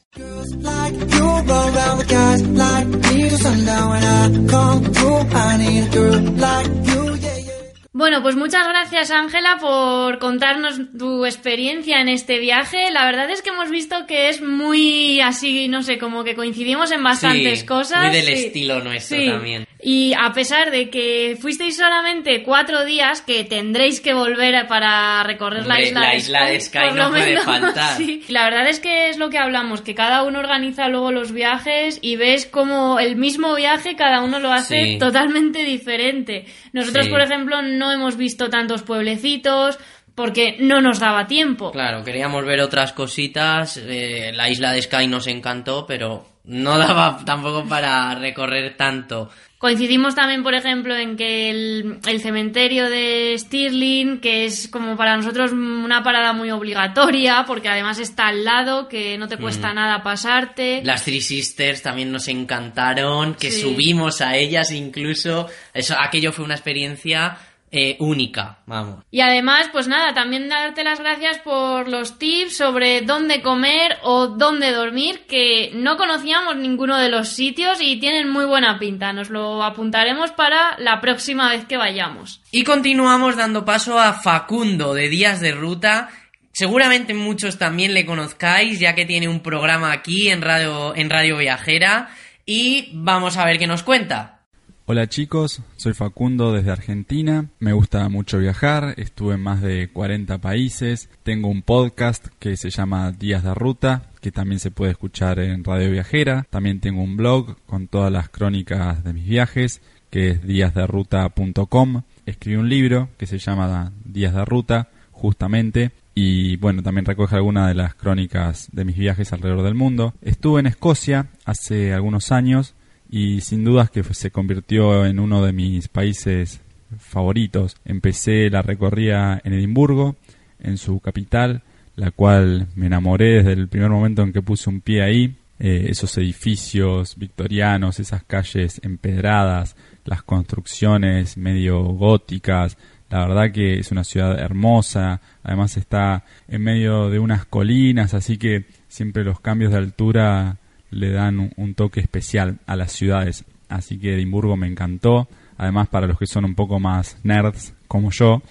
Bueno, 7.92 8.22
pues 8.22 8.36
muchas 8.36 8.68
gracias 8.68 9.10
Ángela 9.10 9.58
por 9.60 10.20
contarnos 10.20 10.80
tu 10.96 11.26
experiencia 11.26 12.00
en 12.00 12.08
este 12.08 12.38
viaje. 12.38 12.90
La 12.92 13.04
verdad 13.04 13.28
es 13.30 13.42
que 13.42 13.50
hemos 13.50 13.68
visto 13.68 14.06
que 14.06 14.28
es 14.28 14.40
muy 14.40 15.20
así, 15.20 15.66
no 15.66 15.82
sé, 15.82 15.98
como 15.98 16.22
que 16.22 16.36
coincidimos 16.36 16.92
en 16.92 17.02
bastantes 17.02 17.60
Sí, 17.60 17.66
cosas. 17.66 18.04
Muy 18.06 18.14
del 18.14 18.26
Sí. 18.26 18.32
estilo 18.46 18.80
nuestro 18.80 19.18
Sí. 19.18 19.26
también. 19.26 19.66
Y 19.82 20.12
a 20.12 20.32
pesar 20.32 20.70
de 20.70 20.90
que 20.90 21.38
fuisteis 21.40 21.76
solamente 21.76 22.42
cuatro 22.42 22.84
días, 22.84 23.22
que 23.22 23.44
tendréis 23.44 24.00
que 24.00 24.12
volver 24.12 24.66
para 24.66 25.22
recorrer 25.22 25.66
la 25.66 25.80
isla 25.80 26.00
la 26.00 26.10
de 26.10 26.16
isla 26.16 26.46
de 26.46 26.60
por 26.88 26.94
no 26.96 27.04
lo 27.04 27.10
puede 27.10 27.40
faltar. 27.40 27.96
sí. 27.96 28.22
La 28.28 28.44
verdad 28.44 28.68
es 28.68 28.78
que 28.80 29.08
es 29.08 29.16
lo 29.16 29.30
que 29.30 29.38
hablamos, 29.38 29.80
que 29.80 29.94
cada 29.94 30.22
uno 30.22 30.40
organiza 30.40 30.88
luego 30.88 31.12
los 31.12 31.32
viajes 31.32 31.98
y 32.02 32.16
ves 32.16 32.44
como 32.46 32.98
el 33.00 33.16
mismo 33.16 33.54
viaje 33.54 33.96
cada 33.96 34.20
uno 34.22 34.38
lo 34.38 34.52
hace 34.52 34.84
Sí. 34.84 34.98
totalmente 34.98 35.64
diferente. 35.64 36.44
Nosotros, 36.72 37.06
Sí. 37.06 37.10
por 37.10 37.22
ejemplo, 37.22 37.62
no 37.62 37.90
hemos 37.90 38.16
visto 38.16 38.50
tantos 38.50 38.82
pueblecitos 38.82 39.78
porque 40.14 40.56
no 40.60 40.82
nos 40.82 40.98
daba 40.98 41.26
tiempo. 41.26 41.70
Claro, 41.72 42.04
queríamos 42.04 42.44
ver 42.44 42.60
otras 42.60 42.92
cositas. 42.92 43.78
eh, 43.82 44.30
la 44.34 44.50
isla 44.50 44.72
de 44.72 44.82
Sky 44.82 45.06
nos 45.06 45.26
encantó, 45.26 45.86
pero 45.86 46.26
no 46.44 46.76
daba 46.78 47.18
tampoco 47.24 47.64
para 47.66 48.14
recorrer 48.14 48.76
tanto. 48.76 49.30
Coincidimos 49.60 50.14
también, 50.14 50.42
por 50.42 50.54
ejemplo, 50.54 50.96
en 50.96 51.18
que 51.18 51.50
el, 51.50 51.98
el 52.08 52.20
cementerio 52.22 52.88
de 52.88 53.34
Stirling, 53.36 54.18
que 54.20 54.46
es 54.46 54.68
como 54.68 54.96
para 54.96 55.14
nosotros 55.18 55.52
una 55.52 56.02
parada 56.02 56.32
muy 56.32 56.50
obligatoria, 56.50 57.44
porque 57.46 57.68
además 57.68 57.98
está 57.98 58.28
al 58.28 58.42
lado, 58.42 58.88
que 58.88 59.18
no 59.18 59.28
te 59.28 59.36
cuesta 59.36 59.74
nada 59.74 60.02
pasarte. 60.02 60.80
Las 60.82 61.04
Three 61.04 61.20
Sisters 61.20 61.82
también 61.82 62.10
nos 62.10 62.28
encantaron, 62.28 63.34
que 63.34 63.50
Sí. 63.50 63.60
subimos 63.60 64.22
a 64.22 64.34
ellas 64.34 64.72
incluso. 64.72 65.46
Eso, 65.74 65.94
aquello 66.00 66.32
fue 66.32 66.46
una 66.46 66.54
experiencia 66.54 67.36
eh, 67.72 67.96
única, 68.00 68.58
vamos. 68.66 69.04
Y 69.12 69.20
además, 69.20 69.68
pues 69.70 69.86
nada, 69.86 70.12
también 70.12 70.48
darte 70.48 70.82
las 70.82 70.98
gracias 70.98 71.38
por 71.38 71.88
los 71.88 72.18
tips 72.18 72.56
sobre 72.56 73.02
dónde 73.02 73.42
comer 73.42 73.96
o 74.02 74.26
dónde 74.26 74.72
dormir, 74.72 75.20
que 75.28 75.70
no 75.74 75.96
conocíamos 75.96 76.56
ninguno 76.56 76.98
de 76.98 77.08
los 77.10 77.28
sitios 77.28 77.78
y 77.80 78.00
tienen 78.00 78.28
muy 78.28 78.44
buena 78.44 78.80
pinta. 78.80 79.12
Nos 79.12 79.30
lo 79.30 79.62
apuntaremos 79.62 80.32
para 80.32 80.76
la 80.78 81.00
próxima 81.00 81.50
vez 81.50 81.64
que 81.64 81.76
vayamos. 81.76 82.40
Y 82.50 82.64
continuamos 82.64 83.36
dando 83.36 83.64
paso 83.64 84.00
a 84.00 84.14
Facundo 84.14 84.92
de 84.92 85.08
Días 85.08 85.40
de 85.40 85.52
Ruta. 85.52 86.08
Seguramente 86.52 87.14
muchos 87.14 87.56
también 87.56 87.94
le 87.94 88.04
conozcáis, 88.04 88.80
ya 88.80 88.96
que 88.96 89.06
tiene 89.06 89.28
un 89.28 89.40
programa 89.40 89.92
aquí 89.92 90.28
en 90.28 90.42
Radio, 90.42 90.96
en 90.96 91.08
Radio 91.08 91.36
Viajera. 91.36 92.10
Y 92.44 92.90
vamos 92.94 93.36
a 93.36 93.44
ver 93.44 93.60
qué 93.60 93.68
nos 93.68 93.84
cuenta. 93.84 94.39
Hola 94.86 95.08
chicos, 95.08 95.62
soy 95.76 95.92
Facundo 95.94 96.52
desde 96.52 96.72
Argentina. 96.72 97.48
Me 97.60 97.72
gusta 97.72 98.08
mucho 98.08 98.38
viajar, 98.38 98.94
estuve 98.96 99.34
en 99.34 99.40
más 99.40 99.62
de 99.62 99.88
40 99.92 100.38
países. 100.38 101.08
Tengo 101.22 101.48
un 101.48 101.62
podcast 101.62 102.26
que 102.40 102.56
se 102.56 102.70
llama 102.70 103.12
Días 103.12 103.44
de 103.44 103.54
Ruta, 103.54 104.10
que 104.20 104.32
también 104.32 104.58
se 104.58 104.72
puede 104.72 104.90
escuchar 104.90 105.38
en 105.38 105.62
Radio 105.62 105.92
Viajera. 105.92 106.44
También 106.50 106.80
tengo 106.80 107.02
un 107.02 107.16
blog 107.16 107.56
con 107.66 107.86
todas 107.86 108.10
las 108.10 108.30
crónicas 108.30 109.04
de 109.04 109.12
mis 109.12 109.26
viajes, 109.26 109.80
que 110.10 110.30
es 110.30 110.42
díasderuta.com. 110.42 112.02
Escribí 112.26 112.56
un 112.56 112.68
libro 112.68 113.10
que 113.16 113.26
se 113.26 113.38
llama 113.38 113.92
Días 114.04 114.34
de 114.34 114.44
Ruta, 114.44 114.88
justamente, 115.12 115.92
y 116.16 116.56
bueno, 116.56 116.82
también 116.82 117.04
recoge 117.04 117.36
algunas 117.36 117.68
de 117.68 117.74
las 117.74 117.94
crónicas 117.94 118.68
de 118.72 118.84
mis 118.84 118.96
viajes 118.96 119.32
alrededor 119.32 119.62
del 119.62 119.76
mundo. 119.76 120.14
Estuve 120.20 120.60
en 120.60 120.66
Escocia 120.66 121.28
hace 121.44 121.94
algunos 121.94 122.32
años 122.32 122.74
y 123.10 123.40
sin 123.40 123.64
dudas 123.64 123.90
que 123.90 124.04
se 124.04 124.30
convirtió 124.30 125.04
en 125.04 125.18
uno 125.18 125.44
de 125.44 125.52
mis 125.52 125.88
países 125.88 126.60
favoritos. 126.98 127.76
Empecé 127.84 128.48
la 128.50 128.62
recorrida 128.62 129.40
en 129.42 129.52
Edimburgo, 129.52 130.16
en 130.60 130.78
su 130.78 131.00
capital, 131.00 131.62
la 131.96 132.12
cual 132.12 132.68
me 132.76 132.86
enamoré 132.86 133.38
desde 133.38 133.52
el 133.52 133.68
primer 133.68 133.90
momento 133.90 134.22
en 134.22 134.32
que 134.32 134.42
puse 134.42 134.70
un 134.70 134.80
pie 134.80 135.02
ahí. 135.02 135.36
Eh, 135.62 135.88
esos 135.90 136.16
edificios 136.16 137.16
victorianos, 137.18 138.00
esas 138.00 138.22
calles 138.24 138.80
empedradas, 138.82 139.76
las 140.06 140.22
construcciones 140.22 141.36
medio 141.36 141.82
góticas. 141.82 142.78
La 143.10 143.26
verdad 143.26 143.52
que 143.52 143.80
es 143.80 143.90
una 143.90 144.04
ciudad 144.04 144.38
hermosa, 144.38 145.20
además 145.42 145.76
está 145.76 146.24
en 146.48 146.62
medio 146.62 147.10
de 147.10 147.18
unas 147.18 147.44
colinas, 147.44 148.14
así 148.14 148.38
que 148.38 148.64
siempre 148.88 149.24
los 149.24 149.40
cambios 149.40 149.72
de 149.72 149.78
altura 149.78 150.56
le 150.90 151.10
dan 151.10 151.52
un, 151.56 151.74
toque 151.74 152.00
especial 152.00 152.58
a 152.66 152.76
las 152.76 152.92
ciudades. 152.92 153.44
Así 153.68 153.98
que 153.98 154.14
Edimburgo 154.14 154.56
me 154.56 154.66
encantó. 154.66 155.28
Además, 155.56 155.88
para 155.88 156.06
los 156.06 156.18
que 156.18 156.26
son 156.26 156.44
un 156.44 156.54
poco 156.54 156.80
más 156.80 157.18
nerds 157.22 157.74
como 157.86 158.10
yo, 158.10 158.42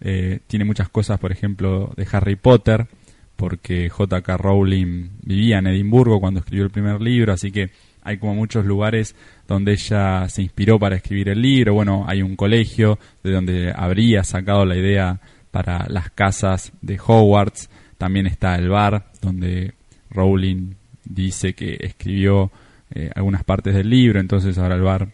eh, 0.00 0.40
tiene 0.46 0.64
muchas 0.64 0.88
cosas, 0.88 1.18
por 1.18 1.32
ejemplo, 1.32 1.92
de 1.96 2.06
Harry 2.10 2.36
Potter, 2.36 2.86
porque 3.36 3.88
J.K. 3.88 4.36
Rowling 4.36 5.10
vivía 5.22 5.58
en 5.58 5.66
Edimburgo 5.66 6.20
cuando 6.20 6.40
escribió 6.40 6.64
el 6.64 6.70
primer 6.70 7.00
libro, 7.00 7.32
así 7.32 7.50
que 7.50 7.70
hay 8.04 8.18
como 8.18 8.34
muchos 8.34 8.66
lugares 8.66 9.16
donde 9.48 9.72
ella 9.72 10.28
se 10.28 10.42
inspiró 10.42 10.78
para 10.78 10.96
escribir 10.96 11.30
el 11.30 11.40
libro. 11.40 11.74
Bueno, 11.74 12.04
hay 12.06 12.22
un 12.22 12.36
colegio 12.36 12.98
de 13.22 13.32
donde 13.32 13.72
habría 13.74 14.22
sacado 14.24 14.66
la 14.66 14.76
idea 14.76 15.20
para 15.50 15.86
las 15.88 16.10
casas 16.10 16.72
de 16.82 16.98
Hogwarts. 17.04 17.70
También 17.96 18.26
está 18.26 18.56
el 18.56 18.68
bar 18.68 19.06
donde 19.22 19.72
Rowling 20.10 20.74
dice 21.04 21.54
que 21.54 21.76
escribió 21.80 22.50
eh, 22.94 23.10
algunas 23.14 23.44
partes 23.44 23.74
del 23.74 23.90
libro, 23.90 24.20
entonces 24.20 24.58
ahora 24.58 24.76
el 24.76 24.82
bar 24.82 25.08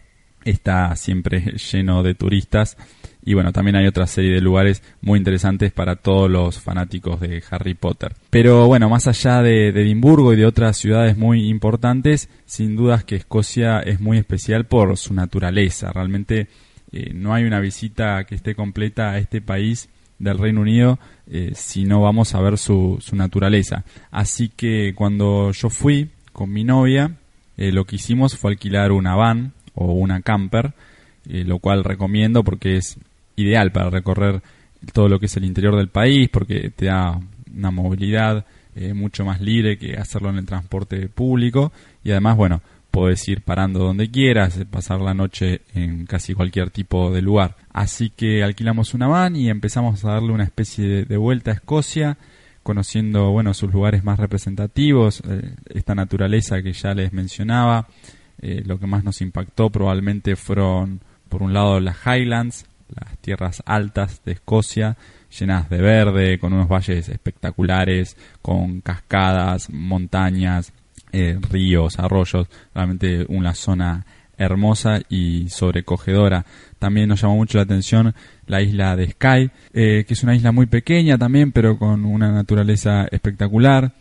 está 0.44 0.94
siempre 0.96 1.54
lleno 1.72 2.02
de 2.02 2.14
turistas. 2.14 2.76
Y 3.22 3.34
bueno, 3.34 3.52
también 3.52 3.76
hay 3.76 3.86
otra 3.86 4.06
serie 4.06 4.32
de 4.32 4.40
lugares 4.40 4.82
muy 5.02 5.18
interesantes 5.18 5.72
para 5.72 5.96
todos 5.96 6.30
los 6.30 6.58
fanáticos 6.58 7.20
de 7.20 7.42
Harry 7.50 7.74
Potter. 7.74 8.14
Pero 8.30 8.66
bueno, 8.66 8.88
más 8.88 9.06
allá 9.08 9.42
de, 9.42 9.68
Edimburgo 9.68 10.32
y 10.32 10.36
de 10.36 10.46
otras 10.46 10.78
ciudades 10.78 11.18
muy 11.18 11.48
importantes, 11.48 12.30
sin 12.46 12.76
dudas 12.76 13.04
que 13.04 13.16
Escocia 13.16 13.80
es 13.80 14.00
muy 14.00 14.16
especial 14.16 14.64
por 14.64 14.96
su 14.96 15.12
naturaleza. 15.12 15.92
Realmente 15.92 16.48
eh, 16.92 17.12
no 17.14 17.34
hay 17.34 17.44
una 17.44 17.60
visita 17.60 18.24
que 18.24 18.34
esté 18.34 18.54
completa 18.54 19.10
a 19.10 19.18
este 19.18 19.42
país 19.42 19.90
del 20.20 20.38
Reino 20.38 20.60
Unido 20.60 21.00
eh, 21.26 21.52
si 21.54 21.84
no 21.84 22.00
vamos 22.00 22.34
a 22.34 22.40
ver 22.40 22.58
su, 22.58 22.98
su, 23.00 23.16
naturaleza. 23.16 23.84
Así 24.10 24.48
que 24.48 24.94
cuando 24.94 25.50
yo 25.50 25.70
fui 25.70 26.10
con 26.32 26.52
mi 26.52 26.62
novia, 26.62 27.16
eh, 27.56 27.72
lo 27.72 27.84
que 27.84 27.96
hicimos 27.96 28.36
fue 28.36 28.52
alquilar 28.52 28.92
una 28.92 29.16
van 29.16 29.52
o 29.74 29.92
una 29.92 30.20
camper, 30.22 30.74
eh, 31.28 31.44
lo 31.44 31.58
cual 31.58 31.82
recomiendo 31.82 32.44
porque 32.44 32.76
es 32.76 32.98
ideal 33.36 33.72
para 33.72 33.90
recorrer 33.90 34.42
todo 34.92 35.08
lo 35.08 35.18
que 35.18 35.26
es 35.26 35.36
el 35.36 35.44
interior 35.44 35.76
del 35.76 35.88
país, 35.88 36.28
porque 36.28 36.70
te 36.70 36.86
da 36.86 37.18
una 37.54 37.70
movilidad 37.70 38.46
mucho 38.94 39.24
más 39.24 39.42
libre 39.42 39.76
que 39.76 39.96
hacerlo 39.96 40.30
en 40.30 40.38
el 40.38 40.46
transporte 40.46 41.08
público 41.08 41.70
y 42.02 42.12
además, 42.12 42.36
bueno, 42.36 42.62
Puedes 42.90 43.26
ir 43.28 43.42
parando 43.42 43.78
donde 43.80 44.10
quieras, 44.10 44.58
pasar 44.70 45.00
la 45.00 45.14
noche 45.14 45.62
en 45.74 46.06
casi 46.06 46.34
cualquier 46.34 46.70
tipo 46.70 47.12
de 47.12 47.22
lugar. 47.22 47.56
Así 47.72 48.10
que 48.10 48.42
alquilamos 48.42 48.94
una 48.94 49.06
van 49.06 49.36
y 49.36 49.48
empezamos 49.48 50.04
a 50.04 50.12
darle 50.12 50.32
una 50.32 50.44
especie 50.44 51.04
de, 51.04 51.16
vuelta 51.16 51.52
a 51.52 51.54
Escocia, 51.54 52.18
conociendo 52.62 53.30
bueno 53.30 53.54
sus 53.54 53.72
lugares 53.72 54.02
más 54.02 54.18
representativos, 54.18 55.22
eh, 55.28 55.54
esta 55.68 55.94
naturaleza 55.94 56.62
que 56.62 56.72
ya 56.72 56.94
les 56.94 57.12
mencionaba. 57.12 57.86
Eh, 58.42 58.62
lo 58.64 58.78
que 58.78 58.86
más 58.86 59.04
nos 59.04 59.20
impactó 59.20 59.70
probablemente 59.70 60.34
fueron, 60.34 61.00
por 61.28 61.42
un 61.42 61.52
lado, 61.52 61.78
las 61.78 61.98
Highlands, 62.06 62.66
las 62.88 63.18
tierras 63.18 63.62
altas 63.66 64.22
de 64.24 64.32
Escocia, 64.32 64.96
llenas 65.38 65.68
de 65.70 65.80
verde, 65.80 66.38
con 66.38 66.52
unos 66.52 66.68
valles 66.68 67.08
espectaculares, 67.08 68.16
con 68.42 68.80
cascadas, 68.80 69.70
montañas, 69.70 70.72
eh, 71.12 71.38
ríos, 71.50 71.98
arroyos, 71.98 72.48
realmente 72.74 73.24
una 73.28 73.54
zona 73.54 74.06
hermosa 74.36 75.00
y 75.08 75.48
sobrecogedora. 75.48 76.46
También 76.78 77.08
nos 77.08 77.20
llamó 77.20 77.36
mucho 77.36 77.58
la 77.58 77.64
atención 77.64 78.14
la 78.46 78.62
isla 78.62 78.96
de 78.96 79.10
Skye, 79.10 79.50
eh, 79.74 80.04
que 80.06 80.14
es 80.14 80.22
una 80.22 80.34
isla 80.34 80.50
muy 80.50 80.66
pequeña 80.66 81.18
también, 81.18 81.52
pero 81.52 81.78
con 81.78 82.04
una 82.04 82.32
naturaleza 82.32 83.06
espectacular. 83.10 83.92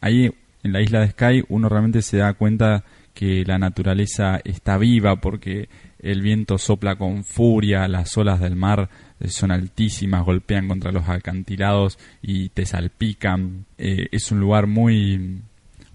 Ahí 0.00 0.30
en 0.62 0.72
la 0.72 0.80
isla 0.80 1.00
de 1.00 1.10
Skye 1.10 1.44
uno 1.48 1.68
realmente 1.68 2.02
se 2.02 2.18
da 2.18 2.34
cuenta 2.34 2.84
que 3.14 3.44
la 3.44 3.58
naturaleza 3.58 4.40
está 4.44 4.78
viva 4.78 5.16
porque 5.16 5.68
el 5.98 6.22
viento 6.22 6.56
sopla 6.56 6.94
con 6.96 7.24
furia, 7.24 7.88
las 7.88 8.16
olas 8.16 8.40
del 8.40 8.54
mar 8.54 8.88
eh, 9.18 9.28
son 9.28 9.50
altísimas, 9.50 10.24
golpean 10.24 10.68
contra 10.68 10.92
los 10.92 11.08
acantilados 11.08 11.98
y 12.22 12.50
te 12.50 12.64
salpican. 12.64 13.66
es 13.76 14.30
un 14.30 14.38
lugar 14.38 14.68
muy 14.68 15.42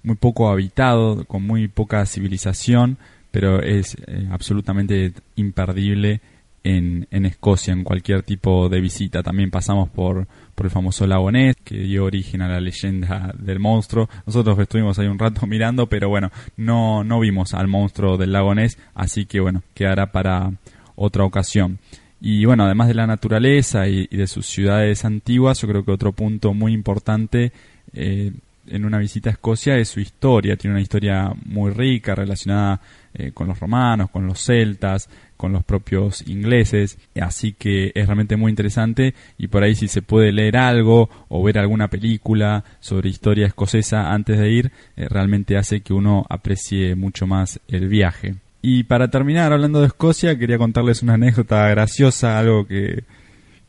muy 0.05 0.15
poco 0.15 0.49
habitado, 0.49 1.25
con 1.25 1.45
muy 1.45 1.67
poca 1.67 2.05
civilización, 2.05 2.97
pero 3.31 3.61
es 3.61 3.97
eh, 4.07 4.27
absolutamente 4.31 5.13
imperdible 5.35 6.21
en, 6.63 7.07
en, 7.11 7.25
Escocia 7.25 7.73
en 7.73 7.83
cualquier 7.83 8.23
tipo 8.23 8.69
de 8.69 8.79
visita. 8.79 9.23
También 9.23 9.51
pasamos 9.51 9.89
por, 9.89 10.27
por 10.55 10.65
el 10.65 10.71
famoso 10.71 11.05
lago 11.05 11.31
Ness, 11.31 11.55
que 11.63 11.77
dio 11.77 12.05
origen 12.05 12.41
a 12.41 12.47
la 12.47 12.59
leyenda 12.59 13.33
del 13.37 13.59
monstruo. 13.59 14.09
Nosotros 14.25 14.57
estuvimos 14.59 14.97
ahí 14.99 15.07
un 15.07 15.19
rato 15.19 15.45
mirando, 15.47 15.87
pero 15.87 16.07
bueno, 16.09 16.31
no, 16.55 17.03
no 17.03 17.19
vimos 17.19 17.53
al 17.53 17.67
monstruo 17.67 18.17
del 18.17 18.31
lago 18.31 18.55
Ness, 18.55 18.77
así 18.93 19.25
que 19.25 19.39
bueno, 19.39 19.63
quedará 19.73 20.11
para 20.11 20.51
otra 20.95 21.23
ocasión. 21.23 21.79
Y 22.21 22.45
bueno, 22.45 22.63
además 22.65 22.87
de 22.87 22.95
la 22.95 23.05
naturaleza 23.05 23.87
y, 23.87 24.07
de 24.07 24.27
sus 24.27 24.45
ciudades 24.45 25.05
antiguas, 25.05 25.61
yo 25.61 25.67
creo 25.67 25.83
que 25.83 25.91
otro 25.91 26.13
punto 26.13 26.53
muy 26.53 26.73
importante 26.73 27.51
eh, 27.93 28.31
en 28.67 28.85
una 28.85 28.99
visita 28.99 29.29
a 29.29 29.33
Escocia 29.33 29.77
es 29.77 29.89
su 29.89 29.99
historia. 29.99 30.55
Tiene 30.57 30.75
una 30.75 30.81
historia 30.81 31.31
muy 31.45 31.71
rica 31.71 32.15
relacionada 32.15 32.81
eh, 33.13 33.31
con 33.33 33.47
los 33.47 33.59
romanos, 33.59 34.09
con 34.09 34.27
los 34.27 34.39
celtas, 34.39 35.09
con 35.37 35.51
los 35.51 35.63
propios 35.63 36.27
ingleses. 36.27 36.97
Así 37.19 37.53
que 37.53 37.91
es 37.95 38.07
realmente 38.07 38.35
muy 38.35 38.49
interesante 38.49 39.13
y 39.37 39.47
por 39.47 39.63
ahí 39.63 39.75
si 39.75 39.87
se 39.87 40.01
puede 40.01 40.31
leer 40.31 40.57
algo 40.57 41.09
o 41.29 41.43
ver 41.43 41.57
alguna 41.59 41.89
película 41.89 42.63
sobre 42.79 43.09
historia 43.09 43.47
escocesa 43.47 44.11
antes 44.11 44.37
de 44.39 44.49
ir, 44.51 44.71
eh, 44.95 45.07
realmente 45.09 45.57
hace 45.57 45.81
que 45.81 45.93
uno 45.93 46.25
aprecie 46.29 46.95
mucho 46.95 47.27
más 47.27 47.59
el 47.67 47.87
viaje. 47.87 48.35
Y 48.61 48.83
para 48.83 49.09
terminar 49.09 49.53
hablando 49.53 49.79
de 49.81 49.87
Escocia, 49.87 50.39
quería 50.39 50.57
contarles 50.57 51.03
una 51.03 51.13
anécdota 51.13 51.69
graciosa, 51.69 52.39
algo 52.39 52.65
que, 52.65 53.03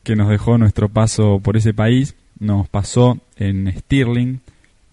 que 0.01 0.15
nos 0.15 0.27
dejó 0.27 0.57
nuestro 0.57 0.89
paso 0.89 1.39
por 1.39 1.55
ese 1.55 1.73
país. 1.73 2.15
Nos 2.39 2.67
pasó 2.67 3.19
en 3.35 3.71
Stirling, 3.71 4.41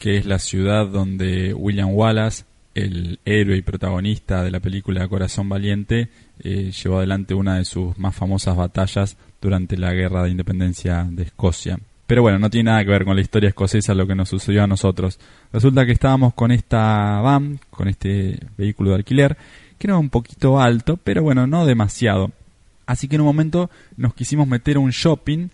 que 0.05 0.19
es 0.19 0.27
la 0.27 0.39
ciudad 0.39 0.87
donde 0.87 1.55
William 1.55 1.89
Wallace, 1.95 2.45
el 2.75 3.21
héroe 3.25 3.57
y 3.57 3.63
protagonista 3.63 4.45
de 4.45 4.51
la 4.51 4.61
película 4.61 5.09
Corazón 5.09 5.49
Valiente, 5.49 6.11
eh, 6.41 6.73
llevó 6.73 6.99
adelante 6.99 7.33
una 7.33 7.57
de 7.57 7.65
sus 7.65 7.97
más 7.97 8.15
famosas 8.15 8.55
batallas 8.55 9.17
durante 9.41 9.79
la 9.79 9.95
Guerra 9.95 10.23
de 10.23 10.29
Independencia 10.29 11.09
de 11.11 11.23
Escocia. 11.23 11.79
Pero 12.07 12.21
bueno, 12.21 12.39
no 12.39 12.51
tiene 12.51 12.71
nada 12.71 12.85
que 12.85 12.91
ver 12.91 13.07
con 13.07 13.17
la 13.17 13.23
historia 13.23 13.49
escocesa 13.49 13.95
lo 13.95 14.07
que 14.07 14.15
nos 14.15 14.29
sucedió 14.29 14.63
a 14.63 14.67
nosotros. 14.67 15.19
Resulta 15.55 15.87
que 15.87 15.93
estábamos 15.93 16.35
con 16.35 16.53
esta 16.53 17.23
van, 17.23 17.59
con 17.71 17.89
este 17.89 18.39
vehículo 18.59 18.91
de 18.91 18.97
alquiler, 18.97 19.39
que 19.79 19.87
era 19.87 19.97
un 19.97 20.11
poquito 20.11 20.61
alto, 20.61 20.99
pero 21.03 21.23
bueno, 21.23 21.47
no 21.47 21.65
demasiado. 21.65 22.31
Así 22.85 23.09
que 23.09 23.15
en 23.15 23.23
un 23.23 23.29
momento 23.29 23.71
nos 23.97 24.13
quisimos 24.13 24.47
meter 24.47 24.77
a 24.77 24.81
un 24.81 24.91
shopping 24.91 25.49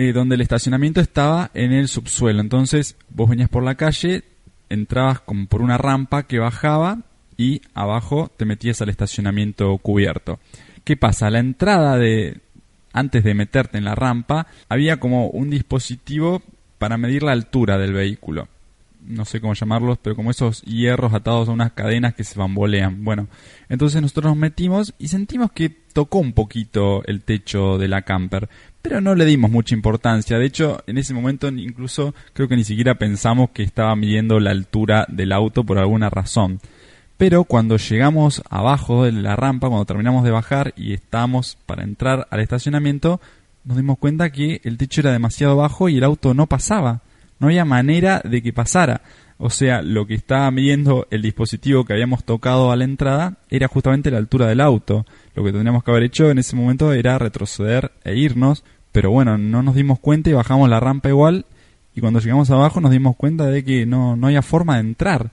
eh, 0.00 0.14
donde 0.14 0.36
el 0.36 0.40
estacionamiento 0.40 1.02
estaba 1.02 1.50
en 1.52 1.72
el 1.72 1.86
subsuelo. 1.86 2.40
Entonces 2.40 2.96
vos 3.10 3.28
venías 3.28 3.50
por 3.50 3.62
la 3.62 3.74
calle, 3.74 4.24
entrabas 4.70 5.20
como 5.20 5.44
por 5.44 5.60
una 5.60 5.76
rampa 5.76 6.22
que 6.22 6.38
bajaba 6.38 7.02
y 7.36 7.60
abajo 7.74 8.32
te 8.34 8.46
metías 8.46 8.80
al 8.80 8.88
estacionamiento 8.88 9.76
cubierto. 9.76 10.38
¿Qué 10.84 10.96
pasa? 10.96 11.28
La 11.28 11.40
entrada 11.40 11.98
de 11.98 12.40
antes 12.94 13.22
de 13.24 13.34
meterte 13.34 13.76
en 13.76 13.84
la 13.84 13.94
rampa 13.94 14.46
había 14.70 14.98
como 14.98 15.26
un 15.28 15.50
dispositivo 15.50 16.40
para 16.78 16.96
medir 16.96 17.22
la 17.22 17.32
altura 17.32 17.76
del 17.76 17.92
vehículo. 17.92 18.48
no 19.02 19.26
sé 19.26 19.38
cómo 19.42 19.52
llamarlos, 19.52 19.98
pero 20.00 20.16
como 20.16 20.30
esos 20.30 20.62
hierros 20.62 21.12
atados 21.12 21.50
a 21.50 21.52
unas 21.52 21.72
cadenas 21.72 22.14
que 22.14 22.24
se 22.24 22.38
bambolean. 22.38 23.04
Bueno, 23.04 23.28
entonces 23.68 24.00
nosotros 24.00 24.30
nos 24.30 24.36
metimos 24.38 24.94
y 24.98 25.08
sentimos 25.08 25.52
que 25.52 25.68
tocó 25.68 26.18
un 26.18 26.32
poquito 26.32 27.02
el 27.04 27.22
techo 27.22 27.78
de 27.78 27.88
la 27.88 28.02
camper, 28.02 28.48
pero 28.82 29.00
no 29.00 29.14
le 29.14 29.24
dimos 29.24 29.50
mucha 29.50 29.74
importancia. 29.74 30.38
De 30.38 30.46
hecho, 30.46 30.82
en 30.86 30.98
ese 30.98 31.14
momento 31.14 31.48
incluso 31.48 32.14
creo 32.32 32.48
que 32.48 32.56
ni 32.56 32.64
siquiera 32.64 32.94
pensamos 32.96 33.50
que 33.50 33.62
estaba 33.62 33.94
midiendo 33.96 34.40
la 34.40 34.50
altura 34.50 35.06
del 35.08 35.32
auto 35.32 35.64
por 35.64 35.78
alguna 35.78 36.10
razón. 36.10 36.60
Pero 37.16 37.44
cuando 37.44 37.76
llegamos 37.76 38.42
abajo 38.48 39.04
de 39.04 39.12
la 39.12 39.36
rampa, 39.36 39.68
cuando 39.68 39.84
terminamos 39.84 40.24
de 40.24 40.30
bajar 40.30 40.72
y 40.76 40.94
estábamos 40.94 41.58
para 41.66 41.84
entrar 41.84 42.26
al 42.30 42.40
estacionamiento, 42.40 43.20
nos 43.64 43.76
dimos 43.76 43.98
cuenta 43.98 44.30
que 44.30 44.62
el 44.64 44.78
techo 44.78 45.02
era 45.02 45.12
demasiado 45.12 45.56
bajo 45.56 45.90
y 45.90 45.98
el 45.98 46.04
auto 46.04 46.32
no 46.32 46.46
pasaba. 46.46 47.02
No 47.38 47.48
había 47.48 47.66
manera 47.66 48.22
de 48.24 48.42
que 48.42 48.54
pasara. 48.54 49.02
O 49.42 49.48
sea, 49.48 49.80
lo 49.80 50.06
que 50.06 50.12
estaba 50.12 50.50
midiendo 50.50 51.06
el 51.10 51.22
dispositivo 51.22 51.86
que 51.86 51.94
habíamos 51.94 52.24
tocado 52.24 52.70
a 52.70 52.76
la 52.76 52.84
entrada 52.84 53.38
era 53.48 53.68
justamente 53.68 54.10
la 54.10 54.18
altura 54.18 54.46
del 54.46 54.60
auto. 54.60 55.06
Lo 55.34 55.42
que 55.42 55.50
tendríamos 55.50 55.82
que 55.82 55.90
haber 55.90 56.02
hecho 56.02 56.30
en 56.30 56.38
ese 56.38 56.56
momento 56.56 56.92
era 56.92 57.18
retroceder 57.18 57.90
e 58.04 58.16
irnos, 58.16 58.64
pero 58.92 59.10
bueno, 59.10 59.38
no 59.38 59.62
nos 59.62 59.74
dimos 59.74 59.98
cuenta 59.98 60.28
y 60.28 60.34
bajamos 60.34 60.68
la 60.68 60.78
rampa 60.78 61.08
igual 61.08 61.46
y 61.94 62.02
cuando 62.02 62.20
llegamos 62.20 62.50
abajo 62.50 62.82
nos 62.82 62.90
dimos 62.90 63.16
cuenta 63.16 63.46
de 63.46 63.64
que 63.64 63.86
no, 63.86 64.14
no 64.14 64.26
había 64.26 64.42
forma 64.42 64.74
de 64.74 64.80
entrar. 64.80 65.30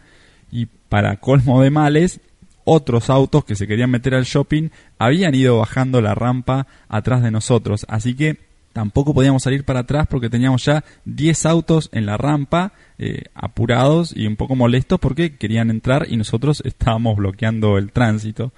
Y 0.53 0.67
para 0.87 1.17
colmo 1.17 1.61
de 1.61 1.69
males, 1.69 2.21
otros 2.63 3.09
autos 3.09 3.43
que 3.43 3.57
se 3.57 3.67
querían 3.67 3.91
meter 3.91 4.15
al 4.15 4.23
shopping 4.23 4.69
habían 4.97 5.35
ido 5.35 5.57
bajando 5.57 5.99
la 5.99 6.15
rampa 6.15 6.65
atrás 6.87 7.23
de 7.23 7.31
nosotros, 7.31 7.85
así 7.89 8.15
que 8.15 8.46
tampoco 8.77 9.11
podíamos 9.11 9.41
salir 9.41 9.63
para 9.63 9.79
atrás 9.79 10.05
porque 10.07 10.29
teníamos 10.29 10.63
ya 10.63 10.83
10 11.05 11.47
autos 11.47 11.89
en 11.93 12.05
la 12.05 12.15
rampa 12.15 12.73
eh, 12.99 13.23
apurados 13.33 14.15
y 14.15 14.27
un 14.27 14.35
poco 14.35 14.55
molestos 14.55 14.99
porque 14.99 15.35
querían 15.35 15.71
entrar 15.71 16.05
y 16.07 16.15
nosotros 16.15 16.61
estábamos 16.63 17.17
bloqueando 17.17 17.79
el 17.79 17.91
tránsito. 17.91 18.53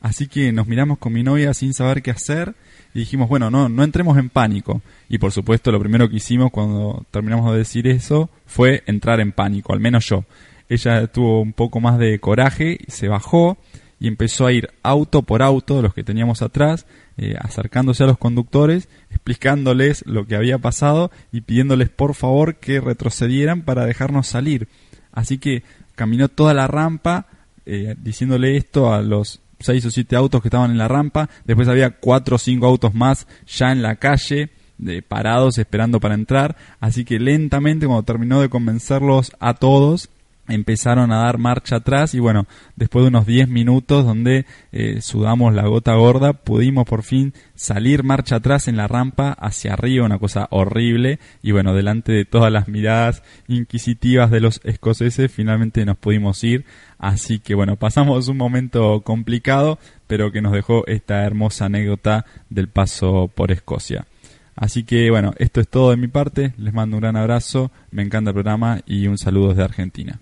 Así 0.00 0.28
que 0.28 0.52
nos 0.52 0.68
miramos 0.68 0.98
con 0.98 1.12
mi 1.12 1.24
novia 1.24 1.52
sin 1.52 1.74
saber 1.74 2.00
qué 2.00 2.12
hacer 2.12 2.54
y 2.94 3.00
dijimos, 3.00 3.28
bueno, 3.28 3.50
no, 3.50 3.68
no 3.68 3.82
entremos 3.82 4.16
en 4.18 4.30
pánico. 4.30 4.82
Y 5.08 5.18
por 5.18 5.32
supuesto 5.32 5.72
lo 5.72 5.80
primero 5.80 6.08
que 6.08 6.18
hicimos 6.18 6.52
cuando 6.52 7.04
terminamos 7.10 7.50
de 7.50 7.58
decir 7.58 7.88
eso 7.88 8.30
fue 8.46 8.84
entrar 8.86 9.18
en 9.18 9.32
pánico, 9.32 9.72
al 9.72 9.80
menos 9.80 10.06
yo. 10.06 10.24
Ella 10.68 11.08
tuvo 11.08 11.40
un 11.40 11.52
poco 11.52 11.80
más 11.80 11.98
de 11.98 12.20
coraje, 12.20 12.78
se 12.86 13.08
bajó 13.08 13.58
y 13.98 14.08
empezó 14.08 14.46
a 14.46 14.52
ir 14.52 14.70
auto 14.82 15.22
por 15.22 15.42
auto, 15.42 15.80
los 15.82 15.94
que 15.94 16.04
teníamos 16.04 16.42
atrás, 16.42 16.86
eh, 17.16 17.34
acercándose 17.38 18.04
a 18.04 18.06
los 18.06 18.18
conductores, 18.18 18.88
explicándoles 19.10 20.04
lo 20.06 20.26
que 20.26 20.36
había 20.36 20.58
pasado 20.58 21.10
y 21.32 21.40
pidiéndoles 21.40 21.88
por 21.88 22.14
favor 22.14 22.56
que 22.56 22.80
retrocedieran 22.80 23.62
para 23.62 23.86
dejarnos 23.86 24.26
salir. 24.26 24.68
Así 25.12 25.38
que 25.38 25.62
caminó 25.94 26.28
toda 26.28 26.52
la 26.52 26.66
rampa 26.66 27.26
eh, 27.64 27.96
diciéndole 27.98 28.56
esto 28.56 28.92
a 28.92 29.00
los 29.00 29.40
seis 29.58 29.84
o 29.86 29.90
siete 29.90 30.14
autos 30.14 30.42
que 30.42 30.48
estaban 30.48 30.70
en 30.70 30.78
la 30.78 30.88
rampa. 30.88 31.28
Después 31.44 31.68
había 31.68 31.90
cuatro 31.90 32.36
o 32.36 32.38
cinco 32.38 32.66
autos 32.66 32.94
más 32.94 33.26
ya 33.46 33.72
en 33.72 33.82
la 33.82 33.96
calle, 33.96 34.50
de, 34.78 35.02
parados 35.02 35.58
esperando 35.58 36.00
para 36.00 36.14
entrar. 36.14 36.56
Así 36.80 37.04
que 37.04 37.18
lentamente, 37.18 37.86
cuando 37.86 38.04
terminó 38.04 38.40
de 38.40 38.48
convencerlos 38.48 39.32
a 39.40 39.54
todos, 39.54 40.10
empezaron 40.48 41.12
a 41.12 41.18
dar 41.18 41.38
marcha 41.38 41.76
atrás 41.76 42.14
y 42.14 42.20
bueno, 42.20 42.46
después 42.76 43.04
de 43.04 43.08
unos 43.08 43.26
10 43.26 43.48
minutos 43.48 44.04
donde 44.04 44.46
eh, 44.72 45.00
sudamos 45.00 45.54
la 45.54 45.66
gota 45.66 45.94
gorda, 45.94 46.32
pudimos 46.32 46.86
por 46.86 47.02
fin 47.02 47.34
salir 47.54 48.04
marcha 48.04 48.36
atrás 48.36 48.68
en 48.68 48.76
la 48.76 48.88
rampa 48.88 49.32
hacia 49.32 49.72
arriba, 49.72 50.04
una 50.04 50.18
cosa 50.18 50.48
horrible 50.50 51.18
y 51.42 51.52
bueno, 51.52 51.74
delante 51.74 52.12
de 52.12 52.24
todas 52.24 52.52
las 52.52 52.68
miradas 52.68 53.22
inquisitivas 53.48 54.30
de 54.30 54.40
los 54.40 54.60
escoceses, 54.64 55.30
finalmente 55.32 55.84
nos 55.84 55.96
pudimos 55.96 56.42
ir, 56.44 56.64
así 56.98 57.38
que 57.38 57.54
bueno, 57.54 57.76
pasamos 57.76 58.28
un 58.28 58.36
momento 58.36 59.02
complicado, 59.02 59.78
pero 60.06 60.32
que 60.32 60.42
nos 60.42 60.52
dejó 60.52 60.86
esta 60.86 61.24
hermosa 61.24 61.66
anécdota 61.66 62.24
del 62.50 62.68
paso 62.68 63.30
por 63.34 63.50
Escocia. 63.50 64.06
Así 64.54 64.84
que 64.84 65.10
bueno, 65.10 65.34
esto 65.38 65.60
es 65.60 65.68
todo 65.68 65.90
de 65.90 65.98
mi 65.98 66.08
parte, 66.08 66.54
les 66.56 66.72
mando 66.72 66.96
un 66.96 67.02
gran 67.02 67.16
abrazo, 67.16 67.70
me 67.90 68.02
encanta 68.02 68.30
el 68.30 68.34
programa 68.34 68.80
y 68.86 69.06
un 69.06 69.18
saludo 69.18 69.50
desde 69.50 69.64
Argentina. 69.64 70.20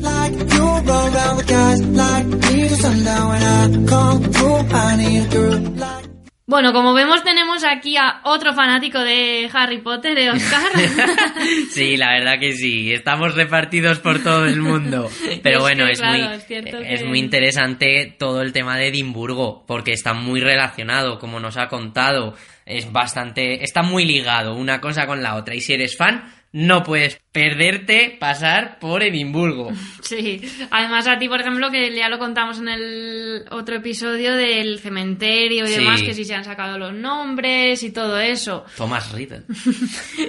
Like 0.00 0.32
you 0.52 0.64
roll 0.84 1.14
around 1.14 1.36
with 1.36 1.46
guys 1.48 1.80
like 1.86 2.26
me 2.26 2.68
till 2.68 2.76
sundown 2.76 3.28
when 3.30 3.42
I 3.42 3.86
come 3.88 4.22
through. 4.32 4.74
I 4.74 4.96
need 4.96 5.26
a 5.26 5.28
girl 5.28 5.60
like. 5.76 6.10
Bueno, 6.46 6.72
como 6.72 6.92
vemos 6.94 7.22
tenemos 7.22 7.62
aquí 7.62 7.96
a 7.96 8.22
otro 8.24 8.52
fanático 8.54 8.98
de 8.98 9.48
Harry 9.52 9.78
Potter, 9.82 10.16
de 10.16 10.30
Oscar. 10.30 10.72
Sí, 11.70 11.96
la 11.96 12.10
verdad 12.10 12.40
que 12.40 12.52
sí. 12.54 12.92
Estamos 12.92 13.36
repartidos 13.36 14.00
por 14.00 14.20
todo 14.24 14.46
el 14.46 14.60
mundo. 14.60 15.08
Pero 15.44 15.58
Es 15.58 15.62
bueno, 15.62 15.86
que, 15.86 15.92
es, 15.92 15.98
claro, 16.00 16.24
muy, 16.24 16.34
es 16.36 16.46
cierto 16.46 16.78
es 16.78 17.00
que- 17.02 17.06
muy 17.06 17.18
interesante 17.20 18.16
todo 18.18 18.42
el 18.42 18.52
tema 18.52 18.76
de 18.76 18.88
Edimburgo, 18.88 19.64
porque 19.68 19.92
está 19.92 20.12
muy 20.14 20.40
relacionado, 20.40 21.20
como 21.20 21.38
nos 21.38 21.56
ha 21.56 21.68
contado. 21.68 22.34
Es 22.66 22.90
bastante. 22.90 23.62
Está 23.62 23.82
muy 23.82 24.04
ligado 24.04 24.56
una 24.56 24.80
cosa 24.80 25.06
con 25.06 25.22
la 25.22 25.36
otra. 25.36 25.54
Y 25.54 25.60
si 25.60 25.74
eres 25.74 25.96
fan, 25.96 26.32
no 26.52 26.82
puedes 26.82 27.20
perderte 27.32 28.16
pasar 28.18 28.78
por 28.78 29.02
Edimburgo. 29.02 29.70
Sí, 30.10 30.40
además 30.72 31.06
a 31.06 31.18
ti, 31.20 31.28
por 31.28 31.40
ejemplo, 31.40 31.70
que 31.70 31.94
ya 31.94 32.08
lo 32.08 32.18
contamos 32.18 32.58
en 32.58 32.66
el 32.68 33.44
otro 33.52 33.76
episodio 33.76 34.34
del 34.34 34.80
cementerio 34.80 35.64
y 35.66 35.68
Sí. 35.68 35.74
demás, 35.76 36.02
que 36.02 36.14
sí 36.14 36.24
se 36.24 36.34
han 36.34 36.42
sacado 36.42 36.78
los 36.78 36.92
nombres 36.92 37.84
y 37.84 37.92
todo 37.92 38.18
eso. 38.18 38.64
Thomas 38.76 39.12
Riddle. 39.12 39.42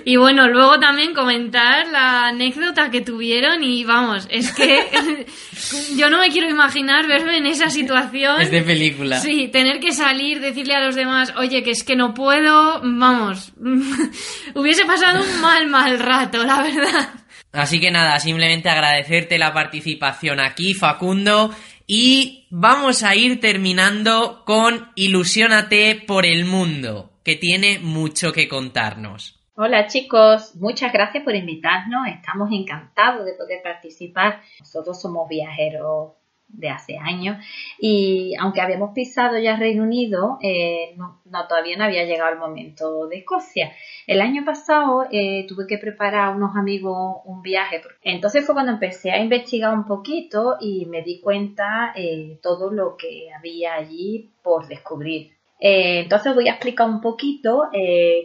Y 0.06 0.18
bueno, 0.18 0.48
luego 0.50 0.80
también 0.80 1.16
comentar 1.16 1.88
la 1.88 2.28
anécdota 2.28 2.92
que 2.92 3.02
tuvieron 3.02 3.64
y 3.64 3.84
vamos, 3.86 4.28
es 4.30 4.52
que 4.52 5.26
yo 5.98 6.12
no 6.12 6.20
me 6.20 6.30
quiero 6.30 6.48
imaginar 6.48 7.08
verme 7.08 7.38
en 7.38 7.48
esa 7.48 7.72
situación. 7.72 8.40
Es 8.40 8.52
de 8.52 8.62
película. 8.62 9.20
Sí, 9.20 9.48
tener 9.48 9.80
que 9.80 9.94
salir, 9.94 10.42
decirle 10.42 10.76
a 10.76 10.86
los 10.86 10.94
demás, 10.94 11.34
oye, 11.38 11.64
que 11.64 11.72
es 11.72 11.84
que 11.84 11.96
no 11.96 12.14
puedo, 12.14 12.82
vamos, 12.84 13.52
hubiese 14.54 14.86
pasado 14.86 15.24
un 15.24 15.42
mal, 15.42 15.66
mal 15.68 15.98
rato, 15.98 16.44
la 16.46 16.62
verdad. 16.62 16.91
Así 17.52 17.80
que 17.80 17.92
nada, 17.92 18.20
simplemente 18.20 18.70
agradecerte 18.70 19.38
la 19.38 19.54
participación 19.54 20.40
aquí, 20.40 20.74
Facundo. 20.74 21.52
Y 21.86 22.48
vamos 22.50 23.04
a 23.04 23.16
ir 23.16 23.42
terminando 23.42 24.44
con 24.46 24.92
Ilusiónate 24.96 26.04
por 26.08 26.26
el 26.26 26.46
mundo, 26.46 27.12
que 27.24 27.36
tiene 27.36 27.80
mucho 27.80 28.32
que 28.32 28.48
contarnos. 28.48 29.42
Hola 29.56 29.88
chicos, 29.88 30.56
muchas 30.56 30.94
gracias 30.94 31.24
por 31.24 31.36
invitarnos. 31.36 32.08
Estamos 32.08 32.50
encantados 32.52 33.26
de 33.26 33.34
poder 33.34 33.62
participar. 33.62 34.42
Nosotros 34.60 35.02
somos 35.02 35.28
viajeros 35.28 36.14
de 36.54 36.70
hace 36.70 36.98
años 36.98 37.38
y 37.80 38.36
aunque 38.40 38.62
habíamos 38.62 38.92
pisado 38.94 39.38
ya 39.40 39.56
Reino 39.56 39.84
Unido, 39.84 40.38
eh, 40.42 40.96
no, 40.98 41.20
todavía 41.48 41.78
no 41.78 41.84
había 41.84 42.06
llegado 42.06 42.32
el 42.32 42.40
momento 42.40 43.08
de 43.08 43.18
Escocia. 43.18 43.72
El 44.08 44.22
año 44.22 44.44
pasado 44.46 45.08
eh, 45.12 45.46
tuve 45.48 45.68
que 45.68 45.78
preparar 45.78 46.26
a 46.26 46.30
unos 46.32 46.56
amigos 46.56 47.22
un 47.26 47.42
viaje. 47.42 47.82
Entonces 48.04 48.46
fue 48.46 48.56
cuando 48.56 48.74
empecé 48.74 49.12
a 49.12 49.20
investigar 49.22 49.74
un 49.74 49.86
poquito 49.86 50.58
y 50.60 50.86
me 50.86 51.02
di 51.02 51.20
cuenta 51.22 51.94
eh, 51.96 52.40
todo 52.42 52.72
lo 52.72 52.96
que 52.98 53.30
había 53.36 53.76
allí 53.76 54.32
por 54.44 54.68
descubrir. 54.68 55.32
Entonces 55.64 56.34
voy 56.34 56.48
a 56.48 56.54
explicar 56.54 56.90
un 56.90 57.02
poquito 57.02 57.70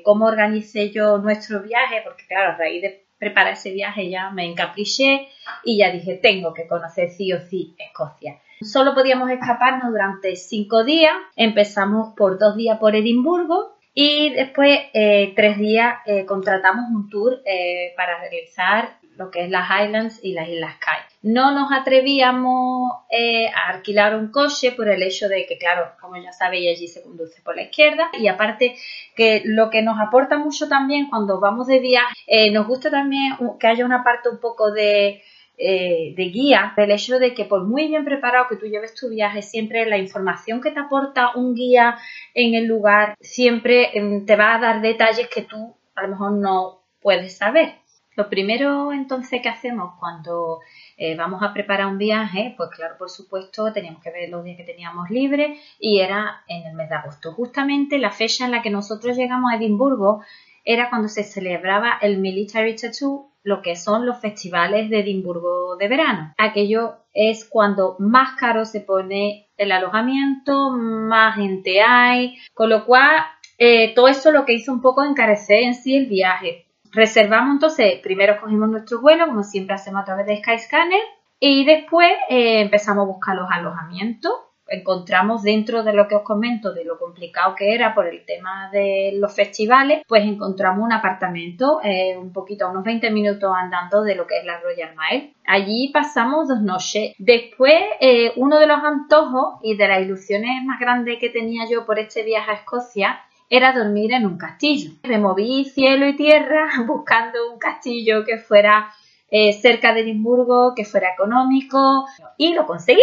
cómo 0.04 0.24
organicé 0.24 0.90
yo 0.90 1.18
nuestro 1.18 1.62
viaje, 1.62 2.00
porque 2.02 2.24
claro, 2.26 2.52
a 2.52 2.56
raíz 2.56 2.80
de 2.80 3.05
preparar 3.18 3.54
ese 3.54 3.72
viaje 3.72 4.10
ya 4.10 4.30
me 4.30 4.44
encapriché 4.44 5.28
y 5.64 5.78
ya 5.78 5.90
dije, 5.90 6.18
tengo 6.22 6.52
que 6.52 6.66
conocer 6.66 7.10
sí 7.10 7.32
o 7.32 7.40
sí 7.40 7.74
Escocia. 7.78 8.38
Solo 8.60 8.94
podíamos 8.94 9.30
escaparnos 9.30 9.90
durante 9.90 10.34
cinco 10.36 10.84
días, 10.84 11.12
empezamos 11.36 12.14
por 12.16 12.38
dos 12.38 12.56
días 12.56 12.78
por 12.78 12.96
Edimburgo 12.96 13.76
y 13.92 14.30
después 14.30 14.78
eh, 14.94 15.32
tres 15.36 15.58
días 15.58 15.96
eh, 16.06 16.24
contratamos 16.26 16.86
un 16.90 17.08
tour 17.08 17.40
eh, 17.44 17.92
para 17.96 18.18
realizar 18.20 18.98
lo 19.16 19.30
que 19.30 19.44
es 19.44 19.50
las 19.50 19.68
Highlands 19.68 20.20
y 20.22 20.32
las 20.32 20.48
Islas 20.48 20.76
Kai. 20.78 20.98
No 21.22 21.52
nos 21.52 21.72
atrevíamos 21.72 22.92
eh, 23.10 23.48
a 23.48 23.70
alquilar 23.70 24.14
un 24.14 24.30
coche 24.30 24.72
por 24.72 24.88
el 24.88 25.02
hecho 25.02 25.28
de 25.28 25.46
que, 25.46 25.58
claro, 25.58 25.92
como 26.00 26.16
ya 26.16 26.32
sabéis, 26.32 26.76
allí 26.76 26.88
se 26.88 27.02
conduce 27.02 27.40
por 27.42 27.56
la 27.56 27.62
izquierda 27.62 28.10
y 28.12 28.28
aparte 28.28 28.76
que 29.14 29.42
lo 29.44 29.70
que 29.70 29.82
nos 29.82 29.98
aporta 29.98 30.38
mucho 30.38 30.68
también 30.68 31.08
cuando 31.08 31.40
vamos 31.40 31.66
de 31.66 31.80
viaje, 31.80 32.14
eh, 32.26 32.50
nos 32.50 32.66
gusta 32.66 32.90
también 32.90 33.36
que 33.58 33.66
haya 33.66 33.84
una 33.84 34.04
parte 34.04 34.28
un 34.28 34.38
poco 34.38 34.70
de, 34.70 35.22
eh, 35.58 36.12
de 36.14 36.24
guía, 36.24 36.74
el 36.76 36.90
hecho 36.90 37.18
de 37.18 37.32
que 37.32 37.46
por 37.46 37.64
muy 37.64 37.88
bien 37.88 38.04
preparado 38.04 38.46
que 38.46 38.56
tú 38.56 38.66
lleves 38.66 38.94
tu 38.94 39.08
viaje, 39.08 39.40
siempre 39.40 39.86
la 39.86 39.96
información 39.96 40.60
que 40.60 40.70
te 40.70 40.80
aporta 40.80 41.34
un 41.34 41.54
guía 41.54 41.96
en 42.34 42.54
el 42.54 42.66
lugar 42.66 43.14
siempre 43.20 43.90
eh, 43.98 44.22
te 44.26 44.36
va 44.36 44.54
a 44.54 44.58
dar 44.58 44.82
detalles 44.82 45.28
que 45.28 45.42
tú 45.42 45.74
a 45.94 46.02
lo 46.02 46.08
mejor 46.08 46.32
no 46.32 46.82
puedes 47.00 47.38
saber. 47.38 47.76
Lo 48.16 48.30
primero 48.30 48.92
entonces 48.92 49.42
que 49.42 49.48
hacemos 49.48 49.94
cuando 50.00 50.60
eh, 50.96 51.14
vamos 51.16 51.42
a 51.42 51.52
preparar 51.52 51.86
un 51.86 51.98
viaje, 51.98 52.54
pues 52.56 52.70
claro, 52.70 52.96
por 52.98 53.10
supuesto, 53.10 53.72
teníamos 53.72 54.02
que 54.02 54.10
ver 54.10 54.30
los 54.30 54.42
días 54.42 54.56
que 54.56 54.64
teníamos 54.64 55.10
libres 55.10 55.60
y 55.78 56.00
era 56.00 56.42
en 56.48 56.66
el 56.66 56.74
mes 56.74 56.88
de 56.88 56.94
agosto. 56.94 57.32
Justamente 57.32 57.98
la 57.98 58.10
fecha 58.10 58.46
en 58.46 58.52
la 58.52 58.62
que 58.62 58.70
nosotros 58.70 59.16
llegamos 59.16 59.52
a 59.52 59.56
Edimburgo 59.56 60.22
era 60.64 60.88
cuando 60.88 61.08
se 61.08 61.24
celebraba 61.24 61.98
el 62.00 62.18
Military 62.18 62.74
Tattoo, 62.74 63.30
lo 63.44 63.62
que 63.62 63.76
son 63.76 64.06
los 64.06 64.18
festivales 64.18 64.90
de 64.90 65.00
Edimburgo 65.00 65.76
de 65.76 65.86
verano. 65.86 66.34
Aquello 66.38 66.96
es 67.14 67.44
cuando 67.44 67.96
más 68.00 68.34
caro 68.36 68.64
se 68.64 68.80
pone 68.80 69.46
el 69.56 69.70
alojamiento, 69.70 70.70
más 70.70 71.36
gente 71.36 71.80
hay, 71.82 72.36
con 72.54 72.70
lo 72.70 72.84
cual 72.84 73.10
eh, 73.58 73.94
todo 73.94 74.08
eso 74.08 74.32
lo 74.32 74.44
que 74.44 74.54
hizo 74.54 74.72
un 74.72 74.80
poco 74.80 75.04
encarecer 75.04 75.62
en 75.62 75.74
sí 75.74 75.96
el 75.96 76.06
viaje. 76.06 76.65
Reservamos 76.96 77.52
entonces, 77.52 78.00
primero 78.02 78.40
cogimos 78.40 78.70
nuestro 78.70 79.02
vuelo, 79.02 79.26
como 79.26 79.42
siempre 79.42 79.74
hacemos 79.74 80.00
a 80.00 80.04
través 80.06 80.26
de 80.26 80.38
Skyscanner, 80.38 81.02
y 81.38 81.66
después 81.66 82.10
eh, 82.30 82.62
empezamos 82.62 83.02
a 83.02 83.06
buscar 83.06 83.36
los 83.36 83.50
alojamientos 83.50 84.32
encontramos 84.68 85.42
dentro 85.42 85.82
de 85.82 85.92
lo 85.92 86.08
que 86.08 86.16
os 86.16 86.22
comento 86.22 86.72
de 86.72 86.84
lo 86.84 86.98
complicado 86.98 87.54
que 87.54 87.74
era 87.74 87.94
por 87.94 88.06
el 88.06 88.24
tema 88.24 88.68
de 88.72 89.12
los 89.14 89.34
festivales, 89.34 90.02
pues 90.08 90.24
encontramos 90.24 90.84
un 90.84 90.92
apartamento 90.92 91.80
eh, 91.84 92.16
un 92.16 92.32
poquito 92.32 92.68
unos 92.68 92.84
20 92.84 93.10
minutos 93.10 93.52
andando 93.54 94.02
de 94.02 94.14
lo 94.14 94.26
que 94.26 94.38
es 94.38 94.44
la 94.44 94.60
Royal 94.60 94.94
Mile. 94.96 95.34
Allí 95.46 95.90
pasamos 95.92 96.48
dos 96.48 96.60
noches. 96.60 97.14
Después, 97.18 97.80
eh, 98.00 98.32
uno 98.36 98.58
de 98.58 98.66
los 98.66 98.78
antojos 98.82 99.60
y 99.62 99.76
de 99.76 99.88
las 99.88 100.02
ilusiones 100.02 100.64
más 100.64 100.80
grandes 100.80 101.18
que 101.20 101.28
tenía 101.28 101.68
yo 101.70 101.86
por 101.86 101.98
este 101.98 102.24
viaje 102.24 102.50
a 102.50 102.54
Escocia 102.54 103.20
era 103.48 103.72
dormir 103.72 104.12
en 104.12 104.26
un 104.26 104.38
castillo. 104.38 104.92
Removí 105.02 105.64
cielo 105.64 106.06
y 106.06 106.16
tierra 106.16 106.68
buscando 106.86 107.52
un 107.52 107.58
castillo 107.58 108.24
que 108.24 108.38
fuera 108.38 108.90
eh, 109.30 109.52
cerca 109.52 109.92
de 109.92 110.00
Edimburgo, 110.00 110.74
que 110.74 110.84
fuera 110.84 111.12
económico 111.12 112.06
y 112.36 112.54
lo 112.54 112.66
conseguí 112.66 113.02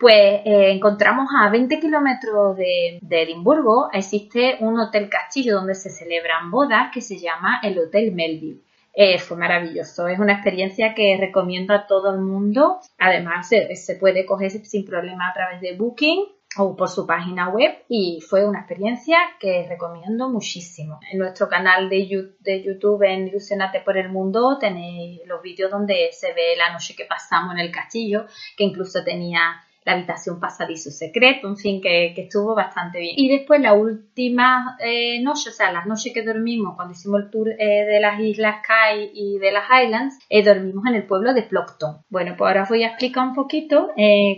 pues 0.00 0.40
eh, 0.46 0.72
encontramos 0.72 1.28
a 1.38 1.50
20 1.50 1.78
kilómetros 1.78 2.56
de, 2.56 2.98
Edimburgo, 3.10 3.90
existe 3.92 4.56
un 4.60 4.80
hotel 4.80 5.10
castillo 5.10 5.56
donde 5.56 5.74
se 5.74 5.90
celebran 5.90 6.50
bodas 6.50 6.90
que 6.90 7.02
se 7.02 7.18
llama 7.18 7.60
el 7.62 7.78
Hotel 7.78 8.10
Melville. 8.12 8.62
Eh, 8.94 9.18
fue 9.18 9.36
maravilloso, 9.36 10.08
es 10.08 10.18
una 10.18 10.32
experiencia 10.32 10.94
que 10.94 11.18
recomiendo 11.20 11.74
a 11.74 11.86
todo 11.86 12.14
el 12.14 12.20
mundo. 12.20 12.80
Además, 12.98 13.46
se, 13.46 13.76
se 13.76 13.96
puede 13.96 14.24
coger 14.24 14.50
sin 14.50 14.86
problema 14.86 15.28
a 15.28 15.34
través 15.34 15.60
de 15.60 15.76
Booking 15.76 16.24
o 16.56 16.76
por 16.76 16.88
su 16.88 17.06
página 17.06 17.48
web 17.48 17.84
y 17.88 18.20
fue 18.20 18.46
una 18.46 18.60
experiencia 18.60 19.18
que 19.38 19.66
recomiendo 19.68 20.28
muchísimo. 20.28 20.98
En 21.10 21.18
nuestro 21.18 21.48
canal 21.48 21.88
de, 21.88 22.08
YouTube 22.08 23.02
en 23.04 23.28
Ilusionate 23.28 23.80
por 23.80 23.96
el 23.96 24.08
Mundo 24.08 24.58
tenéis 24.58 25.20
los 25.26 25.40
vídeos 25.42 25.70
donde 25.70 26.10
se 26.12 26.32
ve 26.32 26.56
la 26.56 26.72
noche 26.72 26.96
que 26.96 27.04
pasamos 27.04 27.52
en 27.54 27.60
el 27.60 27.70
castillo, 27.70 28.26
que 28.56 28.64
incluso 28.64 29.04
tenía 29.04 29.62
la 29.84 29.92
habitación 29.92 30.38
pasadizo 30.40 30.90
secreto, 30.90 31.48
en 31.48 31.56
fin, 31.56 31.80
que, 31.80 32.14
estuvo 32.16 32.54
bastante 32.54 32.98
bien. 32.98 33.14
Y 33.16 33.28
después 33.28 33.60
la 33.60 33.74
última 33.74 34.76
eh, 34.80 35.20
noche, 35.22 35.50
o 35.50 35.52
sea, 35.52 35.72
las 35.72 35.86
noches 35.86 36.12
que 36.12 36.22
dormimos 36.22 36.76
cuando 36.76 36.92
hicimos 36.92 37.22
el 37.22 37.30
tour 37.30 37.48
eh, 37.50 37.84
de 37.86 38.00
las 38.00 38.20
Islas 38.20 38.56
Kai 38.66 39.10
y 39.14 39.38
de 39.38 39.52
las 39.52 39.64
Highlands, 39.70 40.18
eh, 40.28 40.42
dormimos 40.44 40.84
en 40.86 40.96
el 40.96 41.06
pueblo 41.06 41.32
de 41.32 41.42
Plockton. 41.42 42.02
Bueno, 42.10 42.34
pues 42.36 42.48
ahora 42.48 42.62
os 42.64 42.68
voy 42.68 42.82
a 42.82 42.88
explicar 42.88 43.26
un 43.26 43.34
poquito 43.34 43.90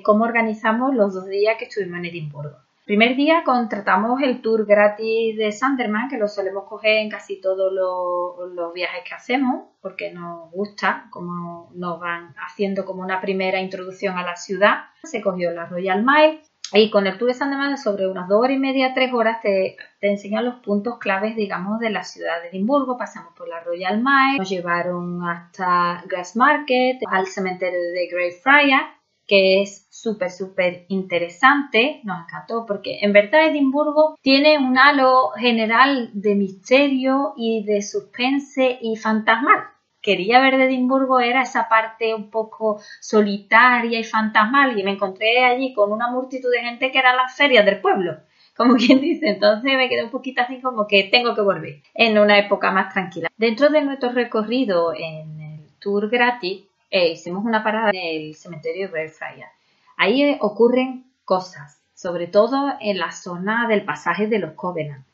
cómo 0.04 0.24
organizamos 0.24 0.94
los 0.94 1.14
dos 1.14 1.26
días 1.26 1.56
que 1.58 1.64
estuvimos 1.64 1.98
en 1.98 2.06
Edimburgo. 2.06 2.61
Primer 2.84 3.14
día 3.14 3.44
contratamos 3.44 4.20
el 4.22 4.42
tour 4.42 4.66
gratis 4.66 5.36
de 5.36 5.52
Sanderman, 5.52 6.08
que 6.08 6.18
lo 6.18 6.26
solemos 6.26 6.64
coger 6.64 6.98
en 6.98 7.10
casi 7.10 7.40
todos 7.40 7.72
los, 7.72 8.72
viajes 8.74 9.04
que 9.08 9.14
hacemos, 9.14 9.66
porque 9.80 10.10
nos 10.10 10.50
gusta, 10.50 11.06
como 11.10 11.70
nos 11.74 12.00
van 12.00 12.34
haciendo 12.38 12.84
como 12.84 13.02
una 13.02 13.20
primera 13.20 13.60
introducción 13.60 14.18
a 14.18 14.24
la 14.24 14.34
ciudad. 14.34 14.86
Se 15.04 15.20
cogió 15.20 15.52
la 15.52 15.66
Royal 15.66 16.04
Mile 16.04 16.40
y 16.72 16.90
con 16.90 17.06
el 17.06 17.18
tour 17.18 17.28
de 17.28 17.34
Sanderman 17.34 17.78
sobre 17.78 18.08
unas 18.08 18.28
dos 18.28 18.40
horas 18.40 18.56
y 18.56 18.58
media, 18.58 18.94
tres 18.94 19.12
horas 19.12 19.40
te, 19.42 19.76
te 20.00 20.10
enseñan 20.10 20.44
los 20.44 20.56
puntos 20.56 20.98
claves, 20.98 21.36
digamos, 21.36 21.78
de 21.78 21.90
la 21.90 22.02
ciudad 22.02 22.42
de 22.42 22.48
Edimburgo. 22.48 22.96
Pasamos 22.96 23.32
por 23.36 23.48
la 23.48 23.60
Royal 23.60 23.98
Mile, 23.98 24.38
nos 24.38 24.50
llevaron 24.50 25.22
hasta 25.22 26.02
Grassmarket, 26.08 26.98
al 27.08 27.26
cementerio 27.26 27.78
de 27.78 28.08
Greyfriars, 28.10 29.01
que 29.32 29.62
es 29.62 29.86
súper, 29.88 30.30
súper 30.30 30.84
interesante, 30.88 32.02
nos 32.04 32.24
encantó, 32.24 32.66
porque 32.66 32.98
en 33.00 33.14
verdad 33.14 33.46
Edimburgo 33.46 34.18
tiene 34.20 34.58
un 34.58 34.76
halo 34.76 35.30
general 35.38 36.10
de 36.12 36.34
misterio 36.34 37.32
y 37.34 37.64
de 37.64 37.80
suspense 37.80 38.78
y 38.82 38.94
fantasmal. 38.96 39.70
Quería 40.02 40.38
ver 40.38 40.58
de 40.58 40.64
Edimburgo 40.64 41.18
era 41.18 41.40
esa 41.40 41.66
parte 41.66 42.14
un 42.14 42.28
poco 42.28 42.82
solitaria 43.00 43.98
y 43.98 44.04
fantasmal 44.04 44.78
y 44.78 44.84
me 44.84 44.90
encontré 44.90 45.42
allí 45.42 45.72
con 45.72 45.92
una 45.92 46.10
multitud 46.10 46.50
de 46.50 46.60
gente 46.60 46.92
que 46.92 46.98
eran 46.98 47.16
las 47.16 47.34
ferias 47.34 47.64
del 47.64 47.80
pueblo 47.80 48.18
como 48.54 48.74
quien 48.76 49.00
dice. 49.00 49.30
Entonces 49.30 49.64
me 49.64 49.88
quedé 49.88 50.04
un 50.04 50.10
poquito 50.10 50.42
así 50.42 50.60
como 50.60 50.86
que 50.86 51.04
tengo 51.04 51.34
que 51.34 51.40
volver 51.40 51.82
en 51.94 52.18
una 52.18 52.38
época 52.38 52.70
más 52.70 52.92
tranquila. 52.92 53.30
Dentro 53.38 53.70
de 53.70 53.80
nuestro 53.80 54.12
recorrido 54.12 54.92
en 54.92 55.40
el 55.40 55.60
tour 55.80 56.10
gratis, 56.10 56.64
eh, 56.92 57.08
hicimos 57.12 57.44
una 57.46 57.64
parada 57.64 57.90
en 57.90 57.96
el 57.96 58.34
cementerio 58.34 58.86
de 58.86 58.92
Belfraya. 58.92 59.50
Ahí 59.96 60.22
eh, 60.22 60.38
ocurren 60.42 61.06
cosas, 61.24 61.80
sobre 61.94 62.26
todo 62.26 62.74
en 62.80 62.98
la 62.98 63.10
zona 63.10 63.66
del 63.66 63.84
pasaje 63.84 64.26
de 64.26 64.38
los 64.38 64.52
Covenant. 64.52 65.06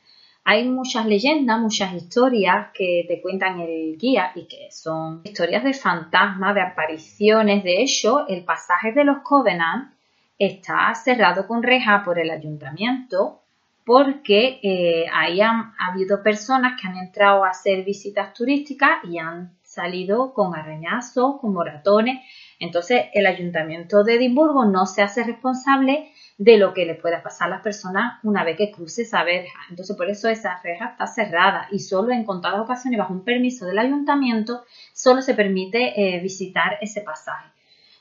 Hay 0.43 0.69
muchas 0.69 1.07
leyendas, 1.07 1.61
muchas 1.61 1.95
historias 1.95 2.69
que 2.75 3.05
te 3.07 3.21
cuentan 3.21 3.61
el 3.61 3.97
guía 3.97 4.33
y 4.35 4.49
que 4.49 4.69
son 4.73 5.21
historias 5.23 5.63
de 5.63 5.73
fantasmas, 5.73 6.55
de 6.57 6.63
apariciones. 6.63 7.63
De 7.63 7.81
hecho, 7.81 8.27
el 8.27 8.45
pasaje 8.45 8.93
de 8.93 9.05
los 9.05 9.19
Covenant 9.19 9.93
está 10.37 10.93
cerrado 10.97 11.47
con 11.47 11.63
reja 11.63 12.03
por 12.05 12.19
el 12.19 12.31
ayuntamiento 12.31 13.41
porque 13.85 14.59
eh, 14.63 15.07
ahí 15.13 15.41
han 15.41 15.75
habido 15.79 16.23
personas 16.25 16.81
que 16.81 16.89
han 16.89 16.97
entrado 16.97 17.45
a 17.45 17.51
hacer 17.51 17.85
visitas 17.85 18.35
turísticas 18.35 19.05
y 19.05 19.19
han 19.19 19.58
salido 19.79 20.35
con 20.35 20.57
arañazos, 20.57 21.41
con 21.41 21.53
moratones. 21.53 22.19
Entonces, 22.59 23.05
el 23.15 23.27
ayuntamiento 23.27 24.03
de 24.03 24.17
Edimburgo 24.17 24.65
no 24.65 24.87
se 24.87 25.03
hace 25.03 25.23
responsable 25.23 26.11
de 26.37 26.57
lo 26.59 26.75
que 26.75 26.85
le 26.85 26.97
pueda 26.97 27.23
pasar 27.23 27.47
a 27.47 27.51
las 27.51 27.63
personas 27.63 28.19
una 28.25 28.43
vez 28.43 28.57
que 28.57 28.73
cruce 28.73 29.03
esa 29.03 29.23
verja. 29.23 29.59
Entonces, 29.71 29.97
por 29.97 30.11
eso 30.11 30.29
esa 30.29 30.61
verja 30.65 30.91
está 30.91 31.07
cerrada 31.07 31.69
y 31.71 31.79
solo 31.79 32.13
en 32.13 32.25
contadas 32.25 32.61
ocasiones, 32.61 32.99
bajo 32.99 33.15
un 33.15 33.25
permiso 33.25 33.67
del 33.67 33.79
ayuntamiento, 33.79 34.65
solo 34.93 35.23
se 35.23 35.35
permite 35.35 35.81
eh, 35.97 36.21
visitar 36.21 36.79
ese 36.81 37.03
pasaje. 37.03 37.51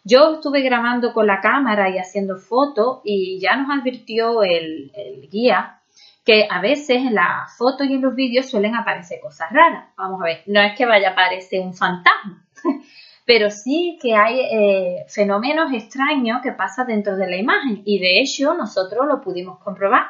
Yo 0.03 0.36
estuve 0.36 0.61
grabando 0.61 1.13
con 1.13 1.28
la 1.28 1.41
cámara 1.41 1.91
y 1.91 1.99
haciendo 1.99 2.38
fotos 2.38 3.01
y 3.03 3.39
ya 3.39 3.55
nos 3.57 3.69
advirtió 3.78 4.41
el 4.41 4.91
guía 5.30 5.76
que 6.28 6.45
a 6.51 6.59
veces 6.59 6.97
en 6.97 7.15
las 7.15 7.55
fotos 7.57 7.88
y 7.88 7.93
en 7.93 8.01
los 8.01 8.13
vídeos 8.13 8.49
suelen 8.49 8.75
aparecer 8.75 9.21
cosas 9.21 9.49
raras. 9.49 9.86
Vamos 9.95 10.19
a 10.19 10.25
ver, 10.25 10.43
no 10.47 10.59
es 10.59 10.78
que 10.78 10.86
vaya 10.86 11.07
a 11.07 11.11
aparecer 11.13 11.61
un 11.61 11.73
fantasma, 11.73 12.45
pero 13.25 13.49
sí 13.49 13.97
que 14.01 14.13
hay 14.13 14.41
eh, 14.41 15.05
fenómenos 15.07 15.71
extraños 15.71 16.41
que 16.43 16.51
pasan 16.51 16.88
dentro 16.88 17.15
de 17.15 17.30
la 17.30 17.38
imagen 17.38 17.82
y 17.86 17.99
de 17.99 18.19
hecho 18.19 18.53
nosotros 18.55 19.07
lo 19.07 19.21
pudimos 19.21 19.59
comprobar. 19.59 20.03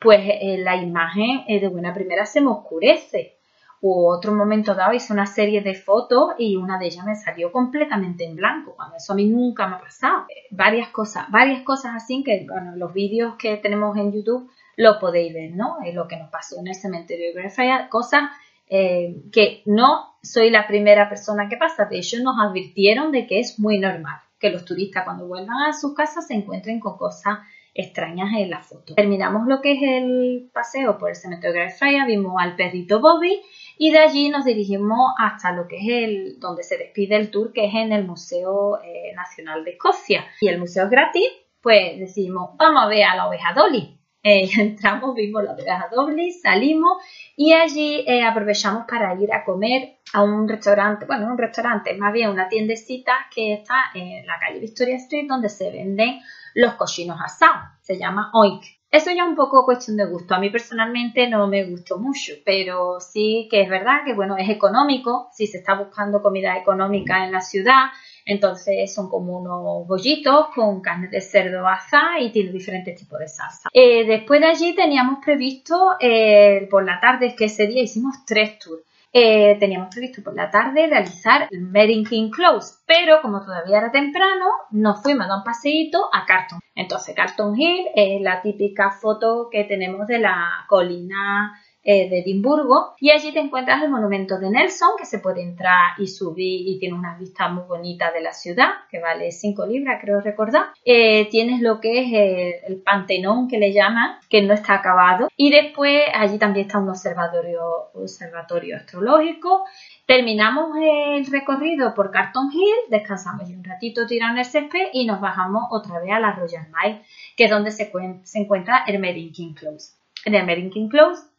Pues 0.00 0.18
eh, 0.24 0.58
la 0.58 0.74
imagen 0.74 1.44
eh, 1.46 1.60
de 1.60 1.68
buena 1.68 1.94
primera 1.94 2.26
se 2.26 2.40
me 2.40 2.48
oscurece. 2.48 3.36
U 3.82 4.08
otro 4.08 4.32
momento 4.32 4.74
dado 4.74 4.94
hice 4.94 5.12
una 5.12 5.26
serie 5.26 5.60
de 5.60 5.74
fotos 5.74 6.32
y 6.38 6.56
una 6.56 6.76
de 6.76 6.86
ellas 6.86 7.04
me 7.04 7.14
salió 7.14 7.52
completamente 7.52 8.24
en 8.24 8.34
blanco, 8.34 8.76
eso 8.96 9.12
a 9.12 9.16
mí 9.16 9.26
nunca 9.26 9.68
me 9.68 9.76
ha 9.76 9.80
pasado. 9.80 10.26
varias 10.50 10.88
cosas, 10.88 11.30
varias 11.30 11.62
cosas 11.62 11.92
así 11.94 12.24
que, 12.24 12.46
bueno, 12.48 12.74
los 12.74 12.92
vídeos 12.92 13.36
que 13.36 13.56
tenemos 13.58 13.96
en 13.96 14.12
YouTube 14.12 14.50
lo 14.76 14.98
podéis 14.98 15.32
ver, 15.32 15.52
¿no? 15.52 15.78
Es 15.84 15.94
lo 15.94 16.08
que 16.08 16.16
nos 16.16 16.30
pasó 16.30 16.58
en 16.60 16.68
el 16.68 16.74
cementerio 16.74 17.28
de 17.28 17.34
Greyfriars, 17.34 17.88
cosas 17.88 18.30
eh, 18.68 19.22
que 19.32 19.62
no 19.66 20.16
soy 20.22 20.50
la 20.50 20.66
primera 20.66 21.08
persona 21.08 21.48
que 21.48 21.56
pasa, 21.56 21.84
de 21.84 21.98
hecho 21.98 22.22
nos 22.22 22.36
advirtieron 22.38 23.12
de 23.12 23.26
que 23.26 23.40
es 23.40 23.58
muy 23.58 23.78
normal 23.78 24.20
que 24.38 24.50
los 24.50 24.64
turistas 24.64 25.04
cuando 25.04 25.26
vuelvan 25.26 25.62
a 25.68 25.72
sus 25.72 25.94
casas 25.94 26.26
se 26.26 26.34
encuentren 26.34 26.80
con 26.80 26.96
cosas 26.98 27.38
extrañas 27.74 28.30
en 28.36 28.50
la 28.50 28.60
foto. 28.60 28.94
Terminamos 28.94 29.46
lo 29.46 29.60
que 29.60 29.72
es 29.72 29.82
el 29.82 30.50
paseo 30.52 30.98
por 30.98 31.10
el 31.10 31.16
cementerio 31.16 31.62
de 31.62 32.04
vimos 32.06 32.34
al 32.38 32.56
perrito 32.56 33.00
Bobby 33.00 33.40
y 33.78 33.90
de 33.90 33.98
allí 33.98 34.28
nos 34.28 34.44
dirigimos 34.44 35.14
hasta 35.18 35.52
lo 35.52 35.66
que 35.68 35.76
es 35.76 35.88
el 35.88 36.40
donde 36.40 36.62
se 36.62 36.76
despide 36.76 37.16
el 37.16 37.30
tour, 37.30 37.52
que 37.52 37.66
es 37.66 37.74
en 37.74 37.92
el 37.92 38.04
Museo 38.04 38.78
eh, 38.82 39.12
Nacional 39.14 39.64
de 39.64 39.72
Escocia. 39.72 40.24
Y 40.40 40.48
el 40.48 40.58
museo 40.58 40.84
es 40.84 40.90
gratis, 40.90 41.26
pues 41.62 41.98
decimos, 41.98 42.50
vamos 42.56 42.84
a 42.84 42.88
ver 42.88 43.04
a 43.04 43.16
la 43.16 43.28
oveja 43.28 43.54
Dolly. 43.54 44.01
Eh, 44.22 44.48
entramos, 44.58 45.14
vimos 45.14 45.42
la 45.42 45.52
oveja 45.52 45.88
doble, 45.90 46.30
salimos 46.32 47.02
y 47.36 47.52
allí 47.52 48.04
eh, 48.06 48.22
aprovechamos 48.22 48.84
para 48.86 49.14
ir 49.20 49.32
a 49.32 49.44
comer 49.44 49.98
a 50.12 50.22
un 50.22 50.48
restaurante, 50.48 51.06
bueno, 51.06 51.26
un 51.26 51.38
restaurante, 51.38 51.94
más 51.94 52.12
bien 52.12 52.30
una 52.30 52.48
tiendecita 52.48 53.12
que 53.34 53.54
está 53.54 53.90
en 53.94 54.26
la 54.26 54.38
calle 54.38 54.60
Victoria 54.60 54.96
Street 54.96 55.26
donde 55.28 55.48
se 55.48 55.70
venden 55.70 56.20
los 56.54 56.74
cochinos 56.74 57.18
asados, 57.20 57.62
se 57.80 57.98
llama 57.98 58.30
Oink. 58.34 58.62
Eso 58.90 59.10
ya 59.10 59.22
es 59.22 59.28
un 59.30 59.36
poco 59.36 59.64
cuestión 59.64 59.96
de 59.96 60.04
gusto. 60.04 60.34
A 60.34 60.38
mí 60.38 60.50
personalmente 60.50 61.26
no 61.26 61.48
me 61.48 61.64
gustó 61.64 61.98
mucho, 61.98 62.34
pero 62.44 63.00
sí 63.00 63.48
que 63.50 63.62
es 63.62 63.70
verdad 63.70 64.04
que 64.04 64.12
bueno, 64.12 64.36
es 64.36 64.50
económico, 64.50 65.30
si 65.32 65.46
se 65.46 65.58
está 65.58 65.74
buscando 65.74 66.20
comida 66.20 66.58
económica 66.58 67.24
en 67.24 67.32
la 67.32 67.40
ciudad, 67.40 67.86
entonces 68.24 68.92
son 68.94 69.08
como 69.08 69.38
unos 69.38 69.86
bollitos 69.86 70.46
con 70.54 70.80
carne 70.80 71.08
de 71.08 71.20
cerdo 71.20 71.66
asada 71.66 72.20
y 72.20 72.30
tiene 72.30 72.52
diferentes 72.52 72.94
tipos 72.98 73.18
de 73.18 73.28
salsa. 73.28 73.68
Eh, 73.72 74.04
después 74.06 74.40
de 74.40 74.46
allí 74.46 74.74
teníamos 74.74 75.18
previsto 75.24 75.96
eh, 76.00 76.66
por 76.70 76.84
la 76.84 77.00
tarde, 77.00 77.34
que 77.36 77.46
ese 77.46 77.66
día 77.66 77.82
hicimos 77.82 78.24
tres 78.26 78.58
tours. 78.58 78.82
eh, 79.14 79.56
teníamos 79.60 79.88
previsto 79.94 80.22
por 80.22 80.34
la 80.34 80.50
tarde 80.50 80.86
realizar 80.86 81.46
el 81.50 81.60
Meeting 81.60 82.04
King 82.06 82.30
Close, 82.30 82.76
pero 82.86 83.20
como 83.20 83.42
todavía 83.44 83.78
era 83.78 83.90
temprano, 83.92 84.46
nos 84.70 85.02
fuimos 85.02 85.26
a 85.26 85.28
dar 85.28 85.38
un 85.38 85.44
paseíto 85.44 86.08
a 86.10 86.24
Carton. 86.24 86.60
Entonces, 86.74 87.14
Carton 87.14 87.54
Hill 87.60 87.88
es 87.94 88.22
la 88.22 88.40
típica 88.40 88.90
foto 88.90 89.48
que 89.50 89.64
tenemos 89.64 90.06
de 90.06 90.18
la 90.18 90.64
colina 90.66 91.60
eh, 91.84 92.08
de 92.08 92.20
Edimburgo 92.20 92.94
y 93.00 93.10
allí 93.10 93.32
te 93.32 93.40
encuentras 93.40 93.82
el 93.82 93.90
monumento 93.90 94.38
de 94.38 94.50
Nelson 94.50 94.90
que 94.96 95.04
se 95.04 95.18
puede 95.18 95.42
entrar 95.42 95.98
y 95.98 96.06
subir 96.06 96.68
y 96.68 96.78
tiene 96.78 96.94
una 96.94 97.16
vista 97.18 97.48
muy 97.48 97.64
bonita 97.64 98.12
de 98.12 98.20
la 98.20 98.32
ciudad 98.32 98.68
que 98.88 99.00
vale 99.00 99.32
5 99.32 99.66
libras 99.66 99.98
creo 100.00 100.20
recordar. 100.20 100.66
Eh, 100.84 101.28
tienes 101.28 101.60
lo 101.60 101.80
que 101.80 102.00
es 102.00 102.06
el, 102.12 102.72
el, 102.72 102.82
Pantenón 102.82 103.48
que 103.48 103.58
le 103.58 103.72
llaman 103.72 104.18
que 104.28 104.42
no 104.42 104.54
está 104.54 104.74
acabado. 104.74 105.28
Y 105.36 105.50
después 105.50 106.02
allí 106.14 106.38
también 106.38 106.66
está 106.66 106.78
un 106.78 106.88
observatorio, 106.88 107.90
observatorio 107.94 108.76
astrológico. 108.76 109.64
Terminamos 110.06 110.76
el 110.80 111.26
recorrido 111.26 111.94
por 111.94 112.12
Carton 112.12 112.48
Hill, 112.52 112.90
descansamos 112.90 113.48
un 113.50 113.64
ratito 113.64 114.06
tirando 114.06 114.40
el 114.40 114.46
césped 114.46 114.90
y 114.92 115.04
nos 115.04 115.20
bajamos 115.20 115.64
otra 115.72 115.98
vez 115.98 116.12
a 116.12 116.20
la 116.20 116.32
Royal 116.32 116.68
Mile, 116.68 117.02
que 117.36 117.44
es 117.46 117.50
donde 117.50 117.72
se, 117.72 117.90
se 118.22 118.38
encuentra 118.38 118.84
el 118.86 119.32
King 119.32 119.54
Close. 119.54 119.94
En 120.24 120.34
el 120.34 120.70
King 120.70 120.88
Close 120.88 121.31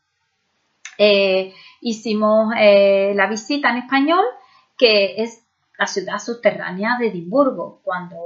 eh, 0.97 1.53
hicimos 1.81 2.53
eh, 2.57 3.13
la 3.15 3.27
visita 3.27 3.71
en 3.71 3.77
español, 3.77 4.23
que 4.77 5.21
es 5.21 5.43
la 5.77 5.87
ciudad 5.87 6.19
subterránea 6.19 6.97
de 6.99 7.07
Edimburgo. 7.07 7.81
Cuando 7.83 8.17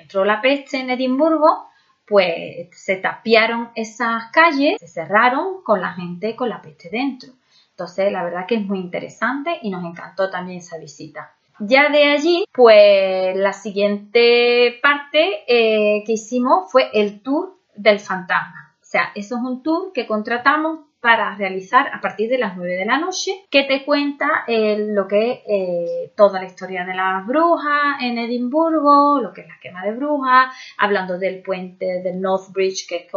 entró 0.00 0.24
la 0.24 0.40
peste 0.40 0.78
en 0.78 0.90
Edimburgo, 0.90 1.68
pues 2.06 2.68
se 2.72 2.96
tapiaron 2.96 3.70
esas 3.74 4.30
calles, 4.32 4.76
se 4.80 4.88
cerraron 4.88 5.62
con 5.62 5.80
la 5.80 5.92
gente 5.92 6.34
con 6.34 6.48
la 6.48 6.62
peste 6.62 6.88
dentro. 6.90 7.30
Entonces, 7.70 8.10
la 8.10 8.24
verdad 8.24 8.46
que 8.46 8.56
es 8.56 8.66
muy 8.66 8.80
interesante 8.80 9.58
y 9.62 9.70
nos 9.70 9.84
encantó 9.84 10.30
también 10.30 10.58
esa 10.58 10.78
visita. 10.78 11.34
Ya 11.60 11.90
de 11.90 12.04
allí, 12.04 12.44
pues 12.52 13.36
la 13.36 13.52
siguiente 13.52 14.78
parte 14.82 15.44
eh, 15.46 16.02
que 16.04 16.12
hicimos 16.12 16.70
fue 16.70 16.88
el 16.92 17.20
tour 17.22 17.58
del 17.74 18.00
fantasma. 18.00 18.74
O 18.80 18.84
sea, 18.84 19.10
eso 19.14 19.36
es 19.36 19.42
un 19.42 19.62
tour 19.62 19.92
que 19.92 20.06
contratamos 20.06 20.87
para 21.00 21.36
realizar 21.36 21.88
a 21.92 22.00
partir 22.00 22.28
de 22.28 22.38
las 22.38 22.56
9 22.56 22.76
de 22.76 22.84
la 22.84 22.98
noche, 22.98 23.46
que 23.50 23.64
te 23.64 23.84
cuenta 23.84 24.44
eh, 24.46 24.86
lo 24.88 25.06
que 25.06 25.42
eh, 25.46 26.12
toda 26.16 26.40
la 26.40 26.46
historia 26.46 26.84
de 26.84 26.94
las 26.94 27.26
brujas 27.26 28.02
en 28.02 28.18
Edimburgo, 28.18 29.20
lo 29.20 29.32
que 29.32 29.42
es 29.42 29.48
la 29.48 29.58
quema 29.60 29.84
de 29.84 29.92
brujas, 29.92 30.54
hablando 30.76 31.18
del 31.18 31.42
puente 31.42 32.02
del 32.02 32.20
North 32.20 32.50
Bridge, 32.52 32.86
que 32.88 32.96
es 32.96 33.12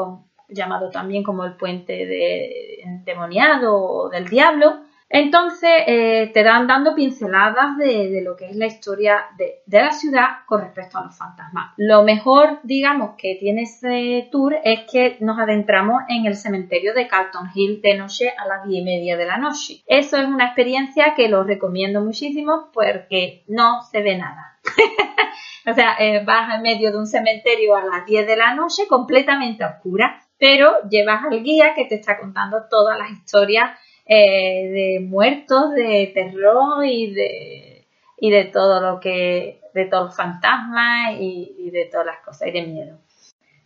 llamado 0.50 0.90
también 0.90 1.24
como 1.24 1.44
el 1.44 1.56
puente 1.56 1.94
de, 1.94 2.82
endemoniado 2.84 3.76
o 3.76 4.10
del 4.10 4.28
diablo, 4.28 4.82
entonces 5.14 5.70
eh, 5.88 6.32
te 6.34 6.41
dan 6.41 6.68
dando 6.68 6.95
pinceladas 6.95 7.78
de, 7.78 8.22
lo 8.24 8.38
que 8.38 8.45
es 8.45 8.55
la 8.55 8.68
historia 8.68 9.26
de, 9.38 9.62
la 9.68 9.91
ciudad 9.91 10.45
con 10.45 10.62
respecto 10.62 10.97
a 10.97 11.03
los 11.03 11.18
fantasmas. 11.18 11.74
Lo 11.76 12.03
mejor, 12.03 12.59
digamos, 12.64 13.16
que 13.18 13.36
tiene 13.36 13.64
este 13.64 14.30
tour 14.32 14.55
es 14.64 14.82
que 14.89 15.18
nos 15.20 15.38
adentramos 15.38 16.03
en 16.07 16.26
el 16.26 16.38
cementerio 16.38 16.93
de 16.93 17.07
Carlton 17.07 17.49
Hill 17.53 17.82
de 17.82 17.97
noche 17.97 18.34
a 18.38 18.47
las 18.47 18.66
diez 18.66 18.82
y 18.82 18.86
media 18.86 19.18
de 19.18 19.26
la 19.26 19.38
noche. 19.38 19.82
Eso 19.86 20.16
es 20.16 20.28
una 20.28 20.45
experiencia 20.45 21.14
que 21.14 21.28
lo 21.28 21.43
recomiendo 21.43 21.99
muchísimo 21.99 22.70
porque 22.74 23.43
no 23.47 23.82
se 23.84 24.01
ve 24.01 24.18
nada. 24.18 24.59
o 25.70 25.74
sea, 25.74 25.95
eh, 25.99 26.24
vas 26.24 26.55
en 26.55 26.62
medio 26.62 26.89
de 26.89 26.97
un 26.97 27.07
cementerio 27.07 27.76
a 27.76 27.84
las 27.84 28.05
10 28.05 28.28
de 28.28 28.38
la 28.38 28.55
noche 28.55 28.88
completamente 28.88 29.66
oscura, 29.66 30.22
pero 30.38 30.88
llevas 30.89 31.24
al 31.26 31.43
guía 31.43 31.74
que 31.76 31.86
te 31.86 31.95
está 31.95 32.18
contando 32.18 32.64
todas 32.70 32.97
las 32.97 33.12
historias 33.12 33.72
eh, 34.14 34.68
de 34.70 34.99
muertos, 34.99 35.72
de 35.74 36.12
terror 36.14 36.86
y 36.86 37.14
de, 37.14 37.88
y 38.20 38.30
de 38.30 38.43
todo 38.43 38.82
lo 38.82 38.99
que, 38.99 39.62
de 39.74 39.86
todos 39.86 40.07
los 40.07 40.18
fantasmas 40.18 41.16
y, 41.18 41.70
de 41.72 41.86
todas 41.86 42.07
las 42.07 42.20
cosas 42.20 42.49
y 42.49 42.51
de 42.51 42.64
miedo. 42.64 42.97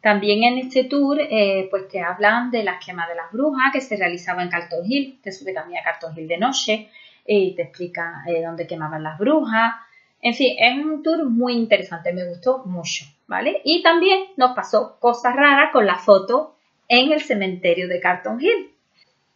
También 0.01 0.43
en 0.43 0.59
este 0.59 0.83
tour, 0.83 1.17
eh, 1.19 1.67
pues 1.71 1.87
te 1.87 1.99
hablan 1.99 2.51
de 2.51 2.61
las 2.61 2.85
quemas 2.85 3.09
de 3.09 3.15
las 3.15 3.31
brujas 3.31 3.73
que 3.73 3.81
se 3.81 3.97
realizaba 3.97 4.43
en 4.43 4.49
Carlton 4.49 4.85
Hill, 4.85 5.19
te 5.23 5.31
sube 5.31 5.51
también 5.51 5.81
a 5.81 5.83
Carlton 5.83 6.15
Hill 6.15 6.27
de 6.27 6.37
noche 6.37 6.89
y 7.25 7.55
te 7.55 7.63
explica 7.63 8.21
eh, 8.27 8.43
dónde 8.43 8.67
quemaban 8.67 9.01
las 9.01 9.17
brujas. 9.17 9.73
En 10.21 10.35
fin, 10.35 10.55
es 10.59 10.77
un 10.77 11.01
tour 11.01 11.27
muy 11.27 11.53
interesante, 11.53 12.13
me 12.13 12.29
gustó 12.29 12.61
mucho, 12.65 13.05
¿vale? 13.25 13.61
Y 13.63 13.81
también 13.81 14.25
nos 14.37 14.55
pasó 14.55 14.99
cosas 14.99 15.35
raras 15.35 15.71
con 15.73 15.87
la 15.87 15.95
foto 15.95 16.55
en 16.87 17.11
el 17.11 17.21
cementerio 17.21 17.87
de 17.87 17.99
Carlton 17.99 18.39
Hill. 18.39 18.74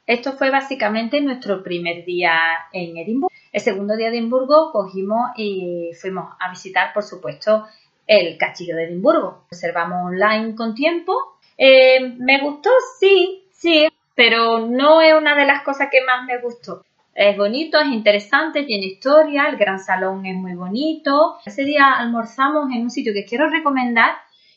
Esto 0.10 0.34
fue 0.34 0.50
básicamente 0.50 1.22
nuestro 1.22 1.62
primer 1.62 2.04
día 2.04 2.34
en 2.74 2.98
Edimburgo. 2.98 3.32
El 3.52 3.62
segundo 3.62 3.96
día 3.96 4.10
de 4.10 4.18
Edimburgo 4.18 4.72
cogimos 4.72 5.30
y 5.38 5.92
fuimos 6.02 6.34
a 6.40 6.50
visitar, 6.50 6.92
por 6.96 7.04
supuesto, 7.04 7.68
el 8.08 8.36
castillo 8.36 8.76
de 8.76 8.86
Edimburgo. 8.86 9.46
Reservamos 9.52 10.08
online 10.08 10.56
con 10.56 10.74
tiempo. 10.74 11.14
Eh, 11.56 12.16
me 12.18 12.42
gustó, 12.42 12.72
sí, 13.00 13.46
sí, 13.52 13.88
pero 14.16 14.66
no 14.66 15.00
es 15.00 15.14
una 15.14 15.36
de 15.36 15.46
las 15.46 15.62
cosas 15.62 15.90
que 15.92 16.04
más 16.04 16.26
me 16.26 16.40
gustó. 16.40 16.84
Es 17.14 17.38
bonito, 17.38 17.80
es 17.80 17.90
interesante, 17.90 18.64
tiene 18.64 18.88
historia, 18.88 19.48
el 19.48 19.58
gran 19.58 19.78
salón 19.78 20.26
es 20.26 20.36
muy 20.36 20.56
bonito. 20.56 21.38
Ese 21.46 21.66
día 21.66 22.00
almorzamos 22.00 22.72
en 22.72 22.82
un 22.82 22.90
sitio 22.90 23.14
que 23.14 23.26
quiero 23.26 23.48
recomendar, 23.48 24.14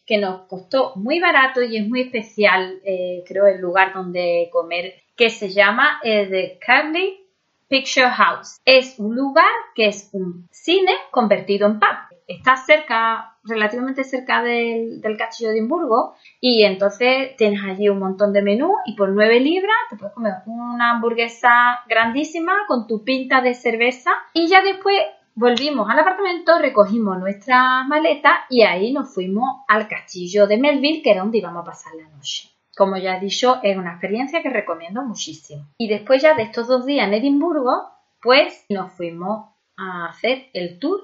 que 0.07 0.17
nos 0.17 0.47
costó 0.49 0.95
muy 0.97 1.21
barato 1.21 1.61
y 1.61 1.77
es 1.77 1.87
muy 1.87 2.01
especial, 2.01 2.81
eh, 2.87 3.23
creo, 3.29 3.47
el 3.47 3.61
lugar 3.61 3.93
donde 3.93 4.49
comer 4.51 5.03
que 5.23 5.31
se 5.31 5.51
llama 5.51 6.01
eh, 6.03 6.27
The 6.29 6.59
Carly 6.59 7.25
Picture 7.69 8.11
House. 8.11 8.61
Es 8.65 8.99
un 8.99 9.15
lugar 9.15 9.53
que 9.73 9.87
es 9.87 10.11
un 10.13 10.49
cine 10.51 10.91
convertido 11.13 11.69
en 11.69 11.79
pub. 11.79 11.97
Está 12.27 12.57
cerca, 12.57 13.37
relativamente 13.45 14.03
cerca 14.03 14.43
del, 14.43 15.01
castillo 15.17 15.51
de 15.51 15.59
Edimburgo 15.59 16.15
y 16.41 16.65
entonces 16.65 17.37
tienes 17.37 17.63
allí 17.63 17.89
un 17.89 18.01
montón 18.01 18.33
de 18.33 18.43
menú 18.43 18.75
y 18.85 18.97
por 18.97 19.11
9 19.11 19.39
libras 19.39 19.77
te 19.91 19.97
puedes 19.97 20.13
comer 20.13 20.33
una 20.47 20.91
hamburguesa 20.91 21.85
grandísima 21.89 22.55
con 22.67 22.89
tu 22.89 23.05
pinta 23.05 23.41
de 23.43 23.55
cerveza 23.55 24.11
y 24.33 24.49
ya 24.49 24.61
después 24.61 24.97
volvimos 25.37 25.89
al 25.89 26.01
apartamento, 26.01 26.59
recogimos 26.59 27.17
nuestras 27.21 27.87
maletas 27.87 28.41
y 28.51 28.63
ahí 28.63 28.93
nos 28.93 29.15
fuimos 29.15 29.61
al 29.69 29.87
castillo 29.87 30.49
de 30.49 30.59
Melville 30.59 31.01
que 31.01 31.13
era 31.13 31.21
donde 31.21 31.39
íbamos 31.39 31.63
a 31.63 31.67
pasar 31.67 31.93
la 31.95 32.09
noche. 32.09 32.52
Como 32.77 32.97
ya 32.97 33.17
he 33.17 33.21
dicho, 33.21 33.61
es 33.63 33.77
una 33.77 33.93
experiencia 33.93 34.43
que 34.43 34.51
recomiendo 34.51 35.03
muchísimo. 35.03 35.67
Y 35.79 35.89
después 35.89 36.23
ya 36.23 36.35
de 36.35 36.43
estos 36.43 36.69
dos 36.69 36.87
días 36.87 37.07
en 37.07 37.15
Edimburgo, 37.15 37.91
pues 38.21 38.65
nos 38.69 38.93
fuimos 38.93 39.51
a 39.77 40.07
hacer 40.07 40.49
el 40.55 40.79
tour 40.79 41.03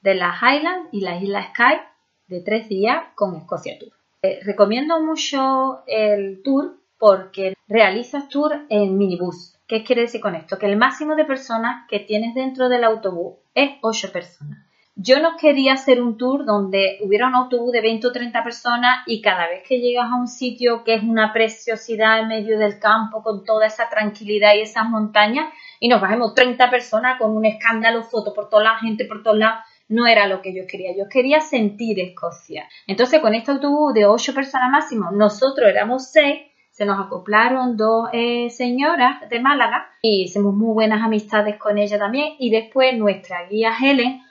de 0.00 0.14
la 0.14 0.34
Highland 0.40 0.88
y 0.92 1.00
la 1.00 1.16
isla 1.16 1.50
Sky 1.52 1.80
de 2.28 2.40
tres 2.40 2.68
días 2.68 3.02
con 3.14 3.34
Escocia 3.36 3.78
Tour. 3.78 3.92
Eh, 4.22 4.40
recomiendo 4.44 5.00
mucho 5.00 5.82
el 5.86 6.42
tour 6.42 6.78
porque 6.98 7.54
realizas 7.68 8.28
tour 8.28 8.66
en 8.68 8.98
minibús. 8.98 9.56
¿Qué 9.66 9.84
quiere 9.84 10.02
decir 10.02 10.20
con 10.20 10.34
esto? 10.34 10.58
Que 10.58 10.66
el 10.66 10.76
máximo 10.76 11.14
de 11.14 11.24
personas 11.24 11.86
que 11.88 12.00
tienes 12.00 12.34
dentro 12.34 12.68
del 12.68 12.84
autobús 12.84 13.36
es 13.54 13.72
8 13.82 14.12
personas. 14.12 14.67
Yo 15.00 15.20
no 15.20 15.36
quería 15.36 15.74
hacer 15.74 16.02
un 16.02 16.18
tour 16.18 16.44
donde 16.44 16.98
hubiera 17.02 17.28
un 17.28 17.36
autobús 17.36 17.70
de 17.70 17.80
20 17.80 18.08
o 18.08 18.10
30 18.10 18.42
personas 18.42 18.98
y 19.06 19.22
cada 19.22 19.46
vez 19.46 19.62
que 19.62 19.78
llegas 19.78 20.10
a 20.10 20.16
un 20.16 20.26
sitio 20.26 20.82
que 20.82 20.94
es 20.94 21.04
una 21.04 21.32
preciosidad 21.32 22.18
en 22.18 22.26
medio 22.26 22.58
del 22.58 22.80
campo 22.80 23.22
con 23.22 23.44
toda 23.44 23.68
esa 23.68 23.88
tranquilidad 23.88 24.54
y 24.56 24.62
esas 24.62 24.88
montañas 24.88 25.50
y 25.78 25.86
nos 25.86 26.00
bajemos 26.00 26.34
30 26.34 26.68
personas 26.68 27.16
con 27.16 27.30
un 27.30 27.44
escándalo, 27.44 28.02
foto 28.02 28.34
por 28.34 28.48
toda 28.48 28.64
la 28.64 28.78
gente 28.80 29.04
por 29.04 29.22
todos 29.22 29.38
lados, 29.38 29.60
no 29.86 30.08
era 30.08 30.26
lo 30.26 30.42
que 30.42 30.52
yo 30.52 30.66
quería. 30.66 30.90
Yo 30.96 31.08
quería 31.08 31.40
sentir 31.40 32.00
Escocia. 32.00 32.68
Entonces 32.88 33.20
con 33.20 33.36
este 33.36 33.52
autobús 33.52 33.94
de 33.94 34.04
8 34.04 34.34
personas 34.34 34.68
máximo, 34.68 35.12
nosotros 35.12 35.68
éramos 35.70 36.10
6 36.10 36.40
se 36.72 36.84
nos 36.84 36.98
acoplaron 36.98 37.76
dos 37.76 38.08
eh, 38.12 38.50
señoras 38.50 39.28
de 39.28 39.40
Málaga 39.40 39.90
y 40.02 40.24
hicimos 40.24 40.54
muy 40.54 40.74
buenas 40.74 41.02
amistades 41.02 41.56
con 41.56 41.78
ella 41.78 41.98
también 41.98 42.34
y 42.38 42.50
después 42.50 42.96
nuestra 42.96 43.46
guía 43.48 43.72
Helen 43.80 44.22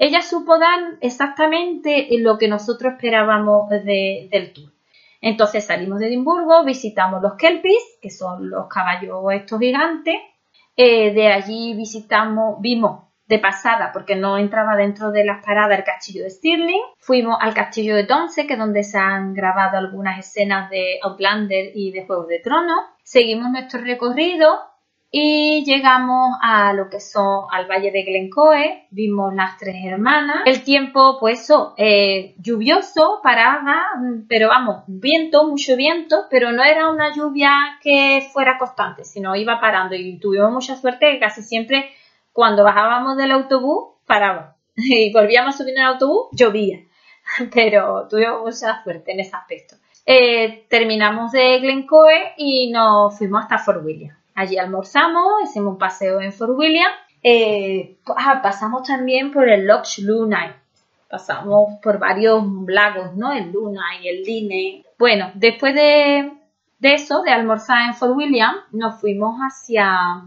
ella 0.00 0.22
supo 0.22 0.58
dar 0.58 0.96
exactamente 1.02 2.08
lo 2.20 2.38
que 2.38 2.48
nosotros 2.48 2.94
esperábamos 2.94 3.68
del 3.68 4.52
tour. 4.54 4.72
Entonces 5.20 5.66
salimos 5.66 5.98
de 5.98 6.06
Edimburgo, 6.06 6.64
visitamos 6.64 7.20
los 7.20 7.34
Kelpies, 7.34 7.98
que 8.00 8.08
son 8.08 8.48
los 8.48 8.66
caballos 8.66 9.22
estos 9.30 9.60
gigantes. 9.60 10.14
Eh, 10.74 11.12
de 11.12 11.30
allí 11.30 11.74
visitamos, 11.74 12.62
vimos 12.62 13.10
de 13.26 13.38
pasada, 13.40 13.90
porque 13.92 14.16
no 14.16 14.38
entraba 14.38 14.74
dentro 14.74 15.10
de 15.10 15.26
las 15.26 15.44
paradas 15.44 15.78
el 15.78 15.84
castillo 15.84 16.24
de 16.24 16.30
Stirling. 16.30 16.82
Fuimos 16.98 17.36
al 17.38 17.52
castillo 17.52 17.94
de 17.94 18.04
Tonce, 18.04 18.46
que 18.46 18.54
es 18.54 18.58
donde 18.58 18.82
se 18.82 18.96
han 18.96 19.34
grabado 19.34 19.76
algunas 19.76 20.18
escenas 20.18 20.70
de 20.70 20.98
Outlander 21.02 21.72
y 21.74 21.92
de 21.92 22.06
Juegos 22.06 22.28
de 22.28 22.38
Tronos. 22.38 22.86
Seguimos 23.02 23.50
nuestro 23.50 23.82
recorrido 23.82 24.69
y 25.12 25.64
llegamos 25.64 26.38
a 26.40 26.72
lo 26.72 26.88
que 26.88 27.00
son 27.00 27.46
al 27.50 27.66
valle 27.66 27.90
de 27.90 28.04
Glencoe, 28.04 28.86
vimos 28.90 29.34
las 29.34 29.58
tres 29.58 29.74
hermanas, 29.84 30.42
el 30.46 30.62
tiempo 30.62 31.16
pues 31.18 31.48
eh, 31.76 32.34
lluvioso, 32.38 33.18
parada, 33.20 33.86
pero 34.28 34.48
vamos, 34.48 34.84
viento, 34.86 35.48
mucho 35.48 35.74
viento, 35.74 36.26
pero 36.30 36.52
no 36.52 36.62
era 36.62 36.88
una 36.88 37.12
lluvia 37.12 37.50
que 37.82 38.28
fuera 38.32 38.56
constante, 38.56 39.04
sino 39.04 39.34
iba 39.34 39.60
parando. 39.60 39.96
Y 39.96 40.20
tuvimos 40.20 40.52
mucha 40.52 40.76
suerte 40.76 41.10
que 41.10 41.18
casi 41.18 41.42
siempre 41.42 41.90
cuando 42.32 42.62
bajábamos 42.62 43.16
del 43.16 43.32
autobús 43.32 43.96
paraba 44.06 44.56
y 44.76 45.12
volvíamos 45.12 45.56
a 45.56 45.58
subir 45.58 45.74
en 45.74 45.80
el 45.80 45.88
autobús, 45.88 46.28
llovía, 46.32 46.78
pero 47.52 48.06
tuvimos 48.08 48.42
mucha 48.42 48.80
suerte 48.84 49.10
en 49.10 49.20
ese 49.20 49.34
aspecto. 49.34 49.74
Eh, 50.06 50.66
terminamos 50.70 51.32
de 51.32 51.58
Glencoe 51.58 52.34
y 52.36 52.70
nos 52.70 53.18
fuimos 53.18 53.42
hasta 53.42 53.58
Fort 53.58 53.84
William 53.84 54.19
Allí 54.34 54.58
almorzamos, 54.58 55.42
hicimos 55.44 55.72
un 55.72 55.78
paseo 55.78 56.20
en 56.20 56.32
Fort 56.32 56.52
William. 56.56 56.90
Eh, 57.22 57.96
ah, 58.16 58.40
pasamos 58.42 58.86
también 58.86 59.32
por 59.32 59.48
el 59.48 59.66
Loch 59.66 59.98
Luna. 59.98 60.56
Pasamos 61.08 61.78
por 61.82 61.98
varios 61.98 62.42
lagos, 62.66 63.16
¿no? 63.16 63.32
El 63.32 63.52
Luna 63.52 63.82
y 64.00 64.08
el 64.08 64.22
Line. 64.22 64.84
Bueno, 64.98 65.30
después 65.34 65.74
de, 65.74 66.32
eso, 66.80 67.22
de 67.22 67.32
almorzar 67.32 67.88
en 67.88 67.94
Fort 67.94 68.16
William, 68.16 68.54
nos 68.72 69.00
fuimos 69.00 69.38
hacia, 69.40 70.22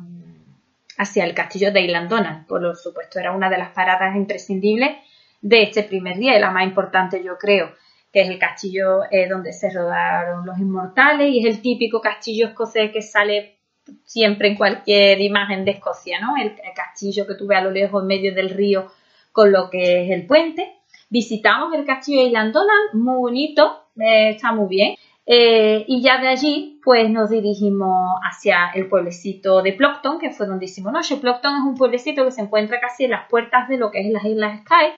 hacia 0.97 1.23
el 1.23 1.33
castillo 1.33 1.71
de 1.71 1.81
Island 1.81 2.09
Donald. 2.09 2.45
Por 2.47 2.75
supuesto, 2.75 3.19
era 3.19 3.31
una 3.31 3.49
de 3.49 3.57
las 3.57 3.69
paradas 3.69 4.15
imprescindibles 4.15 4.97
de 5.41 5.63
este 5.63 5.83
primer 5.83 6.17
día 6.17 6.37
y 6.37 6.39
la 6.39 6.51
más 6.51 6.63
importante, 6.63 7.23
yo 7.23 7.37
creo 7.37 7.71
que 8.13 8.21
es 8.21 8.29
el 8.29 8.37
castillo 8.37 9.01
eh, 9.09 9.27
donde 9.27 9.51
se 9.53 9.71
rodaron 9.71 10.45
los 10.45 10.59
inmortales 10.59 11.29
y 11.29 11.39
es 11.39 11.55
el 11.55 11.61
típico 11.61 11.99
castillo 11.99 12.47
escocés 12.47 12.91
que 12.91 13.01
sale 13.01 13.52
siempre 14.05 14.49
en 14.49 14.55
cualquier 14.55 15.19
imagen 15.21 15.65
de 15.65 15.71
Escocia, 15.71 16.19
¿no? 16.19 16.35
El, 16.37 16.55
castillo 16.75 17.27
que 17.27 17.35
tuve 17.35 17.55
a 17.55 17.63
lo 17.63 17.71
lejos 17.71 18.01
en 18.01 18.07
medio 18.07 18.33
del 18.33 18.49
río 18.49 18.91
con 19.31 19.51
lo 19.51 19.69
que 19.69 20.05
es 20.05 20.11
el 20.11 20.25
puente. 20.25 20.79
Visitamos 21.09 21.73
el 21.73 21.85
castillo 21.85 22.21
de 22.21 22.27
Island 22.27 22.55
muy 22.93 23.17
bonito, 23.17 23.87
eh, 23.97 24.31
está 24.31 24.51
muy 24.51 24.67
bien. 24.67 24.95
Eh, 25.25 25.85
y 25.87 26.01
ya 26.01 26.19
de 26.19 26.27
allí, 26.27 26.81
pues 26.83 27.09
nos 27.09 27.29
dirigimos 27.29 28.19
hacia 28.23 28.71
el 28.73 28.89
pueblecito 28.89 29.61
de 29.61 29.73
Plockton, 29.73 30.19
que 30.19 30.31
fue 30.31 30.47
donde 30.47 30.65
hicimos 30.65 30.91
noche. 30.91 31.17
Plockton 31.17 31.55
es 31.55 31.61
un 31.63 31.75
pueblecito 31.75 32.25
que 32.25 32.31
se 32.31 32.41
encuentra 32.41 32.79
casi 32.79 33.05
en 33.05 33.11
las 33.11 33.27
puertas 33.29 33.67
de 33.69 33.77
lo 33.77 33.91
que 33.91 34.01
es 34.01 34.11
las 34.11 34.25
Islas 34.25 34.61
Sky. 34.61 34.95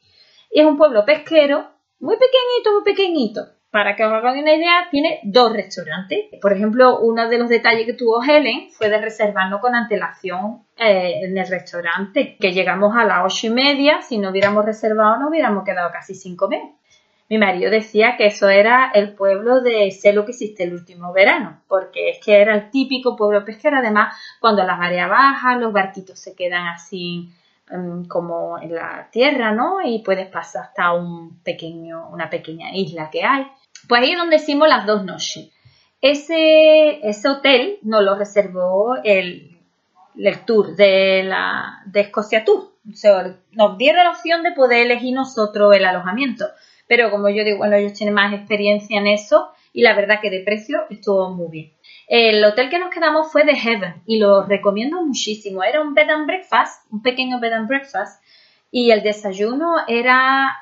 Y 0.52 0.62
es 0.62 0.66
un 0.66 0.78
pueblo 0.78 1.06
pesquero, 1.06 1.68
muy 2.00 2.16
pequeñito, 2.16 2.74
muy 2.74 2.84
pequeñito 2.84 3.55
para 3.76 3.94
que 3.94 4.06
os 4.06 4.14
hagan 4.14 4.38
una 4.38 4.54
idea, 4.54 4.88
tiene 4.90 5.20
dos 5.24 5.52
restaurantes. 5.52 6.28
Por 6.42 6.54
ejemplo, 6.54 7.02
uno 7.02 7.28
de 7.28 7.38
los 7.38 7.50
detalles 7.50 7.86
que 7.86 7.92
tuvo 7.92 8.24
Helen 8.24 8.70
fue 8.72 8.88
de 8.88 9.02
reservarnos 9.02 9.60
con 9.60 9.76
antelación 9.76 10.64
eh, 10.78 11.20
en 11.24 11.38
el 11.38 11.46
restaurante, 11.46 12.38
que 12.40 12.54
llegamos 12.54 12.96
a 12.96 13.04
las 13.04 13.26
ocho 13.26 13.48
y 13.48 13.50
media, 13.50 14.02
si 14.02 14.18
no 14.18 14.30
hubiéramos 14.30 14.64
reservado 14.64 15.18
no 15.20 15.28
hubiéramos 15.28 15.66
quedado 15.66 15.92
casi 15.92 16.16
cinco 16.16 16.48
meses. 16.48 16.70
Mi 17.28 17.38
marido 17.38 17.70
decía 17.70 18.16
que 18.18 18.28
eso 18.28 18.48
era 18.48 18.92
el 18.94 19.12
pueblo 19.14 19.60
de 19.60 19.92
sé 19.92 20.14
lo 20.14 20.24
que 20.24 20.32
hiciste 20.32 20.64
el 20.64 20.72
último 20.72 21.12
verano, 21.12 21.60
porque 21.68 22.12
es 22.12 22.24
que 22.24 22.40
era 22.40 22.56
el 22.56 22.70
típico 22.70 23.18
pueblo 23.18 23.44
pesquero. 23.44 23.80
Además, 23.80 24.16
cuando 24.40 24.64
la 24.64 24.78
marea 24.78 25.08
baja, 25.08 25.58
los 25.58 25.74
barquitos 25.74 26.18
se 26.18 26.34
quedan 26.34 26.68
así 26.68 27.30
em, 27.70 28.06
como 28.06 28.58
en 28.58 28.74
la 28.74 29.10
tierra, 29.12 29.52
¿no? 29.52 29.82
Y 29.84 30.00
puedes 30.00 30.28
pasar 30.30 30.64
hasta 30.64 30.94
un 30.94 31.42
pequeño, 31.44 32.08
una 32.08 32.30
pequeña 32.30 32.74
isla 32.74 33.10
que 33.10 33.22
hay. 33.22 33.46
Pues 33.88 34.02
ahí 34.02 34.12
es 34.12 34.18
donde 34.18 34.38
hicimos 34.38 34.68
las 34.68 34.86
dos 34.86 35.04
noches. 35.04 35.50
Ese, 36.02 37.08
ese 37.08 37.28
hotel 37.28 37.80
nos 37.82 38.04
lo 38.04 38.16
reservó 38.16 38.96
el, 39.04 39.58
tour 40.46 40.76
de, 40.76 41.24
la, 41.24 41.82
de 41.86 42.02
Escocia 42.02 42.46
Tour. 42.46 42.74
nos 43.52 43.78
dieron 43.78 44.04
la 44.04 44.12
opción 44.12 44.44
de 44.44 44.52
poder 44.52 44.86
elegir 44.86 45.14
nosotros 45.14 45.76
el 45.76 45.86
alojamiento. 45.86 46.46
Pero 46.88 47.10
como 47.10 47.30
yo 47.30 47.44
digo, 47.44 47.58
bueno, 47.58 47.76
ellos 47.76 47.94
tienen 47.94 48.14
más 48.14 48.34
experiencia 48.34 49.00
en 49.00 49.08
eso 49.08 49.50
y 49.74 49.82
la 49.82 49.96
verdad 49.96 50.20
que 50.22 50.30
de 50.30 50.42
precio 50.42 50.84
estuvo 50.90 51.32
muy 51.32 51.48
bien. 51.50 51.74
El 52.08 52.44
hotel 52.46 52.70
que 52.70 52.78
nos 52.78 52.92
quedamos 52.92 53.32
fue 53.32 53.44
The 53.46 53.56
Heaven 53.56 54.04
y 54.06 54.20
lo 54.20 54.44
recomiendo 54.44 55.02
muchísimo. 55.02 55.64
Era 55.64 55.82
un 55.82 55.96
bed 55.96 56.10
and 56.10 56.28
breakfast, 56.28 56.86
un 56.92 57.02
pequeño 57.02 57.40
bed 57.40 57.54
and 57.54 57.68
breakfast 57.68 58.22
y 58.70 58.92
el 58.92 59.02
desayuno 59.02 59.78
era 59.88 60.56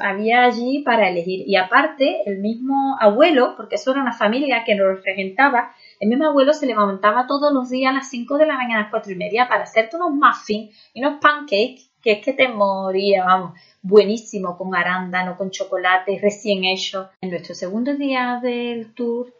había 0.00 0.44
allí 0.44 0.82
para 0.82 1.08
elegir. 1.08 1.46
Y 1.46 1.56
aparte, 1.56 2.22
el 2.26 2.38
mismo 2.38 2.96
abuelo, 3.00 3.54
porque 3.56 3.76
eso 3.76 3.92
era 3.92 4.02
una 4.02 4.12
familia 4.12 4.64
que 4.64 4.74
nos 4.74 5.02
regentaba, 5.04 5.72
el 6.00 6.08
mismo 6.08 6.26
abuelo 6.26 6.52
se 6.52 6.66
levantaba 6.66 7.26
todos 7.26 7.52
los 7.52 7.70
días 7.70 7.90
a 7.90 7.94
las 7.94 8.08
5 8.10 8.38
de 8.38 8.46
la 8.46 8.56
mañana, 8.56 8.80
a 8.80 8.82
las 8.82 8.90
4 8.90 9.12
y 9.12 9.16
media, 9.16 9.48
para 9.48 9.64
hacerte 9.64 9.96
unos 9.96 10.12
muffins 10.12 10.74
y 10.94 11.00
unos 11.00 11.20
pancakes, 11.20 11.90
que 12.02 12.12
es 12.12 12.24
que 12.24 12.32
te 12.32 12.48
moría, 12.48 13.24
vamos, 13.24 13.58
buenísimo, 13.82 14.56
con 14.56 14.74
arándano, 14.74 15.36
con 15.36 15.50
chocolate, 15.50 16.18
recién 16.22 16.64
hecho. 16.64 17.10
En 17.20 17.30
nuestro 17.30 17.54
segundo 17.54 17.94
día 17.94 18.38
del 18.42 18.94
tour, 18.94 19.32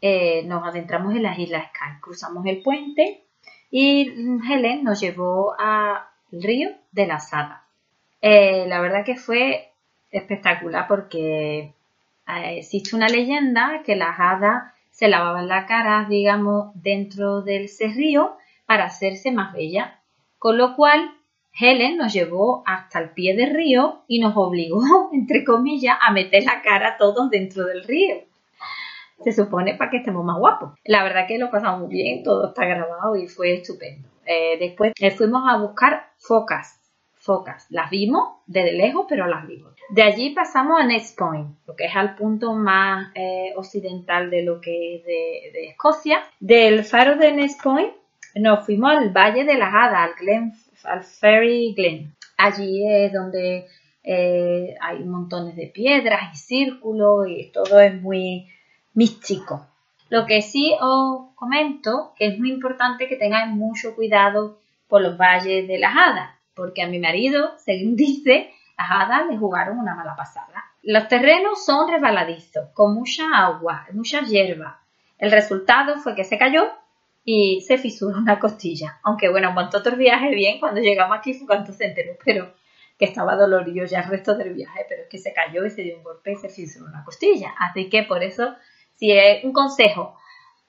eh, 0.00 0.42
nos 0.44 0.64
adentramos 0.64 1.14
en 1.14 1.22
las 1.22 1.38
Islas 1.38 1.68
Sky, 1.68 2.00
cruzamos 2.00 2.46
el 2.46 2.62
puente 2.62 3.24
y 3.70 4.08
Helen 4.48 4.84
nos 4.84 5.00
llevó 5.00 5.54
al 5.58 6.02
río 6.30 6.70
de 6.92 7.06
la 7.06 7.18
Sada 7.18 7.67
eh, 8.20 8.66
la 8.66 8.80
verdad 8.80 9.04
que 9.04 9.16
fue 9.16 9.72
espectacular 10.10 10.86
porque 10.88 11.72
eh, 12.26 12.58
existe 12.58 12.96
una 12.96 13.08
leyenda 13.08 13.82
que 13.84 13.96
las 13.96 14.18
hadas 14.18 14.72
se 14.90 15.08
lavaban 15.08 15.48
la 15.48 15.66
cara, 15.66 16.06
digamos, 16.08 16.72
dentro 16.74 17.42
del 17.42 17.64
ese 17.64 17.88
río 17.88 18.36
para 18.66 18.86
hacerse 18.86 19.30
más 19.30 19.52
bella. 19.52 20.00
Con 20.38 20.58
lo 20.58 20.74
cual, 20.74 21.14
Helen 21.58 21.96
nos 21.96 22.12
llevó 22.12 22.62
hasta 22.66 22.98
el 22.98 23.10
pie 23.10 23.36
del 23.36 23.54
río 23.54 24.02
y 24.08 24.20
nos 24.20 24.36
obligó, 24.36 24.82
entre 25.12 25.44
comillas, 25.44 25.96
a 26.00 26.12
meter 26.12 26.44
la 26.44 26.62
cara 26.62 26.96
todos 26.96 27.30
dentro 27.30 27.64
del 27.66 27.84
río. 27.84 28.16
Se 29.22 29.32
supone 29.32 29.74
para 29.74 29.90
que 29.90 29.98
estemos 29.98 30.24
más 30.24 30.38
guapos. 30.38 30.74
La 30.84 31.02
verdad 31.02 31.26
que 31.26 31.38
lo 31.38 31.50
pasamos 31.50 31.80
muy 31.80 31.90
bien, 31.90 32.22
todo 32.22 32.48
está 32.48 32.64
grabado 32.64 33.16
y 33.16 33.26
fue 33.26 33.54
estupendo. 33.54 34.08
Eh, 34.26 34.58
después 34.58 34.92
fuimos 35.16 35.42
a 35.48 35.56
buscar 35.56 36.10
focas 36.18 36.77
Las 37.68 37.90
vimos 37.90 38.36
desde 38.46 38.72
lejos, 38.72 39.04
pero 39.08 39.26
las 39.26 39.46
vimos. 39.46 39.72
De 39.90 40.02
allí 40.02 40.30
pasamos 40.30 40.80
a 40.80 40.86
Nest 40.86 41.18
Point, 41.18 41.48
lo 41.66 41.76
que 41.76 41.84
es 41.84 41.94
al 41.94 42.14
punto 42.14 42.54
más 42.54 43.10
eh, 43.14 43.52
occidental 43.56 44.30
de 44.30 44.42
lo 44.42 44.60
que 44.60 44.96
es 44.96 45.04
de, 45.04 45.68
Escocia. 45.68 46.22
Del 46.40 46.84
faro 46.84 47.16
de 47.16 47.32
Nest 47.32 47.62
Point 47.62 47.92
nos 48.34 48.64
fuimos 48.64 48.92
al 48.92 49.10
Valle 49.10 49.44
de 49.44 49.58
las 49.58 49.74
Hadas, 49.74 50.08
al, 50.08 50.14
Glen, 50.18 50.52
al 50.84 51.04
Ferry 51.04 51.74
Glen. 51.74 52.14
Allí 52.38 52.86
es 52.86 53.12
donde 53.12 53.66
eh, 54.04 54.74
hay 54.80 55.04
montones 55.04 55.54
de 55.54 55.66
piedras 55.66 56.32
y 56.32 56.36
círculos 56.36 57.28
y 57.28 57.50
todo 57.52 57.78
es 57.80 58.00
muy 58.00 58.46
místico. 58.94 59.66
Lo 60.08 60.24
que 60.24 60.40
sí 60.40 60.74
os 60.80 61.34
comento 61.34 62.14
que 62.16 62.28
es 62.28 62.38
muy 62.38 62.52
importante 62.52 63.06
que 63.06 63.16
tengáis 63.16 63.54
mucho 63.54 63.94
cuidado 63.94 64.58
por 64.88 65.02
los 65.02 65.18
valles 65.18 65.68
de 65.68 65.78
las 65.78 65.94
hadas 65.94 66.37
porque 66.58 66.82
a 66.82 66.88
mi 66.88 66.98
marido, 66.98 67.52
según 67.56 67.96
dice, 67.96 68.52
las 68.76 68.90
hadas 68.90 69.28
le 69.30 69.38
jugaron 69.38 69.78
una 69.78 69.94
mala 69.94 70.14
pasada. 70.16 70.64
Los 70.82 71.08
terrenos 71.08 71.64
son 71.64 71.90
resbaladizos, 71.90 72.68
con 72.74 72.94
mucha 72.94 73.24
agua, 73.34 73.86
mucha 73.92 74.20
hierba. 74.22 74.80
El 75.18 75.30
resultado 75.30 75.96
fue 75.98 76.14
que 76.14 76.24
se 76.24 76.36
cayó 76.36 76.68
y 77.24 77.60
se 77.60 77.78
fisuró 77.78 78.18
una 78.18 78.38
costilla. 78.38 78.98
Aunque 79.02 79.28
bueno, 79.28 79.52
montó 79.52 79.78
otro 79.78 79.96
viaje 79.96 80.30
bien, 80.34 80.60
cuando 80.60 80.80
llegamos 80.80 81.16
aquí 81.16 81.34
fue 81.34 81.46
cuando 81.46 81.72
se 81.72 81.86
enteró, 81.86 82.16
pero 82.24 82.52
que 82.98 83.04
estaba 83.04 83.36
dolorido 83.36 83.86
ya 83.86 84.00
el 84.00 84.10
resto 84.10 84.34
del 84.34 84.54
viaje, 84.54 84.84
pero 84.88 85.02
es 85.02 85.08
que 85.08 85.18
se 85.18 85.32
cayó 85.32 85.64
y 85.64 85.70
se 85.70 85.82
dio 85.82 85.96
un 85.96 86.02
golpe 86.02 86.32
y 86.32 86.36
se 86.36 86.48
fisuró 86.48 86.86
una 86.86 87.04
costilla. 87.04 87.54
Así 87.58 87.88
que 87.88 88.02
por 88.02 88.22
eso, 88.22 88.54
si 88.94 89.12
es 89.12 89.44
un 89.44 89.52
consejo 89.52 90.18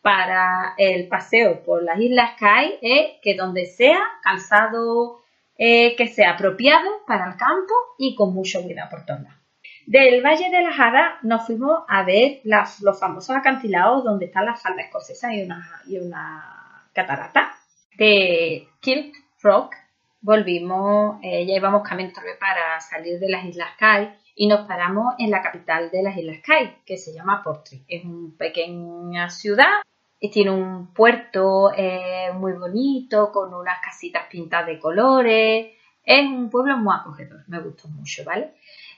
para 0.01 0.75
el 0.77 1.07
paseo 1.07 1.63
por 1.63 1.83
las 1.83 1.99
islas 1.99 2.31
Kai, 2.39 2.77
es 2.81 3.19
que 3.21 3.35
donde 3.35 3.65
sea 3.65 3.99
calzado 4.21 5.21
eh, 5.61 5.93
que 5.97 6.07
sea 6.07 6.31
apropiado 6.31 6.89
para 7.05 7.29
el 7.29 7.35
campo 7.35 7.73
y 7.97 8.15
con 8.15 8.33
mucho 8.33 8.63
cuidado 8.63 8.89
por 8.89 9.05
todos 9.05 9.23
lados. 9.23 9.39
Del 9.85 10.23
Valle 10.23 10.49
de 10.49 10.63
la 10.63 10.71
Jada 10.71 11.19
nos 11.21 11.45
fuimos 11.45 11.83
a 11.89 12.03
ver 12.03 12.39
los 12.43 12.97
famosos 12.97 13.35
acantilados 13.35 14.05
donde 14.05 14.27
está 14.27 14.41
la 14.41 14.55
falda 14.55 14.83
escocesa 14.83 15.35
y 15.35 15.41
una, 15.41 15.81
y 15.85 15.97
una 15.97 16.87
catarata. 16.93 17.51
De 17.97 18.69
Kilt 18.79 19.13
Rock 19.41 19.75
volvimos, 20.21 21.19
eh, 21.23 21.45
ya 21.45 21.55
íbamos 21.55 21.83
camino 21.83 22.11
para 22.39 22.79
salir 22.79 23.19
de 23.19 23.29
las 23.29 23.43
Islas 23.43 23.71
Kai 23.77 24.15
y 24.35 24.47
nos 24.47 24.65
paramos 24.65 25.15
en 25.17 25.29
la 25.29 25.41
capital 25.41 25.91
de 25.91 26.03
las 26.03 26.15
Islas 26.15 26.39
Kai, 26.41 26.77
que 26.85 26.97
se 26.97 27.13
llama 27.13 27.41
Portree. 27.43 27.83
Es 27.89 28.05
una 28.05 28.33
pequeña 28.37 29.29
ciudad 29.29 29.81
tiene 30.19 30.51
un 30.51 30.93
puerto 30.93 31.71
eh, 31.75 32.31
muy 32.33 32.53
bonito, 32.53 33.31
con 33.31 33.53
unas 33.53 33.79
casitas 33.81 34.25
pintadas 34.29 34.67
de 34.67 34.79
colores. 34.79 35.67
Es 36.03 36.25
un 36.27 36.49
pueblo 36.49 36.77
muy 36.77 36.93
acogedor, 36.93 37.43
me 37.47 37.59
gustó 37.59 37.87
mucho, 37.87 38.23
¿vale? 38.25 38.53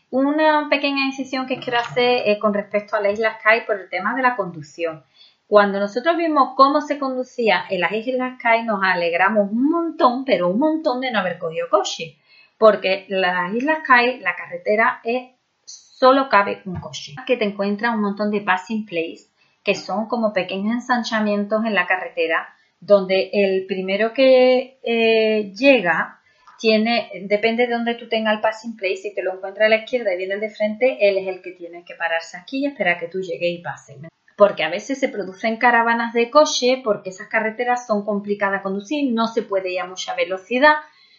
Una 0.09 0.67
pequeña 0.69 1.05
incisión 1.05 1.45
que 1.45 1.59
quiero 1.59 1.79
hacer 1.79 2.37
con 2.39 2.53
respecto 2.53 2.95
a 2.95 3.01
la 3.01 3.11
isla 3.11 3.39
Sky 3.39 3.65
por 3.65 3.79
el 3.79 3.89
tema 3.89 4.15
de 4.15 4.21
la 4.21 4.35
conducción. 4.35 5.03
Cuando 5.51 5.81
nosotros 5.81 6.15
vimos 6.15 6.53
cómo 6.55 6.79
se 6.79 6.97
conducía 6.97 7.65
en 7.69 7.81
las 7.81 7.91
Islas 7.91 8.39
Kai, 8.41 8.63
nos 8.63 8.81
alegramos 8.81 9.51
un 9.51 9.69
montón, 9.69 10.23
pero 10.23 10.47
un 10.47 10.57
montón 10.57 11.01
de 11.01 11.11
no 11.11 11.19
haber 11.19 11.39
cogido 11.39 11.67
coche. 11.69 12.17
Porque 12.57 13.05
las 13.09 13.53
Islas 13.53 13.79
Kai, 13.85 14.21
la 14.21 14.33
carretera 14.37 15.01
es 15.03 15.31
solo 15.65 16.29
cabe 16.29 16.61
un 16.63 16.79
coche. 16.79 17.15
Que 17.27 17.35
te 17.35 17.43
encuentras 17.43 17.93
un 17.93 17.99
montón 17.99 18.31
de 18.31 18.39
passing 18.39 18.85
place, 18.85 19.27
que 19.63 19.75
son 19.75 20.07
como 20.07 20.33
pequeños 20.33 20.73
ensanchamientos 20.73 21.65
en 21.65 21.75
la 21.75 21.87
carretera, 21.87 22.55
donde 22.79 23.29
el 23.33 23.65
primero 23.67 24.13
que 24.13 24.79
eh, 24.83 25.53
llega 25.55 26.19
tiene, 26.57 27.09
depende 27.23 27.65
de 27.65 27.73
donde 27.73 27.95
tú 27.95 28.07
tengas 28.07 28.35
el 28.35 28.41
passing 28.41 28.75
place, 28.75 28.97
si 28.97 29.15
te 29.15 29.23
lo 29.23 29.33
encuentras 29.33 29.65
a 29.65 29.69
la 29.69 29.77
izquierda 29.77 30.13
y 30.13 30.17
viene 30.17 30.35
el 30.35 30.39
de 30.39 30.49
frente, 30.49 30.97
él 31.01 31.17
es 31.17 31.27
el 31.27 31.41
que 31.41 31.51
tiene 31.51 31.83
que 31.83 31.95
pararse 31.95 32.37
aquí 32.37 32.59
y 32.59 32.67
esperar 32.67 32.97
a 32.97 32.99
que 32.99 33.07
tú 33.07 33.19
llegues 33.19 33.51
y 33.51 33.61
pases. 33.63 33.97
Porque 34.37 34.63
a 34.63 34.69
veces 34.69 34.99
se 34.99 35.09
producen 35.09 35.57
caravanas 35.57 36.13
de 36.13 36.29
coche, 36.29 36.81
porque 36.83 37.09
esas 37.09 37.27
carreteras 37.27 37.87
son 37.87 38.05
complicadas 38.05 38.59
de 38.59 38.63
conducir, 38.63 39.11
no 39.11 39.27
se 39.27 39.41
puede 39.41 39.73
ir 39.73 39.79
a 39.79 39.87
mucha 39.87 40.15
velocidad. 40.15 40.75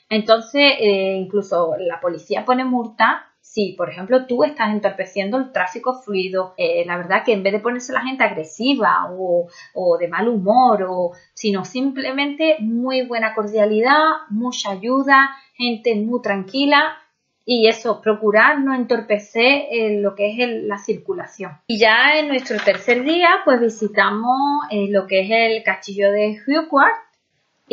Entonces, 0.08 0.74
eh, 0.78 1.16
incluso 1.16 1.74
la 1.78 2.00
policía 2.00 2.44
pone 2.44 2.64
multa 2.64 3.31
si, 3.52 3.74
por 3.74 3.90
ejemplo, 3.90 4.24
tú 4.24 4.44
estás 4.44 4.70
entorpeciendo 4.70 5.36
el 5.36 5.52
tráfico 5.52 6.00
fluido, 6.00 6.54
eh, 6.56 6.84
la 6.86 6.96
verdad 6.96 7.22
que 7.22 7.34
en 7.34 7.42
vez 7.42 7.52
de 7.52 7.58
ponerse 7.58 7.92
la 7.92 8.00
gente 8.00 8.24
agresiva 8.24 9.10
o, 9.10 9.46
o, 9.74 9.98
de 9.98 10.08
mal 10.08 10.26
humor, 10.26 10.86
o, 10.88 11.12
sino 11.34 11.62
simplemente 11.66 12.56
muy 12.60 13.06
buena 13.06 13.34
cordialidad, 13.34 14.04
mucha 14.30 14.70
ayuda, 14.70 15.36
gente 15.54 15.94
muy 15.96 16.22
tranquila 16.22 16.96
y 17.44 17.68
eso, 17.68 18.00
procurar 18.00 18.58
no 18.60 18.74
entorpecer 18.74 19.66
eh, 19.70 20.00
lo 20.00 20.14
que 20.14 20.30
es 20.30 20.62
la 20.64 20.78
circulación. 20.78 21.58
Y 21.66 21.78
ya 21.78 22.18
en 22.18 22.28
nuestro 22.28 22.56
tercer 22.56 23.04
día, 23.04 23.28
pues 23.44 23.60
visitamos 23.60 24.62
eh, 24.70 24.86
lo 24.88 25.06
que 25.06 25.20
es 25.20 25.30
el 25.30 25.62
castillo 25.62 26.10
de 26.10 26.38
Huquart 26.46 27.11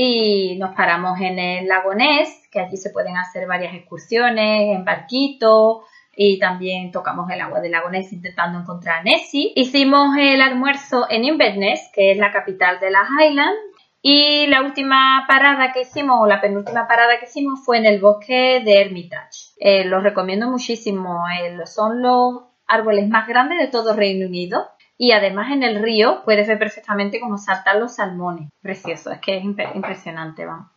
y 0.02 0.56
nos 0.56 0.74
paramos 0.76 1.20
en 1.20 1.38
el 1.40 1.68
lago 1.68 1.94
Ness, 1.94 2.48
que 2.50 2.62
allí 2.62 2.78
se 2.78 2.90
pueden 2.90 3.18
hacer 3.18 3.46
varias 3.46 3.74
excursiones 3.74 4.74
en 4.74 4.86
barquito 4.86 5.84
y 6.16 6.40
también 6.40 6.94
tocamos 6.94 7.30
el 7.30 7.42
agua 7.42 7.60
del 7.60 7.74
lago 7.74 7.90
Ness 7.90 8.14
intentando 8.14 8.60
encontrar 8.60 9.00
a 9.00 9.04
Nessie. 9.04 9.52
Hicimos 9.58 10.16
el 10.18 10.40
almuerzo 10.40 11.06
en 11.10 11.26
Inverness, 11.26 11.92
que 11.94 12.14
es 12.14 12.18
la 12.18 12.32
capital 12.32 12.80
de 12.80 12.92
las 12.92 13.10
Highlands, 13.10 13.60
y 14.02 14.48
la 14.48 14.62
última 14.62 15.26
parada 15.28 15.74
que 15.74 15.82
hicimos, 15.82 16.22
o 16.22 16.28
la 16.28 16.40
penúltima 16.40 16.88
parada 16.88 17.20
que 17.20 17.26
hicimos, 17.26 17.60
fue 17.66 17.80
en 17.80 17.86
el 17.86 18.00
bosque 18.00 18.62
de 18.64 18.82
Hermitage. 18.82 19.52
Eh, 19.60 19.84
los 19.84 20.02
recomiendo 20.02 20.50
muchísimo. 20.50 21.26
Eh, 21.28 21.58
son 21.66 22.02
los 22.02 22.44
árboles 22.68 23.10
más 23.10 23.28
grandes 23.28 23.60
de 23.60 23.68
todo 23.68 23.94
Reino 23.94 24.28
Unido. 24.28 24.66
Y 25.02 25.14
además 25.14 25.54
en 25.54 25.64
el 25.64 25.82
río 25.82 26.24
puedes 26.26 26.46
ver 26.46 26.60
perfectamente 26.60 27.22
cómo 27.22 27.38
saltan 27.38 27.80
los 27.80 27.96
salmones. 27.96 28.50
Precioso, 28.62 29.12
es 29.12 29.20
que 29.22 29.38
es 29.38 29.46
impresionante, 29.46 30.46
vamos. 30.46 30.68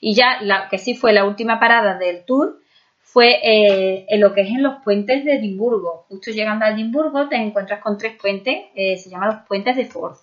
Y 0.00 0.16
ya 0.16 0.42
la 0.42 0.68
que 0.68 0.76
sí 0.76 0.96
fue 0.96 1.12
la 1.12 1.24
última 1.24 1.60
parada 1.60 1.96
del 1.96 2.24
tour 2.24 2.58
fue 3.00 3.38
eh, 3.44 4.06
en 4.08 4.20
lo 4.20 4.34
que 4.34 4.40
es 4.40 4.48
en 4.48 4.64
los 4.64 4.82
puentes 4.82 5.24
de 5.24 5.36
Edimburgo. 5.36 6.06
Justo 6.08 6.32
llegando 6.32 6.64
a 6.64 6.70
Edimburgo 6.70 7.28
te 7.28 7.36
encuentras 7.36 7.80
con 7.80 7.96
tres 7.96 8.16
puentes, 8.20 8.56
eh, 8.74 8.96
se 8.96 9.08
llaman 9.08 9.36
los 9.36 9.46
puentes 9.46 9.76
de 9.76 9.84
Forth. 9.84 10.18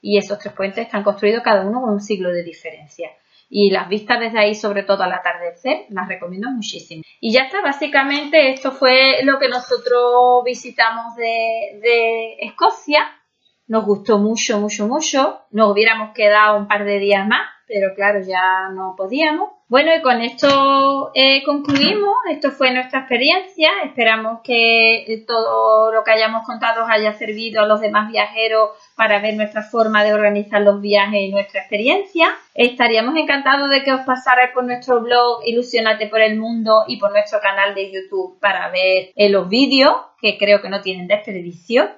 Y 0.00 0.16
esos 0.16 0.38
tres 0.38 0.54
puentes 0.54 0.86
están 0.86 1.02
construidos 1.02 1.42
cada 1.42 1.66
uno 1.66 1.82
con 1.82 1.90
un 1.90 2.00
siglo 2.00 2.32
de 2.32 2.44
diferencia. 2.44 3.10
Y 3.48 3.70
las 3.70 3.88
vistas 3.88 4.18
desde 4.18 4.38
ahí, 4.40 4.54
sobre 4.54 4.82
todo 4.82 5.02
al 5.04 5.12
atardecer, 5.12 5.86
las 5.90 6.08
recomiendo 6.08 6.50
muchísimo. 6.50 7.02
Y 7.20 7.32
ya 7.32 7.42
está, 7.42 7.62
básicamente 7.62 8.52
esto 8.52 8.72
fue 8.72 9.22
lo 9.22 9.38
que 9.38 9.48
nosotros 9.48 10.42
visitamos 10.44 11.14
de, 11.16 12.36
Escocia. 12.40 13.06
Nos 13.68 13.84
gustó 13.84 14.18
mucho, 14.18 14.60
mucho, 14.60 14.86
mucho. 14.86 15.40
Nos 15.50 15.72
hubiéramos 15.72 16.12
quedado 16.14 16.58
un 16.58 16.68
par 16.68 16.84
de 16.84 16.98
días 16.98 17.26
más, 17.26 17.48
pero 17.66 17.94
claro, 17.94 18.20
ya 18.20 18.68
no 18.72 18.94
podíamos. 18.96 19.55
Bueno, 19.68 19.90
y 19.96 20.00
con 20.00 20.22
esto 20.22 21.10
eh, 21.12 21.42
concluimos. 21.44 22.14
Esto 22.30 22.52
fue 22.52 22.72
nuestra 22.72 23.00
experiencia. 23.00 23.68
Esperamos 23.84 24.40
que 24.44 25.24
todo 25.26 25.90
lo 25.90 26.04
que 26.04 26.12
hayamos 26.12 26.46
contado 26.46 26.84
os 26.84 26.90
haya 26.90 27.12
servido 27.14 27.60
a 27.62 27.66
los 27.66 27.80
demás 27.80 28.08
viajeros 28.12 28.70
para 28.94 29.18
ver 29.18 29.34
nuestra 29.34 29.64
forma 29.64 30.04
de 30.04 30.14
organizar 30.14 30.62
los 30.62 30.80
viajes 30.80 31.20
y 31.20 31.32
nuestra 31.32 31.62
experiencia. 31.62 32.28
Estaríamos 32.54 33.16
encantados 33.16 33.68
de 33.68 33.82
que 33.82 33.92
os 33.92 34.02
pasarais 34.02 34.52
por 34.54 34.62
nuestro 34.62 35.00
blog 35.00 35.40
Ilusionate 35.44 36.06
por 36.06 36.20
el 36.20 36.38
Mundo 36.38 36.84
y 36.86 36.98
por 36.98 37.10
nuestro 37.10 37.40
canal 37.40 37.74
de 37.74 37.90
YouTube 37.90 38.38
para 38.38 38.68
ver 38.68 39.10
eh, 39.16 39.28
los 39.30 39.48
vídeos, 39.48 39.96
que 40.20 40.38
creo 40.38 40.62
que 40.62 40.68
no 40.68 40.80
tienen 40.80 41.08
desperdicio 41.08 41.90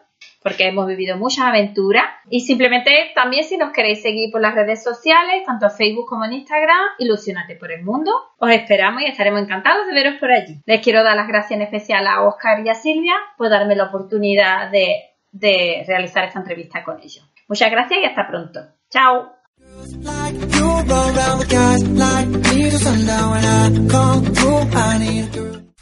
porque 0.43 0.68
hemos 0.68 0.86
vivido 0.86 1.16
muchas 1.16 1.47
aventuras. 1.47 2.05
Y 2.28 2.41
simplemente 2.41 2.91
también 3.14 3.45
si 3.45 3.57
nos 3.57 3.72
queréis 3.72 4.03
seguir 4.03 4.30
por 4.30 4.41
las 4.41 4.55
redes 4.55 4.82
sociales, 4.82 5.45
tanto 5.47 5.66
en 5.66 5.72
Facebook 5.72 6.07
como 6.07 6.24
en 6.24 6.34
Instagram, 6.34 6.78
Ilusionate 6.99 7.57
por 7.57 7.72
el 7.72 7.84
Mundo. 7.84 8.12
Os 8.39 8.51
esperamos 8.51 9.03
y 9.03 9.07
estaremos 9.07 9.43
encantados 9.43 9.86
de 9.86 9.95
veros 9.95 10.20
por 10.20 10.30
allí. 10.30 10.61
Les 10.66 10.80
quiero 10.80 11.03
dar 11.03 11.16
las 11.16 11.28
gracias 11.28 11.53
en 11.53 11.62
especial 11.62 12.07
a 12.07 12.22
Oscar 12.22 12.64
y 12.64 12.68
a 12.68 12.74
Silvia 12.74 13.14
por 13.36 13.51
darme 13.51 13.76
la 13.76 13.84
oportunidad 13.84 14.70
de, 14.70 15.11
de 15.32 15.84
realizar 15.86 16.24
esta 16.24 16.39
entrevista 16.39 16.84
con 16.84 16.99
ellos. 16.99 17.28
Muchas 17.49 17.70
gracias 17.70 18.01
y 18.01 18.05
hasta 18.05 18.26
pronto. 18.26 18.61
Chao. 18.91 19.32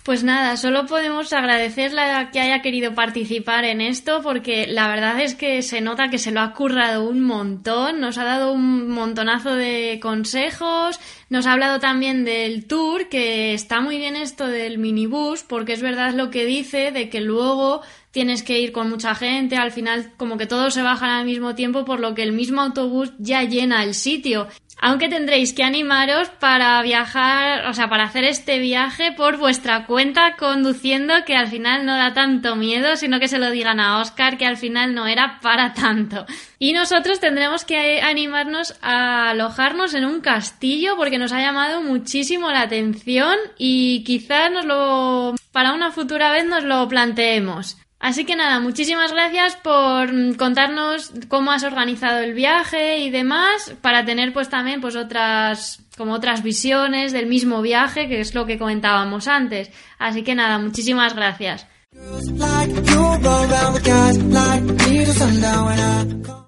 Pues 0.07 0.23
nada, 0.23 0.57
solo 0.57 0.87
podemos 0.87 1.33
agradecerle 1.33 2.01
a 2.01 2.31
que 2.31 2.39
haya 2.39 2.63
querido 2.63 2.95
participar 2.95 3.65
en 3.65 3.81
esto 3.81 4.23
porque 4.23 4.69
la 4.69 4.87
verdad 4.87 5.21
es 5.21 5.35
que 5.35 5.63
se 5.63 5.81
nota 5.81 6.11
que 6.11 6.19
se 6.19 6.31
lo 6.31 6.43
ha 6.43 6.53
currado 6.53 7.09
un 7.09 7.25
montón, 7.25 7.99
nos 7.99 8.17
ha 8.17 8.23
dado 8.23 8.53
un 8.53 8.89
montonazo 8.89 9.57
de 9.57 9.99
consejos, 10.01 11.01
nos 11.29 11.49
ha 11.49 11.55
hablado 11.55 11.81
también 11.81 12.25
del 12.25 12.69
tour, 12.69 13.09
que 13.09 13.53
está 13.53 13.81
muy 13.81 13.97
bien 13.97 14.15
esto 14.15 14.47
del 14.47 14.79
minibús 14.79 15.43
porque 15.43 15.73
es 15.73 15.83
verdad 15.83 16.15
lo 16.15 16.31
que 16.31 16.45
dice 16.45 16.93
de 16.93 17.09
que 17.09 17.21
luego 17.21 17.83
tienes 18.17 18.43
que 18.43 18.59
ir 18.59 18.73
con 18.73 18.89
mucha 18.89 19.15
gente, 19.15 19.59
al 19.59 19.73
final 19.73 20.11
como 20.17 20.39
que 20.39 20.47
todos 20.47 20.73
se 20.73 20.81
bajan 20.81 21.11
al 21.11 21.27
mismo 21.27 21.55
tiempo 21.55 21.85
por 21.85 22.01
lo 22.01 22.15
que 22.15 22.23
el 22.23 22.33
mismo 22.33 22.63
autobús 22.63 23.13
ya 23.19 23.43
llena 23.43 23.85
el 23.85 23.93
sitio 23.93 24.49
aunque 24.79 25.09
tendréis 25.09 25.55
que 25.55 25.65
animaros 25.65 26.29
para 26.29 26.81
viajar, 26.83 27.67
o 27.67 27.73
sea, 27.73 27.89
para 27.89 28.05
hacer 28.05 28.25
este 28.25 28.59
viaje 28.59 29.13
por 29.13 29.39
vuestra 29.39 29.87
cuenta 29.87 30.37
conduciendo, 30.37 31.15
que 31.25 31.35
al 31.35 31.49
final 31.49 31.87
no 31.87 31.97
da 31.97 32.13
tanto 32.13 32.57
miedo, 32.57 32.97
sino 32.97 33.19
que 33.19 33.29
se 33.29 33.39
lo 33.39 33.51
digan 33.51 33.81
a 33.81 34.01
Oscar, 34.01 34.37
que 34.37 34.45
al 34.45 34.59
final 34.59 34.95
no 34.95 35.07
era 35.07 35.41
para 35.41 35.73
tanto. 35.73 36.27
Y 36.59 36.75
nosotros 36.75 37.21
tendremos 37.21 37.65
que 37.65 38.03
animarnos 38.03 38.77
a 38.83 39.31
alojarnos 39.31 39.95
en 39.95 40.05
un 40.05 40.21
castillo 40.21 40.97
porque 40.97 41.19
nos 41.19 41.33
ha 41.33 41.41
llamado 41.41 41.81
muchísimo 41.81 42.51
la 42.51 42.63
atención 42.63 43.37
y 43.57 44.05
quizás 44.05 44.53
nos 44.53 44.67
lo, 44.67 45.35
para 45.53 45.73
una 45.73 45.91
futura 45.91 46.31
vez 46.31 46.45
nos 46.45 46.65
lo 46.65 46.87
planteemos. 46.87 47.79
Así 47.99 48.25
que 48.25 48.37
nada, 48.37 48.61
muchísimas 48.61 49.13
gracias 49.13 49.57
por 49.57 50.13
mm, 50.13 50.35
contarnos 50.35 51.13
cómo 51.29 51.51
has 51.51 51.65
organizado 51.65 52.19
el 52.19 52.35
viaje 52.35 52.99
y 52.99 53.11
demás, 53.11 53.75
para 53.81 54.05
tener 54.05 54.33
pues 54.33 54.49
también 54.49 54.81
pues 54.81 54.97
otras 54.97 55.83
como 55.97 56.13
otras 56.13 56.43
visiones 56.43 57.13
del 57.13 57.27
mismo 57.27 57.63
viaje, 57.63 58.07
que 58.07 58.21
es 58.21 58.35
lo 58.35 58.45
que 58.45 58.59
comentábamos 58.59 59.29
antes. 59.29 59.71
Así 59.99 60.23
que 60.23 60.35
nada, 60.35 60.59
muchísimas 60.59 61.15
gracias. 61.15 61.67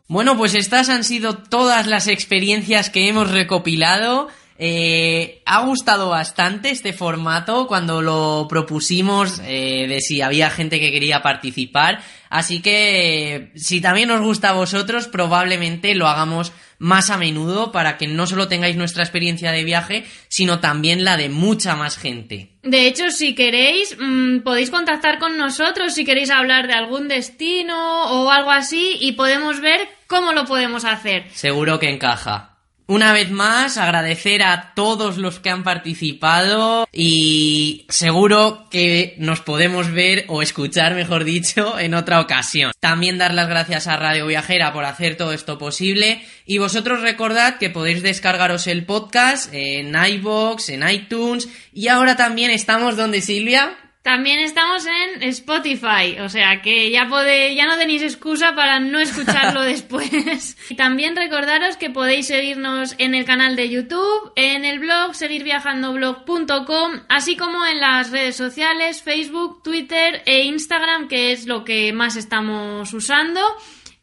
Bueno, 0.08 0.36
pues 0.36 0.54
estas 0.54 0.88
han 0.90 1.04
sido 1.04 1.38
todas 1.38 1.86
las 1.86 2.08
experiencias 2.08 2.90
que 2.90 3.08
hemos 3.08 3.30
recopilado. 3.30 4.28
Eh, 4.60 5.40
ha 5.46 5.60
gustado 5.60 6.08
bastante 6.08 6.70
este 6.70 6.92
formato 6.92 7.68
cuando 7.68 8.02
lo 8.02 8.46
propusimos 8.48 9.40
eh, 9.44 9.86
de 9.88 10.00
si 10.00 10.20
había 10.20 10.50
gente 10.50 10.80
que 10.80 10.90
quería 10.90 11.22
participar. 11.22 12.00
Así 12.28 12.60
que 12.60 13.52
si 13.54 13.80
también 13.80 14.10
os 14.10 14.20
gusta 14.20 14.50
a 14.50 14.54
vosotros, 14.54 15.06
probablemente 15.06 15.94
lo 15.94 16.08
hagamos 16.08 16.52
más 16.78 17.10
a 17.10 17.16
menudo 17.16 17.70
para 17.70 17.96
que 17.96 18.08
no 18.08 18.26
solo 18.26 18.48
tengáis 18.48 18.76
nuestra 18.76 19.04
experiencia 19.04 19.52
de 19.52 19.64
viaje, 19.64 20.04
sino 20.28 20.58
también 20.58 21.04
la 21.04 21.16
de 21.16 21.28
mucha 21.28 21.76
más 21.76 21.96
gente. 21.96 22.50
De 22.62 22.86
hecho, 22.86 23.10
si 23.12 23.36
queréis, 23.36 23.96
mm, 23.98 24.40
podéis 24.40 24.70
contactar 24.70 25.20
con 25.20 25.38
nosotros 25.38 25.94
si 25.94 26.04
queréis 26.04 26.30
hablar 26.30 26.66
de 26.66 26.74
algún 26.74 27.06
destino 27.06 28.10
o 28.10 28.30
algo 28.30 28.50
así 28.50 28.96
y 29.00 29.12
podemos 29.12 29.60
ver 29.60 29.88
cómo 30.08 30.32
lo 30.32 30.44
podemos 30.46 30.84
hacer. 30.84 31.26
Seguro 31.32 31.78
que 31.78 31.90
encaja. 31.90 32.57
Una 32.90 33.12
vez 33.12 33.30
más, 33.30 33.76
agradecer 33.76 34.42
a 34.42 34.72
todos 34.74 35.18
los 35.18 35.40
que 35.40 35.50
han 35.50 35.62
participado 35.62 36.88
y 36.90 37.84
seguro 37.90 38.66
que 38.70 39.14
nos 39.18 39.42
podemos 39.42 39.92
ver 39.92 40.24
o 40.28 40.40
escuchar, 40.40 40.94
mejor 40.94 41.24
dicho, 41.24 41.78
en 41.78 41.92
otra 41.92 42.18
ocasión. 42.18 42.72
También 42.80 43.18
dar 43.18 43.34
las 43.34 43.50
gracias 43.50 43.88
a 43.88 43.98
Radio 43.98 44.26
Viajera 44.26 44.72
por 44.72 44.86
hacer 44.86 45.18
todo 45.18 45.34
esto 45.34 45.58
posible. 45.58 46.22
Y 46.46 46.56
vosotros 46.56 47.02
recordad 47.02 47.58
que 47.58 47.68
podéis 47.68 48.02
descargaros 48.02 48.66
el 48.66 48.86
podcast 48.86 49.52
en 49.52 49.94
iBox, 49.94 50.70
en 50.70 50.88
iTunes. 50.88 51.46
Y 51.74 51.88
ahora 51.88 52.16
también 52.16 52.50
estamos 52.50 52.96
donde 52.96 53.20
Silvia 53.20 53.76
También 54.08 54.40
estamos 54.40 54.86
en 54.86 55.22
Spotify, 55.24 56.18
o 56.22 56.30
sea 56.30 56.62
que 56.62 56.90
ya 56.90 57.06
pode, 57.10 57.54
ya 57.54 57.66
no 57.66 57.76
tenéis 57.76 58.00
excusa 58.00 58.54
para 58.54 58.80
no 58.80 58.98
escucharlo 59.00 59.60
después. 59.74 60.56
Y 60.70 60.76
también 60.76 61.14
recordaros 61.14 61.76
que 61.76 61.90
podéis 61.90 62.28
seguirnos 62.28 62.94
en 62.96 63.14
el 63.14 63.26
canal 63.26 63.54
de 63.54 63.68
YouTube, 63.68 64.32
en 64.34 64.64
el 64.64 64.78
blog 64.78 65.14
seguirviajandoblog.com, 65.14 66.92
así 67.10 67.36
como 67.36 67.66
en 67.66 67.80
las 67.80 68.10
redes 68.10 68.34
sociales, 68.34 69.02
Facebook, 69.02 69.62
Twitter 69.62 70.22
e 70.24 70.44
Instagram, 70.44 71.06
que 71.08 71.32
es 71.32 71.46
lo 71.46 71.62
que 71.66 71.92
más 71.92 72.16
estamos 72.16 72.90
usando. 72.94 73.42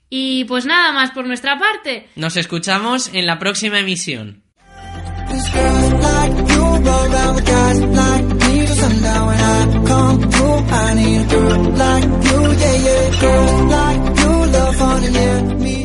Y 0.08 0.44
pues 0.44 0.68
nada 0.68 0.92
más 0.92 1.10
por 1.10 1.26
nuestra 1.26 1.58
parte. 1.58 2.10
Nos 2.16 2.38
escuchamos 2.38 3.10
en 3.12 3.26
la 3.26 3.40
próxima 3.40 3.80
emisión. 3.80 4.44
need 10.96 11.22
a 11.22 11.28
girl 11.30 11.64
like 11.84 12.04
you, 12.26 12.40
yeah, 12.62 12.76
yeah. 12.88 13.22
Girl 13.22 13.66
like 13.76 14.20
you, 14.20 14.34
love 14.56 14.76
honey, 14.76 15.10
yeah. 15.12 15.42
Me 15.64 15.85